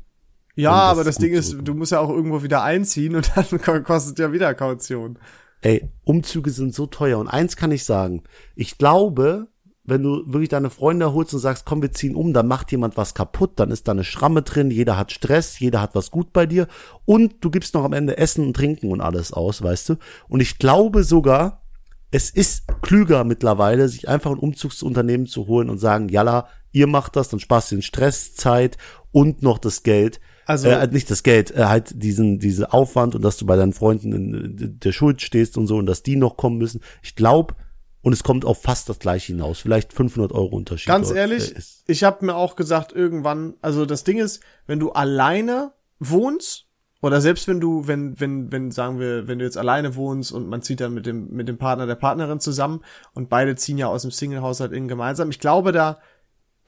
Ja, 0.56 0.89
das 0.89 0.91
aber 0.91 1.04
das 1.04 1.18
Ding 1.18 1.34
ist, 1.34 1.48
zurückkommt. 1.48 1.68
du 1.68 1.74
musst 1.76 1.91
ja 1.91 2.00
auch 2.00 2.10
irgendwo 2.10 2.44
wieder 2.44 2.63
einziehen 2.63 3.15
und 3.15 3.32
dann 3.36 3.62
ko- 3.62 3.82
kostet 3.82 4.20
ja 4.20 4.32
wieder 4.32 4.54
Kaution. 4.54 5.18
Ey, 5.62 5.89
Umzüge 6.04 6.52
sind 6.52 6.74
so 6.74 6.86
teuer. 6.86 7.18
Und 7.20 7.28
eins 7.28 7.56
kann 7.56 7.72
ich 7.72 7.84
sagen. 7.86 8.24
Ich 8.56 8.78
glaube, 8.78 9.48
wenn 9.84 10.02
du 10.04 10.24
wirklich 10.26 10.50
deine 10.50 10.70
Freunde 10.70 11.13
holst 11.13 11.34
und 11.34 11.39
sagst, 11.39 11.65
komm, 11.65 11.82
wir 11.82 11.91
ziehen 11.91 12.15
um, 12.15 12.34
dann 12.34 12.48
macht 12.48 12.72
jemand 12.72 12.98
was 12.98 13.13
kaputt, 13.13 13.52
dann 13.58 13.70
ist 13.72 13.88
da 13.88 13.91
eine 13.91 14.04
Schramme 14.04 14.41
drin, 14.41 14.72
jeder 14.72 14.98
hat 14.98 15.12
Stress, 15.12 15.60
jeder 15.60 15.80
hat 15.82 15.94
was 15.94 16.10
gut 16.10 16.34
bei 16.34 16.46
dir 16.48 16.68
und 17.06 17.36
du 17.41 17.52
gibst 17.52 17.76
noch 17.76 17.84
am 17.84 17.94
Ende 17.94 18.18
Essen 18.18 18.46
und 18.48 18.56
Trinken 18.56 18.91
und 18.91 19.02
alles 19.02 19.32
aus, 19.32 19.62
weißt 19.62 19.89
du? 19.89 19.96
Und 20.28 20.39
ich 20.39 20.58
glaube 20.58 21.04
sogar, 21.04 21.62
es 22.10 22.32
ist 22.32 22.63
klüger 22.82 23.24
mittlerweile, 23.26 23.88
sich 23.88 24.10
einfach 24.10 24.32
ein 24.32 24.39
Umzugsunternehmen 24.39 25.28
zu 25.28 25.46
holen 25.46 25.70
und 25.70 25.78
sagen, 25.78 26.10
jalla, 26.10 26.48
ihr 26.72 26.88
macht 26.88 27.15
das, 27.15 27.30
dann 27.30 27.39
sparst 27.39 27.72
du 27.72 27.76
den 27.76 27.82
Stress, 27.84 28.34
Zeit 28.34 28.78
und 29.12 29.44
noch 29.44 29.60
das 29.60 29.84
Geld. 29.84 30.20
Also- 30.45 30.69
äh, 30.69 30.88
nicht 30.88 31.10
das 31.10 31.23
Geld, 31.23 31.51
äh, 31.51 31.65
halt 31.65 31.91
diesen 32.01 32.39
diese 32.39 32.73
Aufwand 32.73 33.15
und 33.15 33.23
dass 33.23 33.38
du 33.38 33.45
bei 33.45 33.55
deinen 33.55 33.73
Freunden 33.73 34.13
in 34.13 34.79
der 34.79 34.91
Schuld 34.91 35.21
stehst 35.21 35.58
und 35.58 35.67
so 35.67 35.77
und 35.77 35.86
dass 35.86 36.03
die 36.03 36.15
noch 36.15 36.38
kommen 36.38 36.58
müssen. 36.58 36.81
Ich 37.01 37.15
glaube, 37.15 37.55
und 38.01 38.13
es 38.13 38.21
kommt 38.23 38.45
auf 38.45 38.62
fast 38.62 38.88
das 38.88 38.99
gleiche 38.99 39.34
hinaus, 39.34 39.60
vielleicht 39.60 39.91
500 39.91 40.31
Euro 40.31 40.55
Unterschied. 40.55 40.88
Ganz 40.88 41.10
ehrlich, 41.12 41.55
äh, 41.55 41.58
ist. 41.58 41.84
ich 41.88 42.03
habe 42.03 42.23
mir 42.23 42.36
auch 42.36 42.55
gesagt, 42.55 42.93
irgendwann, 42.93 43.55
also 43.62 43.88
das 43.88 44.03
Ding 44.03 44.19
ist, 44.19 44.41
wenn 44.67 44.79
du 44.79 44.91
alleine 44.91 45.71
wohnst, 45.99 46.67
oder 47.01 47.21
selbst 47.21 47.47
wenn 47.47 47.60
du, 47.60 47.88
wenn, 47.88 48.19
wenn, 48.19 48.51
wenn, 48.51 48.71
sagen 48.71 48.99
wir, 48.99 49.27
wenn 49.27 49.39
du 49.39 49.45
jetzt 49.45 49.58
alleine 49.58 49.95
wohnst 49.95 50.31
und 50.31 50.47
man 50.47 50.62
zieht 50.62 50.81
dann 50.81 50.93
mit 50.93 51.05
dem, 51.05 51.31
mit 51.31 51.47
dem 51.47 51.58
Partner, 51.58 51.86
der 51.86 51.95
Partnerin 51.95 52.39
zusammen 52.39 52.81
und 53.13 53.29
beide 53.29 53.55
ziehen 53.55 53.77
ja 53.77 53.88
aus 53.88 54.03
dem 54.03 54.12
Single-Haushalt 54.12 54.71
in 54.71 54.88
gemeinsam. 54.88 55.29
Ich 55.29 55.39
glaube, 55.39 55.71
da 55.71 55.99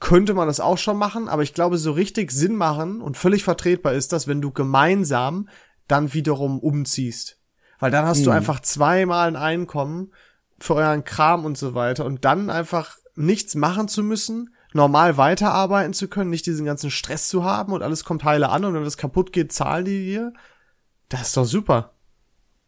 könnte 0.00 0.34
man 0.34 0.46
das 0.46 0.60
auch 0.60 0.78
schon 0.78 0.96
machen, 0.96 1.28
aber 1.28 1.42
ich 1.42 1.54
glaube, 1.54 1.76
so 1.78 1.92
richtig 1.92 2.30
Sinn 2.30 2.56
machen 2.56 3.00
und 3.00 3.16
völlig 3.16 3.44
vertretbar 3.44 3.94
ist 3.94 4.12
das, 4.12 4.26
wenn 4.26 4.40
du 4.40 4.52
gemeinsam 4.52 5.48
dann 5.88 6.12
wiederum 6.14 6.60
umziehst. 6.60 7.38
Weil 7.80 7.90
dann 7.90 8.06
hast 8.06 8.26
du 8.26 8.30
einfach 8.30 8.60
zweimal 8.60 9.28
ein 9.28 9.36
Einkommen 9.36 10.12
für 10.58 10.74
euren 10.74 11.04
Kram 11.04 11.44
und 11.44 11.56
so 11.56 11.74
weiter 11.74 12.04
und 12.04 12.24
dann 12.24 12.50
einfach 12.50 12.96
nichts 13.14 13.54
machen 13.54 13.88
zu 13.88 14.02
müssen, 14.02 14.54
normal 14.72 15.16
weiterarbeiten 15.16 15.92
zu 15.92 16.08
können, 16.08 16.30
nicht 16.30 16.46
diesen 16.46 16.66
ganzen 16.66 16.90
Stress 16.90 17.28
zu 17.28 17.44
haben 17.44 17.72
und 17.72 17.82
alles 17.82 18.04
kommt 18.04 18.24
heile 18.24 18.50
an 18.50 18.64
und 18.64 18.74
wenn 18.74 18.84
das 18.84 18.96
kaputt 18.96 19.32
geht, 19.32 19.52
zahlen 19.52 19.84
die 19.84 20.04
dir. 20.04 20.32
Das 21.08 21.28
ist 21.28 21.36
doch 21.36 21.44
super. 21.44 21.94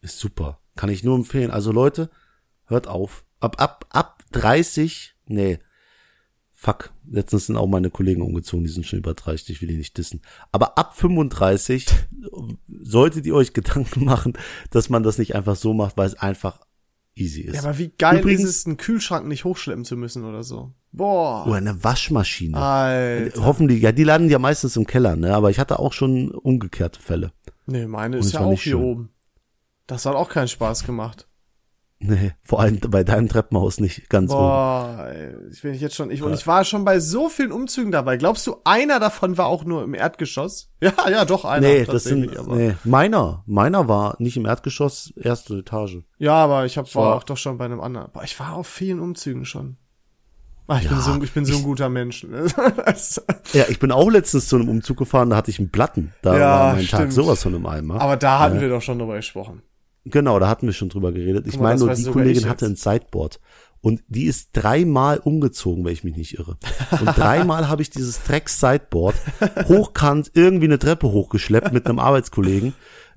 Ist 0.00 0.18
super. 0.18 0.58
Kann 0.76 0.88
ich 0.88 1.04
nur 1.04 1.16
empfehlen. 1.16 1.50
Also 1.50 1.72
Leute, 1.72 2.10
hört 2.66 2.86
auf. 2.86 3.24
Ab, 3.40 3.60
ab, 3.60 3.84
ab 3.90 4.22
30, 4.32 5.16
nee. 5.26 5.58
Fuck. 6.62 6.92
Letztens 7.10 7.46
sind 7.46 7.56
auch 7.56 7.66
meine 7.66 7.88
Kollegen 7.88 8.20
umgezogen, 8.20 8.64
die 8.64 8.70
sind 8.70 8.84
schon 8.84 8.98
über 8.98 9.14
30, 9.14 9.48
ich 9.48 9.62
will 9.62 9.68
die 9.70 9.78
nicht 9.78 9.96
dissen. 9.96 10.20
Aber 10.52 10.76
ab 10.76 10.94
35 10.94 11.86
solltet 12.82 13.24
ihr 13.24 13.34
euch 13.34 13.54
Gedanken 13.54 14.04
machen, 14.04 14.34
dass 14.70 14.90
man 14.90 15.02
das 15.02 15.16
nicht 15.16 15.34
einfach 15.34 15.56
so 15.56 15.72
macht, 15.72 15.96
weil 15.96 16.06
es 16.06 16.16
einfach 16.18 16.60
easy 17.14 17.40
ist. 17.40 17.54
Ja, 17.54 17.62
aber 17.62 17.78
wie 17.78 17.88
geil 17.96 18.18
Übrigens- 18.20 18.42
ist 18.44 18.56
es, 18.58 18.66
einen 18.66 18.76
Kühlschrank 18.76 19.26
nicht 19.26 19.44
hochschleppen 19.44 19.86
zu 19.86 19.96
müssen 19.96 20.22
oder 20.26 20.42
so. 20.42 20.74
Boah. 20.92 21.46
Oder 21.46 21.56
eine 21.56 21.82
Waschmaschine. 21.82 22.58
Alter. 22.58 23.42
Hoffentlich, 23.42 23.80
ja, 23.80 23.92
die 23.92 24.04
landen 24.04 24.28
ja 24.28 24.38
meistens 24.38 24.76
im 24.76 24.86
Keller, 24.86 25.16
ne? 25.16 25.34
Aber 25.34 25.48
ich 25.50 25.58
hatte 25.58 25.78
auch 25.78 25.94
schon 25.94 26.30
umgekehrte 26.30 27.00
Fälle. 27.00 27.32
Nee, 27.64 27.86
meine 27.86 28.16
Und 28.18 28.24
ist 28.26 28.32
ja 28.34 28.40
auch 28.40 28.50
nicht 28.50 28.62
hier 28.64 28.72
schön. 28.72 28.82
oben. 28.84 29.10
Das 29.86 30.04
hat 30.04 30.14
auch 30.14 30.28
keinen 30.28 30.48
Spaß 30.48 30.84
gemacht. 30.84 31.26
Nee, 32.02 32.32
vor 32.42 32.60
allem 32.60 32.80
bei 32.80 33.04
deinem 33.04 33.28
Treppenhaus 33.28 33.78
nicht 33.78 34.08
ganz 34.08 34.30
oben. 34.32 34.40
Boah, 34.40 35.06
ey, 35.12 35.34
ich 35.52 35.60
bin 35.60 35.74
jetzt 35.74 35.94
schon, 35.94 36.10
ich, 36.10 36.22
und 36.22 36.32
ich 36.32 36.46
war 36.46 36.64
schon 36.64 36.82
bei 36.86 36.98
so 36.98 37.28
vielen 37.28 37.52
Umzügen 37.52 37.92
dabei. 37.92 38.16
Glaubst 38.16 38.46
du, 38.46 38.56
einer 38.64 38.98
davon 38.98 39.36
war 39.36 39.46
auch 39.46 39.64
nur 39.64 39.84
im 39.84 39.92
Erdgeschoss? 39.94 40.70
Ja, 40.82 40.94
ja, 41.10 41.24
doch, 41.26 41.44
einer. 41.44 41.68
Nee, 41.68 41.84
das 41.84 42.04
sind, 42.04 42.34
aber- 42.38 42.56
nee, 42.56 42.74
meiner, 42.84 43.42
meiner 43.46 43.86
war 43.86 44.16
nicht 44.18 44.38
im 44.38 44.46
Erdgeschoss, 44.46 45.12
erste 45.14 45.58
Etage. 45.58 45.98
Ja, 46.16 46.32
aber 46.36 46.64
ich 46.64 46.78
hab, 46.78 46.92
war 46.94 47.04
war- 47.04 47.16
auch 47.16 47.22
doch 47.24 47.36
schon 47.36 47.58
bei 47.58 47.66
einem 47.66 47.80
anderen. 47.82 48.10
Boah, 48.12 48.24
ich 48.24 48.40
war 48.40 48.54
auf 48.54 48.66
vielen 48.66 48.98
Umzügen 48.98 49.44
schon. 49.44 49.76
Ah, 50.68 50.78
ich, 50.78 50.84
Ja, 50.84 50.90
bin 50.92 51.00
so, 51.00 51.22
ich 51.22 51.32
bin 51.32 51.44
so 51.44 51.56
ein 51.58 51.62
guter 51.64 51.90
Mensch. 51.90 52.24
ne? 52.24 52.46
Ja, 53.52 53.64
ich 53.68 53.78
bin 53.78 53.92
auch 53.92 54.08
letztens 54.08 54.48
zu 54.48 54.56
einem 54.56 54.68
Umzug 54.68 54.96
gefahren, 54.98 55.28
da 55.30 55.36
hatte 55.36 55.50
ich 55.50 55.58
einen 55.58 55.70
Platten. 55.70 56.14
Da 56.22 56.38
Ja, 56.38 56.40
war 56.60 56.72
mein 56.76 56.86
Tag 56.86 57.00
stimmt. 57.00 57.12
sowas 57.12 57.42
von 57.42 57.54
im 57.54 57.66
Eimer. 57.66 58.00
aber 58.00 58.16
da 58.16 58.38
hatten 58.38 58.60
wir 58.60 58.68
doch 58.70 58.80
schon 58.80 58.98
drüber 58.98 59.16
gesprochen. 59.16 59.62
Genau, 60.04 60.38
da 60.38 60.48
hatten 60.48 60.66
wir 60.66 60.72
schon 60.72 60.88
drüber 60.88 61.12
geredet. 61.12 61.46
Ich 61.46 61.58
meine 61.58 61.78
nur, 61.78 61.94
die 61.94 62.04
Kollegin 62.04 62.48
hatte 62.48 62.66
ein. 62.66 62.76
Sideboard. 62.76 63.40
Und 63.82 64.02
die 64.08 64.24
ist 64.24 64.50
dreimal 64.52 65.18
umgezogen, 65.18 65.84
wenn 65.84 65.92
ich 65.92 66.04
mich 66.04 66.16
nicht 66.16 66.38
irre. 66.38 66.58
Und 67.00 67.06
dreimal 67.16 67.68
habe 67.68 67.80
ich 67.82 67.90
dieses 67.90 68.22
Drecks-Sideboard 68.24 69.16
hochkant 69.68 70.30
irgendwie 70.34 70.66
eine 70.66 70.78
Treppe 70.78 71.10
hochgeschleppt 71.10 71.72
mit 71.72 71.86
einem 71.86 71.98
Arbeitskollegen. 71.98 72.74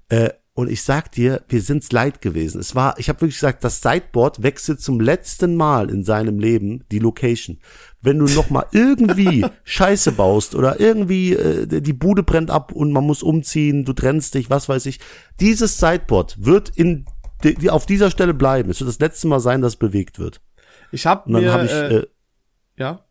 Äh, 0.08 0.30
und 0.56 0.70
ich 0.70 0.84
sag 0.84 1.12
dir, 1.12 1.44
wir 1.50 1.62
sind's 1.62 1.92
leid 1.92 2.22
gewesen. 2.22 2.62
Es 2.62 2.76
war, 2.76 2.98
ich 3.00 3.10
habe 3.10 3.22
wirklich 3.22 3.38
gesagt, 3.38 3.64
das 3.64 3.82
Sideboard 3.82 4.44
wechselt 4.44 4.82
zum 4.82 5.00
letzten 5.00 5.56
Mal 5.56 5.90
in 5.90 6.04
seinem 6.04 6.40
Leben 6.40 6.86
die 6.92 7.00
Location. 7.00 7.60
Wenn 8.04 8.20
du 8.20 8.26
noch 8.26 8.50
mal 8.50 8.66
irgendwie 8.72 9.46
Scheiße 9.64 10.12
baust 10.12 10.56
oder 10.56 10.80
irgendwie 10.80 11.34
äh, 11.34 11.82
die 11.82 11.94
Bude 11.94 12.22
brennt 12.22 12.52
ab 12.52 12.72
und 12.72 12.92
man 12.92 13.06
muss 13.06 13.24
umziehen, 13.24 13.86
du 13.86 13.94
trennst 13.94 14.36
dich, 14.36 14.50
was 14.50 14.70
weiß 14.70 14.86
ich, 14.86 15.00
dieses 15.40 15.78
Sideboard 15.80 16.46
wird 16.46 16.70
in 16.76 17.06
die, 17.44 17.70
auf 17.70 17.86
dieser 17.86 18.12
Stelle 18.12 18.34
bleiben. 18.34 18.70
Es 18.70 18.80
wird 18.80 18.90
das 18.90 19.00
letzte 19.00 19.28
Mal 19.28 19.40
sein, 19.40 19.62
dass 19.62 19.76
bewegt 19.76 20.20
wird. 20.20 20.42
Ich 20.92 21.06
hab 21.06 21.26
dann 21.26 21.42
mir, 21.42 21.52
habe 21.52 21.66
ich 21.66 21.72
äh, 21.72 21.96
äh, 21.96 22.08
ja, 22.78 23.03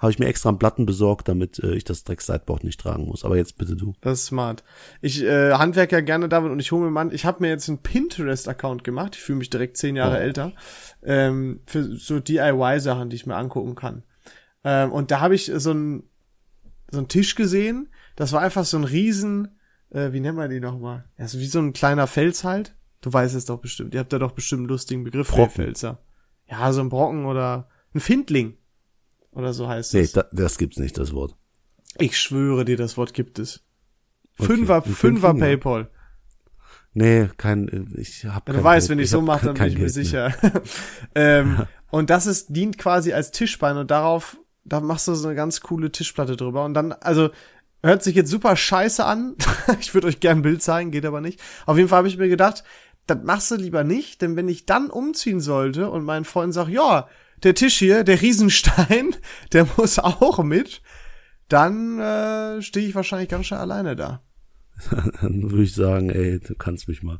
habe 0.00 0.10
ich 0.10 0.18
mir 0.18 0.26
extra 0.26 0.48
einen 0.48 0.58
Platten 0.58 0.86
besorgt, 0.86 1.28
damit 1.28 1.58
äh, 1.60 1.74
ich 1.74 1.84
das 1.84 2.02
Dreck-Sideboard 2.04 2.64
nicht 2.64 2.80
tragen 2.80 3.04
muss. 3.06 3.24
Aber 3.24 3.36
jetzt 3.36 3.56
bitte 3.58 3.76
du. 3.76 3.92
das 4.00 4.20
ist 4.20 4.26
smart. 4.26 4.64
Ich 5.00 5.22
äh, 5.22 5.52
handwerk 5.52 5.92
ja 5.92 6.00
gerne 6.00 6.28
David 6.28 6.50
und 6.50 6.58
ich 6.58 6.72
hole 6.72 6.84
mir 6.86 6.90
mal, 6.90 7.14
ich 7.14 7.24
habe 7.26 7.42
mir 7.42 7.50
jetzt 7.50 7.68
einen 7.68 7.78
Pinterest-Account 7.78 8.82
gemacht. 8.82 9.14
Ich 9.16 9.22
fühle 9.22 9.38
mich 9.38 9.50
direkt 9.50 9.76
zehn 9.76 9.94
Jahre 9.96 10.16
Oh. 10.16 10.20
älter. 10.20 10.52
Ähm, 11.02 11.60
für 11.66 11.84
so 11.96 12.18
DIY-Sachen, 12.18 13.10
die 13.10 13.16
ich 13.16 13.26
mir 13.26 13.36
angucken 13.36 13.74
kann. 13.76 14.02
Ähm, 14.64 14.90
und 14.90 15.10
da 15.10 15.20
habe 15.20 15.34
ich 15.34 15.52
so 15.54 15.70
einen 15.70 16.02
so 16.90 16.98
einen 16.98 17.08
Tisch 17.08 17.36
gesehen. 17.36 17.88
Das 18.16 18.32
war 18.32 18.40
einfach 18.40 18.64
so 18.64 18.76
ein 18.76 18.84
riesen, 18.84 19.58
äh, 19.90 20.12
wie 20.12 20.18
nennt 20.20 20.36
man 20.36 20.50
die 20.50 20.58
nochmal? 20.60 21.04
Ja, 21.18 21.28
so 21.28 21.38
wie 21.38 21.46
so 21.46 21.60
ein 21.60 21.72
kleiner 21.72 22.06
Fels 22.08 22.42
halt. 22.42 22.74
Du 23.00 23.12
weißt 23.12 23.34
es 23.34 23.44
doch 23.44 23.58
bestimmt. 23.60 23.94
Ihr 23.94 24.00
habt 24.00 24.12
da 24.12 24.18
doch 24.18 24.32
bestimmt 24.32 24.60
einen 24.60 24.68
lustigen 24.68 25.04
Begriff 25.04 25.30
Brocken. 25.30 25.50
Felser. 25.64 25.98
Ja, 26.50 26.72
so 26.72 26.80
ein 26.80 26.88
Brocken 26.88 27.26
oder 27.26 27.68
ein 27.94 28.00
Findling. 28.00 28.56
Oder 29.40 29.52
so 29.52 29.68
heißt 29.68 29.94
Nee, 29.94 30.00
es. 30.00 30.12
da, 30.12 30.24
das 30.32 30.58
gibt's 30.58 30.78
nicht, 30.78 30.98
das 30.98 31.12
Wort. 31.12 31.34
Ich 31.98 32.18
schwöre 32.18 32.64
dir, 32.64 32.76
das 32.76 32.96
Wort 32.96 33.14
gibt 33.14 33.38
es. 33.38 33.64
Okay, 34.38 34.46
Fünfer, 34.46 34.82
Fünfer. 34.82 35.34
Paypal. 35.34 35.90
Nee, 36.92 37.28
kein, 37.36 37.92
ich 37.96 38.24
hab 38.26 38.48
Ja, 38.48 38.54
du 38.54 38.64
weißt, 38.64 38.88
Geld. 38.88 38.98
wenn 38.98 39.04
ich 39.04 39.10
so 39.10 39.18
hab 39.18 39.26
mache, 39.26 39.46
dann 39.46 39.54
bin 39.54 39.66
ich 39.66 39.74
mir 39.74 39.80
Geld 39.86 39.94
mehr. 39.96 40.04
sicher. 40.04 40.34
ähm, 41.14 41.66
und 41.90 42.10
das 42.10 42.26
ist, 42.26 42.48
dient 42.54 42.78
quasi 42.78 43.12
als 43.12 43.30
Tischbein 43.30 43.76
und 43.76 43.90
darauf, 43.90 44.36
da 44.64 44.80
machst 44.80 45.06
du 45.08 45.14
so 45.14 45.28
eine 45.28 45.36
ganz 45.36 45.60
coole 45.60 45.90
Tischplatte 45.92 46.36
drüber. 46.36 46.64
Und 46.64 46.74
dann, 46.74 46.92
also, 46.92 47.30
hört 47.82 48.02
sich 48.02 48.14
jetzt 48.16 48.30
super 48.30 48.56
scheiße 48.56 49.04
an. 49.04 49.36
ich 49.80 49.94
würde 49.94 50.08
euch 50.08 50.20
gern 50.20 50.38
ein 50.38 50.42
Bild 50.42 50.62
zeigen, 50.62 50.90
geht 50.90 51.06
aber 51.06 51.20
nicht. 51.20 51.40
Auf 51.66 51.76
jeden 51.76 51.88
Fall 51.88 51.98
habe 51.98 52.08
ich 52.08 52.18
mir 52.18 52.28
gedacht, 52.28 52.64
das 53.06 53.18
machst 53.24 53.50
du 53.50 53.56
lieber 53.56 53.84
nicht, 53.84 54.20
denn 54.22 54.36
wenn 54.36 54.48
ich 54.48 54.66
dann 54.66 54.90
umziehen 54.90 55.40
sollte 55.40 55.90
und 55.90 56.04
mein 56.04 56.24
Freund 56.24 56.52
sagt, 56.54 56.70
ja, 56.70 57.08
der 57.42 57.54
Tisch 57.54 57.78
hier, 57.78 58.04
der 58.04 58.20
Riesenstein, 58.20 59.14
der 59.52 59.66
muss 59.76 59.98
auch 59.98 60.42
mit, 60.42 60.82
dann 61.48 61.98
äh, 61.98 62.62
stehe 62.62 62.88
ich 62.88 62.94
wahrscheinlich 62.94 63.28
ganz 63.28 63.46
schön 63.46 63.58
alleine 63.58 63.96
da. 63.96 64.22
Dann 65.20 65.50
würde 65.50 65.64
ich 65.64 65.74
sagen, 65.74 66.08
ey, 66.08 66.38
du 66.40 66.54
kannst 66.54 66.88
mich 66.88 67.02
mal. 67.02 67.18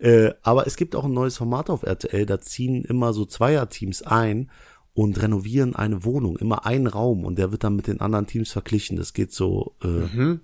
Äh, 0.00 0.32
aber 0.42 0.66
es 0.66 0.76
gibt 0.76 0.96
auch 0.96 1.04
ein 1.04 1.12
neues 1.12 1.36
Format 1.36 1.70
auf 1.70 1.84
RTL, 1.84 2.26
da 2.26 2.40
ziehen 2.40 2.84
immer 2.84 3.12
so 3.12 3.24
Zweierteams 3.24 4.02
ein 4.02 4.50
und 4.92 5.20
renovieren 5.22 5.76
eine 5.76 6.04
Wohnung, 6.04 6.36
immer 6.38 6.66
einen 6.66 6.86
Raum 6.88 7.24
und 7.24 7.38
der 7.38 7.52
wird 7.52 7.62
dann 7.62 7.76
mit 7.76 7.86
den 7.86 8.00
anderen 8.00 8.26
Teams 8.26 8.50
verglichen. 8.50 8.96
Das 8.96 9.12
geht 9.12 9.32
so, 9.32 9.76
äh, 9.84 9.86
Mhm. 9.86 10.40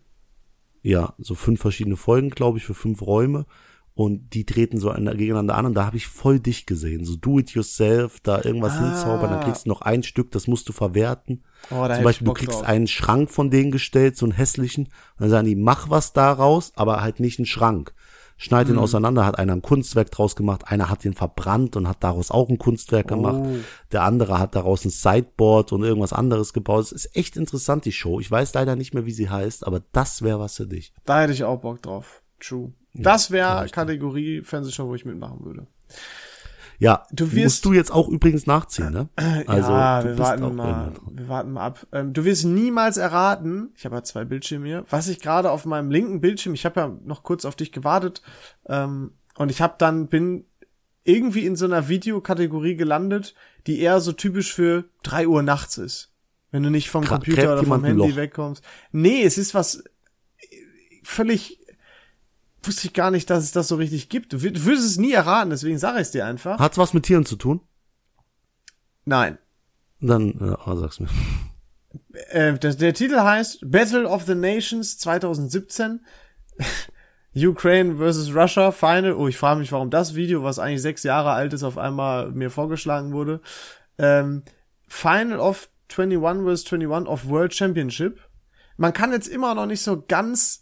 ja, 0.83 1.15
so 1.19 1.35
fünf 1.35 1.61
verschiedene 1.61 1.97
Folgen, 1.97 2.31
glaube 2.31 2.59
ich, 2.59 2.65
für 2.65 2.75
fünf 2.75 3.03
Räume. 3.03 3.47
Und 3.95 4.33
die 4.33 4.47
treten 4.47 4.79
so 4.79 4.89
an- 4.91 5.05
gegeneinander 5.19 5.55
an 5.55 5.67
und 5.67 5.75
da 5.75 5.85
habe 5.85 5.99
ich 5.99 6.07
voll 6.07 6.41
dich 6.41 6.65
gesehen. 6.65 7.05
So 7.05 7.17
do 7.17 7.39
it 7.39 7.51
yourself, 7.51 8.21
da 8.21 8.43
irgendwas 8.43 8.73
Ah. 8.79 8.87
hinzaubern, 8.95 9.31
dann 9.31 9.43
kriegst 9.45 9.67
du 9.67 9.69
noch 9.69 9.83
ein 9.83 10.03
Stück, 10.03 10.31
das 10.31 10.47
musst 10.47 10.67
du 10.69 10.73
verwerten. 10.73 11.45
Oh, 11.71 11.87
Zum 11.87 12.03
Beispiel, 12.03 12.25
du 12.27 12.33
kriegst 12.33 12.55
drauf. 12.61 12.67
einen 12.67 12.87
Schrank 12.87 13.31
von 13.31 13.51
denen 13.51 13.71
gestellt, 13.71 14.17
so 14.17 14.25
einen 14.25 14.33
hässlichen. 14.33 14.85
Und 14.87 14.93
dann 15.21 15.29
sagen 15.31 15.47
die, 15.47 15.57
mach 15.57 15.91
was 15.91 16.15
daraus, 16.15 16.73
aber 16.75 17.03
halt 17.03 17.21
nicht 17.21 17.39
einen 17.39 17.45
Schrank. 17.47 17.93
Schneid 18.39 18.67
Mhm. 18.67 18.73
den 18.73 18.79
auseinander, 18.79 19.27
hat 19.27 19.39
einer 19.39 19.53
ein 19.53 19.63
Kunstwerk 19.63 20.11
draus 20.11 20.35
gemacht, 20.37 20.63
einer 20.67 20.89
hat 20.89 21.05
den 21.05 21.13
verbrannt 21.13 21.77
und 21.77 21.87
hat 21.87 22.03
daraus 22.03 22.31
auch 22.31 22.49
ein 22.49 22.57
Kunstwerk 22.59 23.09
gemacht. 23.09 23.43
Oh. 23.45 23.57
Der 23.93 24.05
andere 24.05 24.39
hat 24.39 24.57
daraus 24.57 24.87
ein 24.87 24.91
Sideboard 24.91 25.71
und 25.71 25.83
irgendwas 25.85 26.15
anderes 26.15 26.55
gebaut. 26.55 26.87
Es 26.87 26.93
ist 26.93 27.15
echt 27.15 27.37
interessant, 27.37 27.85
die 27.85 27.93
Show. 27.93 28.21
Ich 28.21 28.31
weiß 28.31 28.55
leider 28.55 28.75
nicht 28.75 28.95
mehr, 28.95 29.05
wie 29.05 29.13
sie 29.13 29.29
heißt, 29.29 29.67
aber 29.67 29.83
das 29.93 30.23
wäre 30.23 30.41
was 30.41 30.57
für 30.57 30.67
dich. 30.67 30.95
Da 31.05 31.21
hätte 31.21 31.35
ich 31.35 31.45
auch 31.45 31.61
Bock 31.61 31.83
drauf. 31.83 32.23
True. 32.41 32.73
Das 32.95 33.31
wäre 33.31 33.67
Kategorie 33.71 34.43
Fernsehshow, 34.43 34.87
wo 34.89 34.95
ich 34.95 35.05
mitmachen 35.05 35.45
würde. 35.45 35.67
Ja, 36.79 37.07
Du 37.13 37.25
musst 37.25 37.37
wirst- 37.37 37.65
du 37.65 37.73
jetzt 37.73 37.93
auch 37.93 38.09
übrigens 38.09 38.47
nachziehen, 38.47 38.93
ne? 38.93 39.09
Also, 39.47 39.71
ja, 39.71 40.05
wir 40.05 40.19
warten 40.19 40.57
mal. 40.57 40.93
Wir 41.13 41.29
warten 41.29 41.53
mal 41.53 41.65
ab. 41.67 41.87
Ähm, 41.93 42.13
du 42.13 42.25
wirst 42.25 42.45
niemals 42.45 42.97
erraten, 42.97 43.71
ich 43.77 43.85
habe 43.85 43.95
ja 43.97 44.03
zwei 44.03 44.25
Bildschirme 44.25 44.67
hier, 44.67 44.85
was 44.91 45.07
ich 45.09 45.21
gerade 45.21 45.51
auf 45.53 45.65
meinem 45.65 45.91
linken 45.93 46.21
Bildschirm, 46.21 46.55
ich 46.55 46.65
habe 46.65 46.81
ja 46.81 46.93
noch 47.05 47.23
kurz 47.23 47.45
auf 47.45 47.55
dich 47.55 47.71
gewartet, 47.71 48.21
ähm, 48.67 49.13
und 49.37 49.51
ich 49.51 49.63
habe 49.63 49.75
dann, 49.79 50.09
bin 50.09 50.45
irgendwie 51.05 51.47
in 51.47 51.55
so 51.57 51.65
einer 51.67 51.89
Videokategorie 51.89 52.75
gelandet, 52.77 53.35
die 53.69 53.81
eher 53.81 54.01
so 54.01 54.13
typisch 54.13 54.53
für 54.53 54.85
drei 55.05 55.27
Uhr 55.29 55.43
nachts 55.43 55.79
ist. 55.79 56.11
Wenn 56.51 56.65
du 56.65 56.71
nicht 56.71 56.91
vom 56.91 57.05
Computer 57.05 57.53
oder 57.55 57.65
vom 57.65 57.83
Handy 57.85 58.15
wegkommst. 58.17 58.63
Nee, 58.91 59.23
es 59.23 59.39
ist 59.39 59.55
was 59.55 59.77
äh, 59.79 60.57
völlig, 61.03 61.61
wusste 62.65 62.87
ich 62.87 62.93
gar 62.93 63.11
nicht, 63.11 63.29
dass 63.31 63.45
es 63.45 63.53
das 63.53 63.69
so 63.69 63.77
richtig 63.77 64.09
gibt. 64.09 64.33
Du 64.33 64.39
wür- 64.39 64.51
du 64.53 64.65
würdest 64.65 64.87
es 64.87 64.97
nie 64.99 65.13
erraten, 65.13 65.51
deswegen 65.51 65.79
sage 65.79 65.97
ich 65.99 66.03
es 66.03 66.11
dir 66.13 66.27
einfach. 66.27 66.59
Hat's 66.59 66.79
was 66.79 66.95
mit 66.95 67.05
Tieren 67.05 67.25
zu 67.27 67.37
tun? 67.37 67.61
Nein. 69.05 69.39
Dann 70.01 70.31
äh, 70.41 70.57
oh, 70.67 70.77
sag's 70.77 71.01
mir. 71.01 71.09
Äh, 72.31 72.59
der, 72.59 72.75
der 72.75 72.95
Titel 72.95 73.19
heißt 73.21 73.71
Battle 73.71 74.09
of 74.09 74.25
the 74.25 74.35
Nations 74.35 74.99
2017. 74.99 76.01
Ukraine 77.35 77.97
versus 77.97 78.35
Russia 78.35 78.73
Final. 78.73 79.15
Oh, 79.15 79.27
ich 79.29 79.39
frage 79.39 79.61
mich, 79.61 79.73
warum 79.73 79.91
das 79.91 80.15
Video, 80.15 80.43
was 80.43 80.59
eigentlich 80.59 80.83
sechs 80.83 81.03
Jahre 81.03 81.31
alt 81.31 81.53
ist, 81.53 81.63
auf 81.63 81.79
einmal 81.79 82.31
mir 82.31 82.51
vorgeschlagen 82.51 83.13
wurde. 83.13 83.41
Ähm, 83.99 84.43
Final 84.87 85.39
of 85.41 85.69
21 85.97 86.45
vs 86.45 86.73
21 86.73 87.09
of 87.09 87.27
World 87.29 87.55
Championship. 87.55 88.21
Man 88.77 88.93
kann 88.93 89.13
jetzt 89.13 89.29
immer 89.29 89.55
noch 89.55 89.67
nicht 89.67 89.83
so 89.83 90.03
ganz 90.07 90.62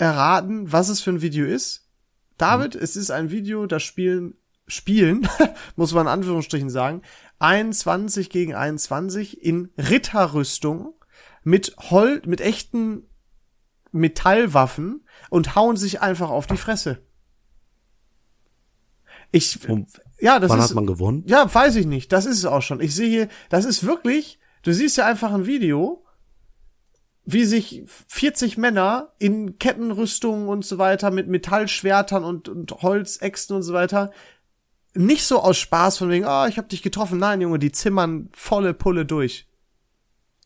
erraten, 0.00 0.72
was 0.72 0.88
es 0.88 1.00
für 1.00 1.10
ein 1.10 1.22
Video 1.22 1.46
ist. 1.46 1.88
David, 2.38 2.74
es 2.74 2.96
ist 2.96 3.10
ein 3.10 3.30
Video, 3.30 3.66
das 3.66 3.82
spielen, 3.82 4.34
spielen, 4.66 5.28
muss 5.76 5.92
man 5.92 6.06
in 6.06 6.12
Anführungsstrichen 6.12 6.70
sagen, 6.70 7.02
21 7.38 8.30
gegen 8.30 8.54
21 8.54 9.42
in 9.42 9.70
Ritterrüstung 9.76 10.94
mit 11.42 11.76
Hol 11.90 12.22
mit 12.26 12.40
echten 12.40 13.08
Metallwaffen 13.92 15.04
und 15.28 15.54
hauen 15.54 15.76
sich 15.76 16.00
einfach 16.00 16.30
auf 16.30 16.46
die 16.46 16.56
Fresse. 16.56 17.02
Ich, 19.32 19.68
Und 19.68 19.88
ja, 20.18 20.38
das 20.38 20.50
Wann 20.50 20.58
ist, 20.58 20.64
hat 20.66 20.74
man 20.74 20.86
gewonnen? 20.86 21.24
ja, 21.26 21.52
weiß 21.52 21.76
ich 21.76 21.86
nicht. 21.86 22.12
Das 22.12 22.26
ist 22.26 22.38
es 22.38 22.44
auch 22.46 22.62
schon. 22.62 22.80
Ich 22.80 22.94
sehe 22.94 23.08
hier, 23.08 23.28
das 23.48 23.64
ist 23.64 23.84
wirklich, 23.84 24.38
du 24.62 24.72
siehst 24.72 24.96
ja 24.96 25.06
einfach 25.06 25.32
ein 25.32 25.46
Video, 25.46 26.04
wie 27.32 27.44
sich 27.44 27.82
40 28.08 28.58
Männer 28.58 29.12
in 29.18 29.58
Kettenrüstungen 29.58 30.48
und 30.48 30.64
so 30.64 30.78
weiter 30.78 31.10
mit 31.10 31.28
Metallschwertern 31.28 32.24
und, 32.24 32.48
und 32.48 32.82
Holzäxten 32.82 33.56
und 33.56 33.62
so 33.62 33.72
weiter 33.72 34.10
nicht 34.94 35.24
so 35.24 35.40
aus 35.40 35.58
Spaß 35.58 35.98
von 35.98 36.10
wegen, 36.10 36.24
ah, 36.24 36.48
ich 36.48 36.58
hab 36.58 36.68
dich 36.68 36.82
getroffen. 36.82 37.18
Nein, 37.18 37.40
Junge, 37.40 37.58
die 37.58 37.72
zimmern 37.72 38.28
volle 38.32 38.74
Pulle 38.74 39.06
durch. 39.06 39.46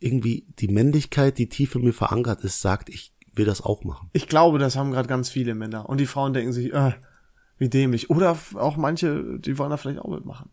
Irgendwie 0.00 0.46
die 0.58 0.68
Männlichkeit, 0.68 1.38
die 1.38 1.48
tief 1.48 1.74
in 1.74 1.82
mir 1.82 1.92
verankert 1.92 2.42
ist, 2.42 2.60
sagt, 2.60 2.88
ich 2.90 3.14
will 3.32 3.46
das 3.46 3.62
auch 3.62 3.84
machen. 3.84 4.10
Ich 4.12 4.28
glaube, 4.28 4.58
das 4.58 4.76
haben 4.76 4.92
gerade 4.92 5.08
ganz 5.08 5.30
viele 5.30 5.54
Männer. 5.54 5.88
Und 5.88 5.98
die 5.98 6.06
Frauen 6.06 6.34
denken 6.34 6.52
sich, 6.52 6.72
äh, 6.72 6.92
wie 7.58 7.68
dämlich. 7.68 8.10
Oder 8.10 8.36
auch 8.54 8.76
manche, 8.76 9.38
die 9.38 9.56
wollen 9.58 9.70
da 9.70 9.76
vielleicht 9.76 10.00
auch 10.00 10.10
mitmachen. 10.10 10.50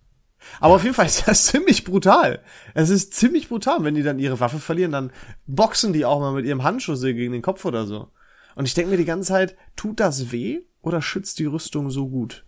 Aber 0.60 0.76
auf 0.76 0.84
jeden 0.84 0.96
Fall 0.96 1.06
ist 1.08 1.28
das 1.28 1.46
ziemlich 1.46 1.84
brutal. 1.84 2.42
Es 2.74 2.90
ist 2.90 3.14
ziemlich 3.14 3.50
brutal, 3.50 3.84
wenn 3.84 3.96
die 3.96 4.04
dann 4.04 4.20
ihre 4.20 4.40
Waffe 4.40 4.60
verlieren, 4.60 4.92
dann 4.92 5.12
boxen 5.48 5.94
die 5.94 6.06
auch 6.06 6.20
mal 6.20 6.34
mit 6.34 6.46
ihrem 6.46 6.64
Handschuh 6.64 6.96
so 6.96 7.08
gegen 7.08 7.34
den 7.34 7.42
Kopf 7.42 7.66
oder 7.66 7.86
so. 7.86 8.10
Und 8.56 8.66
ich 8.66 8.74
denke 8.74 8.92
mir 8.92 8.98
die 8.98 9.06
ganze 9.06 9.30
Zeit, 9.30 9.56
tut 9.76 10.00
das 10.00 10.32
weh 10.32 10.62
oder 10.82 11.02
schützt 11.02 11.40
die 11.40 11.46
Rüstung 11.46 11.90
so 11.90 12.10
gut? 12.10 12.46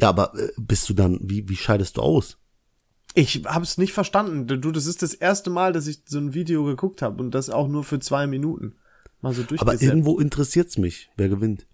Ja, 0.00 0.08
aber 0.08 0.34
äh, 0.38 0.50
bist 0.56 0.88
du 0.88 0.94
dann, 0.94 1.18
wie, 1.22 1.48
wie 1.48 1.56
scheidest 1.56 1.96
du 1.96 2.02
aus? 2.02 2.38
Ich 3.14 3.44
hab's 3.44 3.78
nicht 3.78 3.92
verstanden. 3.92 4.46
Du, 4.46 4.72
das 4.72 4.86
ist 4.86 5.02
das 5.02 5.14
erste 5.14 5.48
Mal, 5.48 5.72
dass 5.72 5.86
ich 5.86 6.02
so 6.06 6.18
ein 6.18 6.34
Video 6.34 6.64
geguckt 6.64 7.00
habe 7.00 7.22
und 7.22 7.32
das 7.32 7.48
auch 7.48 7.68
nur 7.68 7.84
für 7.84 8.00
zwei 8.00 8.26
Minuten. 8.26 8.74
Mal 9.20 9.32
so 9.32 9.44
Aber 9.58 9.80
irgendwo 9.80 10.18
interessiert's 10.18 10.78
mich, 10.78 11.10
wer 11.16 11.28
gewinnt. 11.28 11.66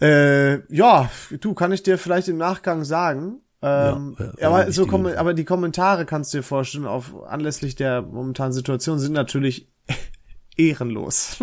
Äh, 0.00 0.74
ja, 0.74 1.10
du, 1.40 1.54
kann 1.54 1.72
ich 1.72 1.82
dir 1.82 1.98
vielleicht 1.98 2.28
im 2.28 2.38
Nachgang 2.38 2.84
sagen. 2.84 3.40
Ähm, 3.64 4.16
Ja, 4.18 4.32
ja, 4.38 4.48
aber, 4.48 4.70
so 4.72 4.86
kom 4.86 5.06
aber 5.06 5.32
die 5.32 5.44
Kommentare 5.44 6.04
kannst 6.04 6.34
du 6.34 6.38
dir 6.38 6.42
vorstellen, 6.42 6.86
auf 6.86 7.12
anlässlich 7.26 7.76
der 7.76 8.02
momentanen 8.02 8.52
Situation 8.52 8.98
sind 8.98 9.12
natürlich 9.12 9.68
ehrenlos. 10.56 11.36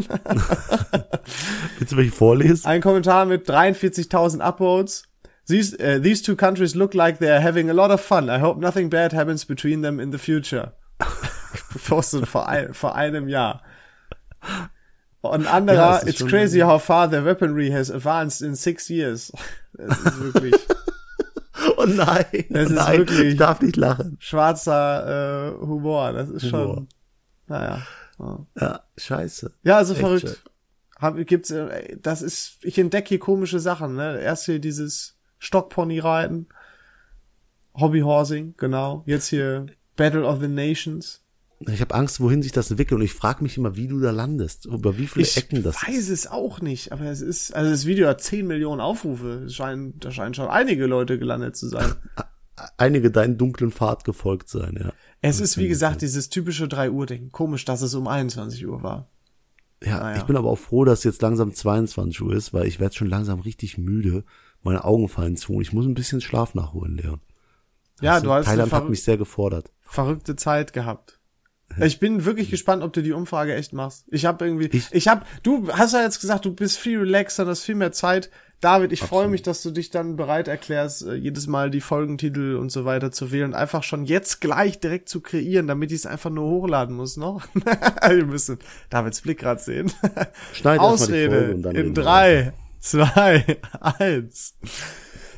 Willst 1.80 1.94
du 1.94 1.98
welche 1.98 2.12
vorlesen? 2.12 2.66
Ein 2.68 2.82
Kommentar 2.82 3.26
mit 3.26 3.50
43.000 3.50 4.40
Upvotes. 4.40 5.04
These, 5.48 5.76
uh, 5.80 6.00
these 6.02 6.22
two 6.22 6.36
countries 6.36 6.76
look 6.76 6.94
like 6.94 7.18
they're 7.20 7.42
having 7.42 7.70
a 7.70 7.74
lot 7.74 7.90
of 7.92 8.00
fun. 8.00 8.30
I 8.30 8.40
hope 8.40 8.62
nothing 8.62 8.90
bad 8.90 9.12
happens 9.14 9.44
between 9.46 9.82
them 9.82 10.00
in 10.00 10.12
the 10.12 10.20
future. 10.20 10.74
Postet 11.88 12.28
vor, 12.28 12.48
ein, 12.48 12.74
vor 12.74 12.96
einem 12.96 13.28
Jahr. 13.28 13.64
Und 15.22 15.34
ein 15.34 15.44
Ja, 15.44 15.52
anderer, 15.52 16.04
ist 16.04 16.22
it's 16.22 16.26
crazy 16.30 16.60
how 16.60 16.82
far 16.82 17.10
their 17.10 17.26
weaponry 17.26 17.72
has 17.72 17.90
advanced 17.92 18.42
in 18.42 18.56
six 18.56 18.90
years. 18.90 19.32
Das 19.74 19.98
ist 20.00 20.20
wirklich 20.20 20.54
Oh 21.78 21.86
nein, 21.86 22.26
Das 22.50 22.68
oh 22.68 22.70
ist 22.70 22.72
nein, 22.72 22.98
wirklich- 23.00 23.20
ich 23.34 23.38
darf 23.38 23.62
nicht 23.62 23.76
lachen. 23.76 24.18
schwarzer 24.20 25.54
äh, 25.58 25.66
Humor. 25.66 26.14
Das 26.14 26.30
ist 26.30 26.44
Humor. 26.52 26.76
schon, 26.76 26.88
naja. 27.48 27.82
Ja. 28.20 28.46
Ja, 28.60 28.80
scheiße. 28.98 29.52
Ja, 29.64 29.78
also 29.78 29.94
Echt 29.94 30.02
verrückt. 30.02 30.44
Hab, 31.00 31.18
gibt's, 31.26 31.50
äh, 31.50 31.98
das 32.00 32.22
ist, 32.22 32.58
ich 32.62 32.78
entdecke 32.78 33.10
hier 33.10 33.20
komische 33.20 33.60
Sachen, 33.60 33.96
ne? 33.96 34.20
Erst 34.22 34.46
hier 34.46 34.60
dieses 34.60 35.18
Stockpony-Reiten, 35.40 36.48
Hobbyhorsing, 37.76 38.56
genau. 38.58 39.04
Jetzt 39.06 39.28
hier 39.28 39.66
Battle 39.96 40.26
of 40.26 40.40
the 40.42 40.48
Nations. 40.48 41.24
Ich 41.70 41.82
habe 41.82 41.94
Angst, 41.96 42.20
wohin 42.20 42.42
sich 42.42 42.52
das 42.52 42.72
entwickelt 42.72 43.00
und 43.00 43.06
ich 43.06 43.14
frage 43.14 43.44
mich 43.44 43.58
immer, 43.58 43.76
wie 43.76 43.88
du 43.88 44.00
da 44.00 44.12
landest, 44.12 44.66
über 44.66 44.98
wie 44.98 45.08
viele 45.08 45.24
Ich 45.26 45.38
Ecken 45.38 45.62
das 45.64 45.76
weiß 45.88 46.10
es 46.10 46.28
auch 46.28 46.60
nicht, 46.62 46.92
aber 46.92 47.06
es 47.06 47.22
ist, 47.22 47.54
also 47.56 47.70
das 47.70 47.86
Video 47.86 48.08
hat 48.08 48.22
10 48.22 48.48
Millionen 48.48 48.82
Aufrufe. 48.82 49.44
Es 49.46 49.56
scheinen, 49.56 50.00
da 50.00 50.12
scheinen 50.12 50.34
schon 50.34 50.48
einige 50.48 50.86
Leute 50.88 51.20
gelandet 51.20 51.56
zu 51.56 51.68
sein. 51.68 51.94
einige 52.78 53.12
deinen 53.12 53.38
dunklen 53.38 53.72
Pfad 53.72 54.04
gefolgt 54.04 54.50
sein, 54.50 54.78
ja. 54.80 54.92
Es 55.22 55.40
ist, 55.40 55.58
wie 55.58 55.68
gesagt, 55.68 56.02
dieses 56.02 56.30
typische 56.30 56.68
3 56.68 56.90
Uhr 56.90 57.06
Ding. 57.06 57.32
Komisch, 57.32 57.64
dass 57.66 57.82
es 57.84 57.94
um 57.94 58.08
21 58.08 58.66
Uhr 58.66 58.82
war. 58.82 59.08
Ja, 59.84 60.00
Naja. 60.00 60.18
ich 60.18 60.24
bin 60.24 60.36
aber 60.36 60.50
auch 60.50 60.58
froh, 60.60 60.84
dass 60.86 61.04
jetzt 61.04 61.22
langsam 61.22 61.54
22 61.54 62.22
Uhr 62.22 62.34
ist, 62.34 62.54
weil 62.54 62.66
ich 62.68 62.80
werde 62.80 62.96
schon 62.96 63.08
langsam 63.10 63.40
richtig 63.40 63.78
müde. 63.78 64.24
Meine 64.64 64.84
Augen 64.84 65.10
fallen 65.10 65.38
zu 65.38 65.54
und 65.54 65.62
ich 65.62 65.74
muss 65.74 65.86
ein 65.86 65.94
bisschen 65.96 66.22
Schlaf 66.22 66.54
nachholen, 66.56 66.98
Leon. 66.98 67.22
Ja, 68.00 68.16
Weißt 68.16 68.26
du 68.26 68.32
hast 68.34 68.46
Thailand 68.46 68.74
hat 68.74 68.90
mich 68.90 69.04
sehr 69.04 69.18
gefordert. 69.18 69.72
verrückte 69.82 70.36
Zeit 70.36 70.74
gehabt. 70.74 71.20
Ich 71.80 72.00
bin 72.00 72.26
wirklich 72.26 72.50
gespannt, 72.50 72.84
ob 72.84 72.94
du 72.94 73.02
die 73.02 73.14
Umfrage 73.14 73.56
echt 73.56 73.74
machst. 73.74 74.06
Ich 74.12 74.26
habe 74.26 74.46
irgendwie, 74.46 74.68
ich, 74.76 74.88
Ich- 74.92 75.08
habe, 75.08 75.26
du 75.44 75.70
hast 75.72 75.94
ja 75.94 76.02
jetzt 76.02 76.20
gesagt, 76.22 76.46
du 76.46 76.54
bist 76.54 76.78
viel 76.78 77.00
relaxer, 77.00 77.46
hast 77.46 77.64
viel 77.64 77.76
mehr 77.76 77.92
Zeit. 77.92 78.30
David, 78.60 78.92
ich 78.92 79.00
freue 79.02 79.28
mich, 79.28 79.42
dass 79.42 79.64
du 79.64 79.72
dich 79.72 79.90
dann 79.90 80.16
bereit 80.18 80.48
erklärst, 80.48 81.02
äh, 81.08 81.16
jedes 81.16 81.48
Mal 81.48 81.72
die 81.72 81.82
Folgentitel 81.82 82.58
und 82.58 82.72
so 82.72 82.86
weiter 82.86 83.12
zu 83.12 83.32
wählen, 83.32 83.56
einfach 83.56 83.82
schon 83.82 84.06
jetzt 84.06 84.40
gleich 84.40 84.80
direkt 84.80 85.10
zu 85.10 85.20
kreieren, 85.20 85.66
damit 85.66 85.92
ich 85.92 85.98
es 85.98 86.06
einfach 86.06 86.30
nur 86.30 86.48
hochladen 86.48 86.96
muss 86.96 87.18
noch. 87.18 87.42
Wir 88.08 88.26
müssen 88.26 88.60
Davids 88.92 89.22
Blick 89.22 89.40
gerade 89.40 89.60
sehen. 89.60 89.92
Schneid 90.54 90.80
Ausrede 90.80 91.60
in 91.74 91.96
drei, 91.96 92.54
zwei, 92.80 93.58
eins. 93.80 94.56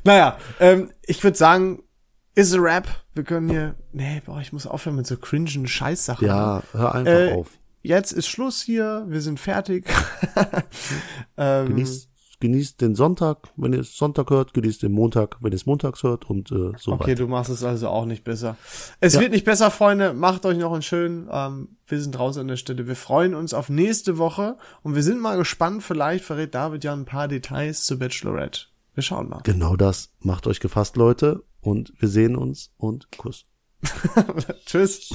Naja, 0.03 0.37
ähm, 0.59 0.91
ich 1.05 1.23
würde 1.23 1.37
sagen, 1.37 1.81
ist 2.35 2.53
a 2.53 2.57
Rap. 2.59 2.87
Wir 3.13 3.23
können 3.23 3.49
hier, 3.49 3.75
nee, 3.91 4.21
boah, 4.25 4.39
ich 4.41 4.53
muss 4.53 4.65
aufhören 4.67 4.95
mit 4.95 5.07
so 5.07 5.17
cringen 5.17 5.67
Scheißsachen. 5.67 6.27
Ja, 6.27 6.63
hör 6.71 6.95
einfach 6.95 7.11
Äh, 7.11 7.33
auf. 7.33 7.49
Jetzt 7.81 8.11
ist 8.13 8.27
Schluss 8.27 8.61
hier, 8.61 9.05
wir 9.09 9.19
sind 9.21 9.39
fertig. 9.39 9.85
ähm, 11.37 11.67
Genießt, 11.67 12.09
genießt 12.39 12.81
den 12.81 12.95
Sonntag, 12.95 13.49
wenn 13.57 13.73
ihr 13.73 13.79
es 13.81 13.95
Sonntag 13.97 14.29
hört, 14.29 14.53
genießt 14.53 14.83
den 14.83 14.91
Montag, 14.93 15.37
wenn 15.41 15.51
ihr 15.51 15.55
es 15.55 15.65
montags 15.65 16.03
hört 16.03 16.29
und 16.29 16.51
äh, 16.51 16.71
so 16.77 16.93
Okay, 16.93 17.11
weiter. 17.11 17.15
du 17.15 17.27
machst 17.27 17.49
es 17.51 17.63
also 17.63 17.89
auch 17.89 18.05
nicht 18.05 18.23
besser. 18.23 18.55
Es 18.99 19.13
Ja. 19.15 19.19
wird 19.21 19.31
nicht 19.31 19.45
besser, 19.45 19.69
Freunde. 19.71 20.13
Macht 20.13 20.45
euch 20.45 20.57
noch 20.57 20.73
einen 20.73 20.81
schönen. 20.81 21.27
Ähm, 21.31 21.69
wir 21.87 22.01
sind 22.01 22.13
draußen 22.13 22.41
an 22.41 22.47
der 22.47 22.57
Stelle. 22.57 22.87
Wir 22.87 22.95
freuen 22.95 23.35
uns 23.35 23.53
auf 23.53 23.69
nächste 23.69 24.17
Woche 24.17 24.57
und 24.81 24.95
wir 24.95 25.03
sind 25.03 25.19
mal 25.19 25.37
gespannt. 25.37 25.83
Vielleicht 25.83 26.23
verrät 26.25 26.55
David 26.55 26.83
ja 26.83 26.93
ein 26.93 27.05
paar 27.05 27.27
Details 27.27 27.83
zu 27.85 27.99
Bachelorette. 27.99 28.61
Wir 28.95 29.03
schauen 29.03 29.27
mal. 29.29 29.41
Genau 29.43 29.75
das. 29.75 30.09
Macht 30.21 30.47
euch 30.47 30.59
gefasst, 30.59 30.95
Leute. 30.97 31.43
Und 31.63 31.93
wir 31.97 32.09
sehen 32.09 32.35
uns 32.35 32.71
und 32.77 33.09
Kuss. 33.17 33.45
Tschüss. 34.65 35.09